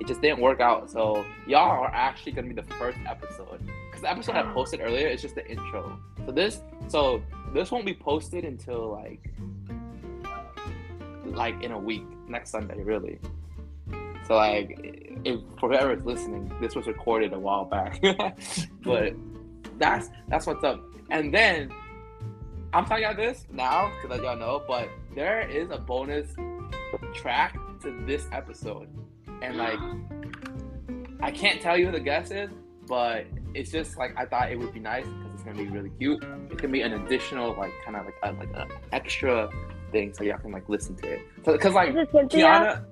it 0.00 0.06
just 0.06 0.20
didn't 0.20 0.40
work 0.40 0.60
out. 0.60 0.90
So 0.90 1.24
y'all 1.46 1.70
are 1.70 1.92
actually 1.92 2.32
gonna 2.32 2.48
be 2.48 2.54
the 2.54 2.62
first 2.74 2.98
episode 3.06 3.60
because 3.86 4.02
the 4.02 4.10
episode 4.10 4.36
I 4.36 4.42
posted 4.52 4.80
earlier 4.80 5.08
is 5.08 5.22
just 5.22 5.34
the 5.34 5.46
intro. 5.48 5.98
So 6.26 6.32
this, 6.32 6.60
so 6.88 7.22
this 7.52 7.70
won't 7.70 7.86
be 7.86 7.94
posted 7.94 8.44
until 8.44 8.90
like 8.92 9.32
like 11.24 11.62
in 11.62 11.72
a 11.72 11.78
week, 11.78 12.04
next 12.28 12.50
Sunday, 12.50 12.82
really. 12.82 13.18
So 14.26 14.36
like, 14.36 14.78
if 15.24 15.40
for 15.58 15.68
whoever's 15.70 16.04
listening, 16.04 16.52
this 16.60 16.74
was 16.74 16.86
recorded 16.86 17.32
a 17.32 17.38
while 17.38 17.64
back, 17.64 18.00
but 18.82 19.14
that's 19.78 20.10
that's 20.28 20.46
what's 20.46 20.64
up. 20.64 20.82
And 21.10 21.32
then 21.32 21.70
I'm 22.72 22.86
telling 22.86 23.02
y'all 23.02 23.14
this 23.14 23.46
now 23.50 23.92
to 24.02 24.08
let 24.08 24.22
y'all 24.22 24.36
know, 24.36 24.62
but 24.66 24.88
there 25.14 25.40
is 25.48 25.70
a 25.70 25.78
bonus 25.78 26.34
track 27.14 27.56
to 27.82 28.04
this 28.06 28.26
episode, 28.32 28.88
and 29.42 29.56
like, 29.56 29.78
I 31.20 31.30
can't 31.30 31.60
tell 31.60 31.76
you 31.76 31.86
who 31.86 31.92
the 31.92 32.00
guest 32.00 32.32
is, 32.32 32.50
but 32.86 33.26
it's 33.54 33.70
just 33.70 33.98
like 33.98 34.14
I 34.16 34.24
thought 34.24 34.50
it 34.50 34.58
would 34.58 34.72
be 34.72 34.80
nice 34.80 35.04
because 35.04 35.34
it's 35.34 35.42
gonna 35.42 35.58
be 35.58 35.68
really 35.68 35.90
cute. 35.98 36.24
It's 36.50 36.60
gonna 36.60 36.72
be 36.72 36.82
an 36.82 36.92
additional 36.92 37.54
like 37.56 37.72
kind 37.84 37.96
of 37.96 38.06
like 38.06 38.14
a, 38.22 38.32
like 38.32 38.48
an 38.54 38.70
extra 38.92 39.50
thing 39.90 40.14
so 40.14 40.24
y'all 40.24 40.38
can 40.38 40.52
like 40.52 40.68
listen 40.68 40.96
to 40.96 41.12
it. 41.12 41.20
So 41.44 41.52
because 41.52 41.74
like 41.74 41.94
it? 41.94 42.10
Tiana, 42.12 42.84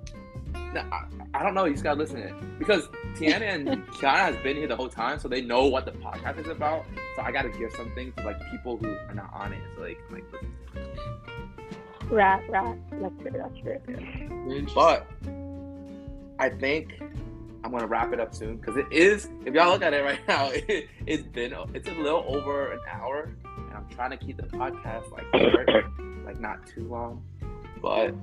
no, 0.75 0.81
I, 0.81 1.05
I 1.35 1.43
don't 1.43 1.55
know. 1.55 1.65
You 1.65 1.73
just 1.73 1.85
gotta 1.85 1.99
listen 1.99 2.17
to 2.17 2.29
it 2.29 2.59
because 2.59 2.89
Tiana 3.17 3.43
and 3.43 3.69
Kiana 3.89 4.19
has 4.19 4.37
been 4.43 4.57
here 4.57 4.69
the 4.69 4.77
whole 4.77 4.89
time, 4.89 5.19
so 5.19 5.29
they 5.29 5.41
know 5.41 5.67
what 5.67 5.85
the 5.85 5.93
podcast 5.93 6.39
is 6.39 6.49
about. 6.49 6.85
So 7.17 7.23
I 7.23 7.33
gotta 7.33 7.49
give 7.49 7.73
something 7.73 8.13
to 8.13 8.25
like 8.25 8.41
people 8.51 8.77
who 8.77 8.89
are 8.89 9.15
not 9.15 9.31
on 9.33 9.53
it, 9.53 9.63
so 9.77 9.83
they 9.83 9.95
can 9.95 10.15
like 10.15 10.25
listen. 10.33 10.53
Rat, 12.11 12.43
rat. 12.49 12.77
That's 12.91 13.15
true. 13.21 13.31
That's 13.33 13.61
true. 13.61 13.81
Interesting. 13.89 14.69
But 14.75 15.07
I 16.39 16.49
think 16.51 17.01
I'm 17.63 17.71
gonna 17.71 17.87
wrap 17.87 18.13
it 18.13 18.21
up 18.21 18.35
soon 18.35 18.57
because 18.57 18.77
it 18.77 18.87
is. 18.91 19.29
If 19.45 19.55
y'all 19.55 19.71
look 19.71 19.83
at 19.83 19.93
it 19.93 20.03
right 20.03 20.21
now, 20.29 20.51
it, 20.51 20.89
it's 21.07 21.27
been 21.27 21.55
it's 21.75 21.89
a 21.89 21.95
little 21.95 22.25
over 22.27 22.73
an 22.73 22.81
hour, 22.91 23.31
and 23.45 23.75
I'm 23.77 23.87
trying 23.91 24.11
to 24.11 24.17
keep 24.17 24.37
the 24.37 24.45
podcast 24.45 25.11
like 25.11 25.27
short, 25.37 25.69
like 26.25 26.41
not 26.41 26.67
too 26.67 26.89
long. 26.89 27.23
But 27.83 28.15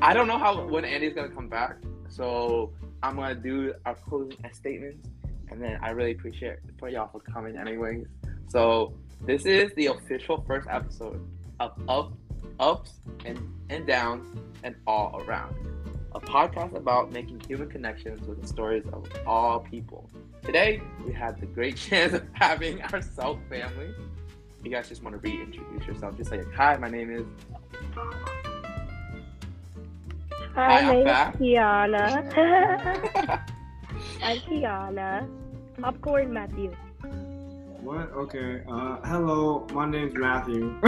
I, 0.00 0.14
don't 0.14 0.26
know 0.26 0.38
how 0.38 0.66
when 0.66 0.84
Andy's 0.84 1.14
gonna 1.14 1.28
come 1.28 1.48
back, 1.48 1.76
so 2.08 2.72
I'm 3.02 3.16
gonna 3.16 3.34
do 3.34 3.74
our 3.84 3.94
closing 3.94 4.38
statements, 4.52 5.08
and 5.50 5.62
then 5.62 5.78
I 5.82 5.90
really 5.90 6.12
appreciate 6.12 6.58
for 6.78 6.88
y'all 6.88 7.08
for 7.08 7.20
coming 7.20 7.56
anyways. 7.56 8.06
So 8.48 8.94
this 9.22 9.46
is 9.46 9.72
the 9.76 9.86
official 9.86 10.44
first 10.46 10.68
episode 10.70 11.26
of 11.60 11.72
Up, 11.88 12.12
Ups 12.60 13.00
and 13.24 13.38
and 13.70 13.86
Downs 13.86 14.26
and 14.62 14.74
All 14.86 15.22
Around 15.22 15.54
a 16.16 16.20
podcast 16.20 16.74
about 16.74 17.12
making 17.12 17.40
human 17.46 17.68
connections 17.68 18.26
with 18.26 18.40
the 18.40 18.48
stories 18.48 18.84
of 18.90 19.06
all 19.26 19.60
people. 19.60 20.08
Today, 20.42 20.80
we 21.04 21.12
had 21.12 21.38
the 21.38 21.46
great 21.46 21.76
chance 21.88 22.14
of 22.14 22.24
having 22.32 22.80
our 22.82 23.00
SELC 23.00 23.38
family. 23.50 23.90
You 24.64 24.70
guys 24.70 24.88
just 24.88 25.02
want 25.02 25.14
to 25.14 25.18
reintroduce 25.18 25.86
yourself. 25.86 26.16
Just 26.16 26.30
say, 26.30 26.42
hi, 26.54 26.76
my 26.78 26.88
name 26.88 27.10
is. 27.10 27.26
Hi, 30.56 30.78
I'm 30.78 30.86
my 30.86 30.92
name 30.94 31.06
is 31.06 31.22
Kiana. 31.36 32.32
I'm 34.22 34.38
Kiana. 34.48 35.28
Popcorn 35.82 36.32
Matthew. 36.32 36.72
What? 37.82 38.10
Okay. 38.12 38.62
Uh, 38.66 38.96
hello, 39.04 39.66
my 39.74 39.84
name's 39.86 40.14
Matthew. 40.14 40.74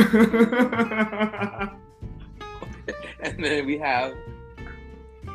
and 3.21 3.45
then 3.45 3.66
we 3.66 3.77
have 3.77 4.14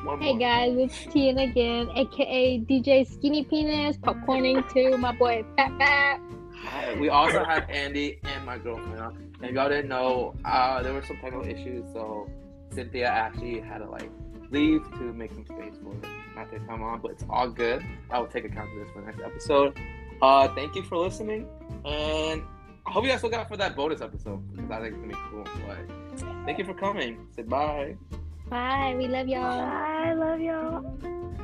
one 0.02 0.20
Hey 0.20 0.32
more. 0.34 0.40
guys, 0.40 0.76
it's 0.80 1.06
Tien 1.14 1.38
again, 1.38 1.90
aka 1.96 2.60
DJ 2.60 3.06
Skinny 3.08 3.44
Penis, 3.44 3.98
popcorning 3.98 4.68
to 4.74 4.98
my 4.98 5.12
boy 5.12 5.46
Fat 5.56 5.78
Fat. 5.78 6.20
Hi. 6.66 6.96
We 7.00 7.10
also 7.10 7.44
had 7.44 7.70
Andy 7.70 8.20
and 8.24 8.44
my 8.46 8.58
girlfriend. 8.58 9.16
And 9.44 9.56
y'all 9.56 9.70
didn't 9.70 9.90
know, 9.90 10.34
uh, 10.44 10.82
there 10.82 10.94
were 10.94 11.04
some 11.04 11.18
technical 11.18 11.46
issues, 11.46 11.86
so 11.94 12.28
Cynthia 12.72 13.08
actually 13.08 13.60
had 13.60 13.78
to 13.78 13.86
like 13.90 14.10
leave 14.54 14.90
to 14.92 15.14
make 15.14 15.34
some 15.34 15.46
space 15.46 15.74
for 15.84 15.92
it. 15.94 16.10
not 16.36 16.50
to 16.52 16.60
come 16.60 16.82
on, 16.82 17.02
but 17.02 17.12
it's 17.12 17.26
all 17.30 17.50
good. 17.50 17.84
I 18.10 18.20
will 18.20 18.28
take 18.28 18.46
account 18.46 18.70
of 18.72 18.80
this 18.80 18.90
for 18.94 19.02
the 19.02 19.08
next 19.08 19.22
episode. 19.22 19.78
Uh, 20.22 20.48
thank 20.56 20.76
you 20.76 20.84
for 20.84 20.98
listening, 20.98 21.48
and 21.84 22.42
I 22.86 22.92
hope 22.92 23.04
you 23.04 23.10
guys 23.10 23.24
look 23.24 23.34
out 23.34 23.50
for 23.50 23.58
that 23.58 23.76
bonus 23.76 24.02
episode 24.02 24.40
because 24.56 24.72
I 24.72 24.80
think 24.82 24.94
it's 24.94 24.98
gonna 24.98 25.08
be 25.08 25.20
cool. 25.30 25.44
But 25.68 26.46
thank 26.46 26.60
you 26.60 26.66
for 26.66 26.74
coming. 26.74 27.28
Say 27.36 27.42
bye. 27.42 27.98
Bye. 28.50 28.96
We 28.98 29.08
love 29.08 29.28
y'all. 29.28 29.44
I 29.44 30.14
love 30.14 30.40
y'all. 30.40 31.43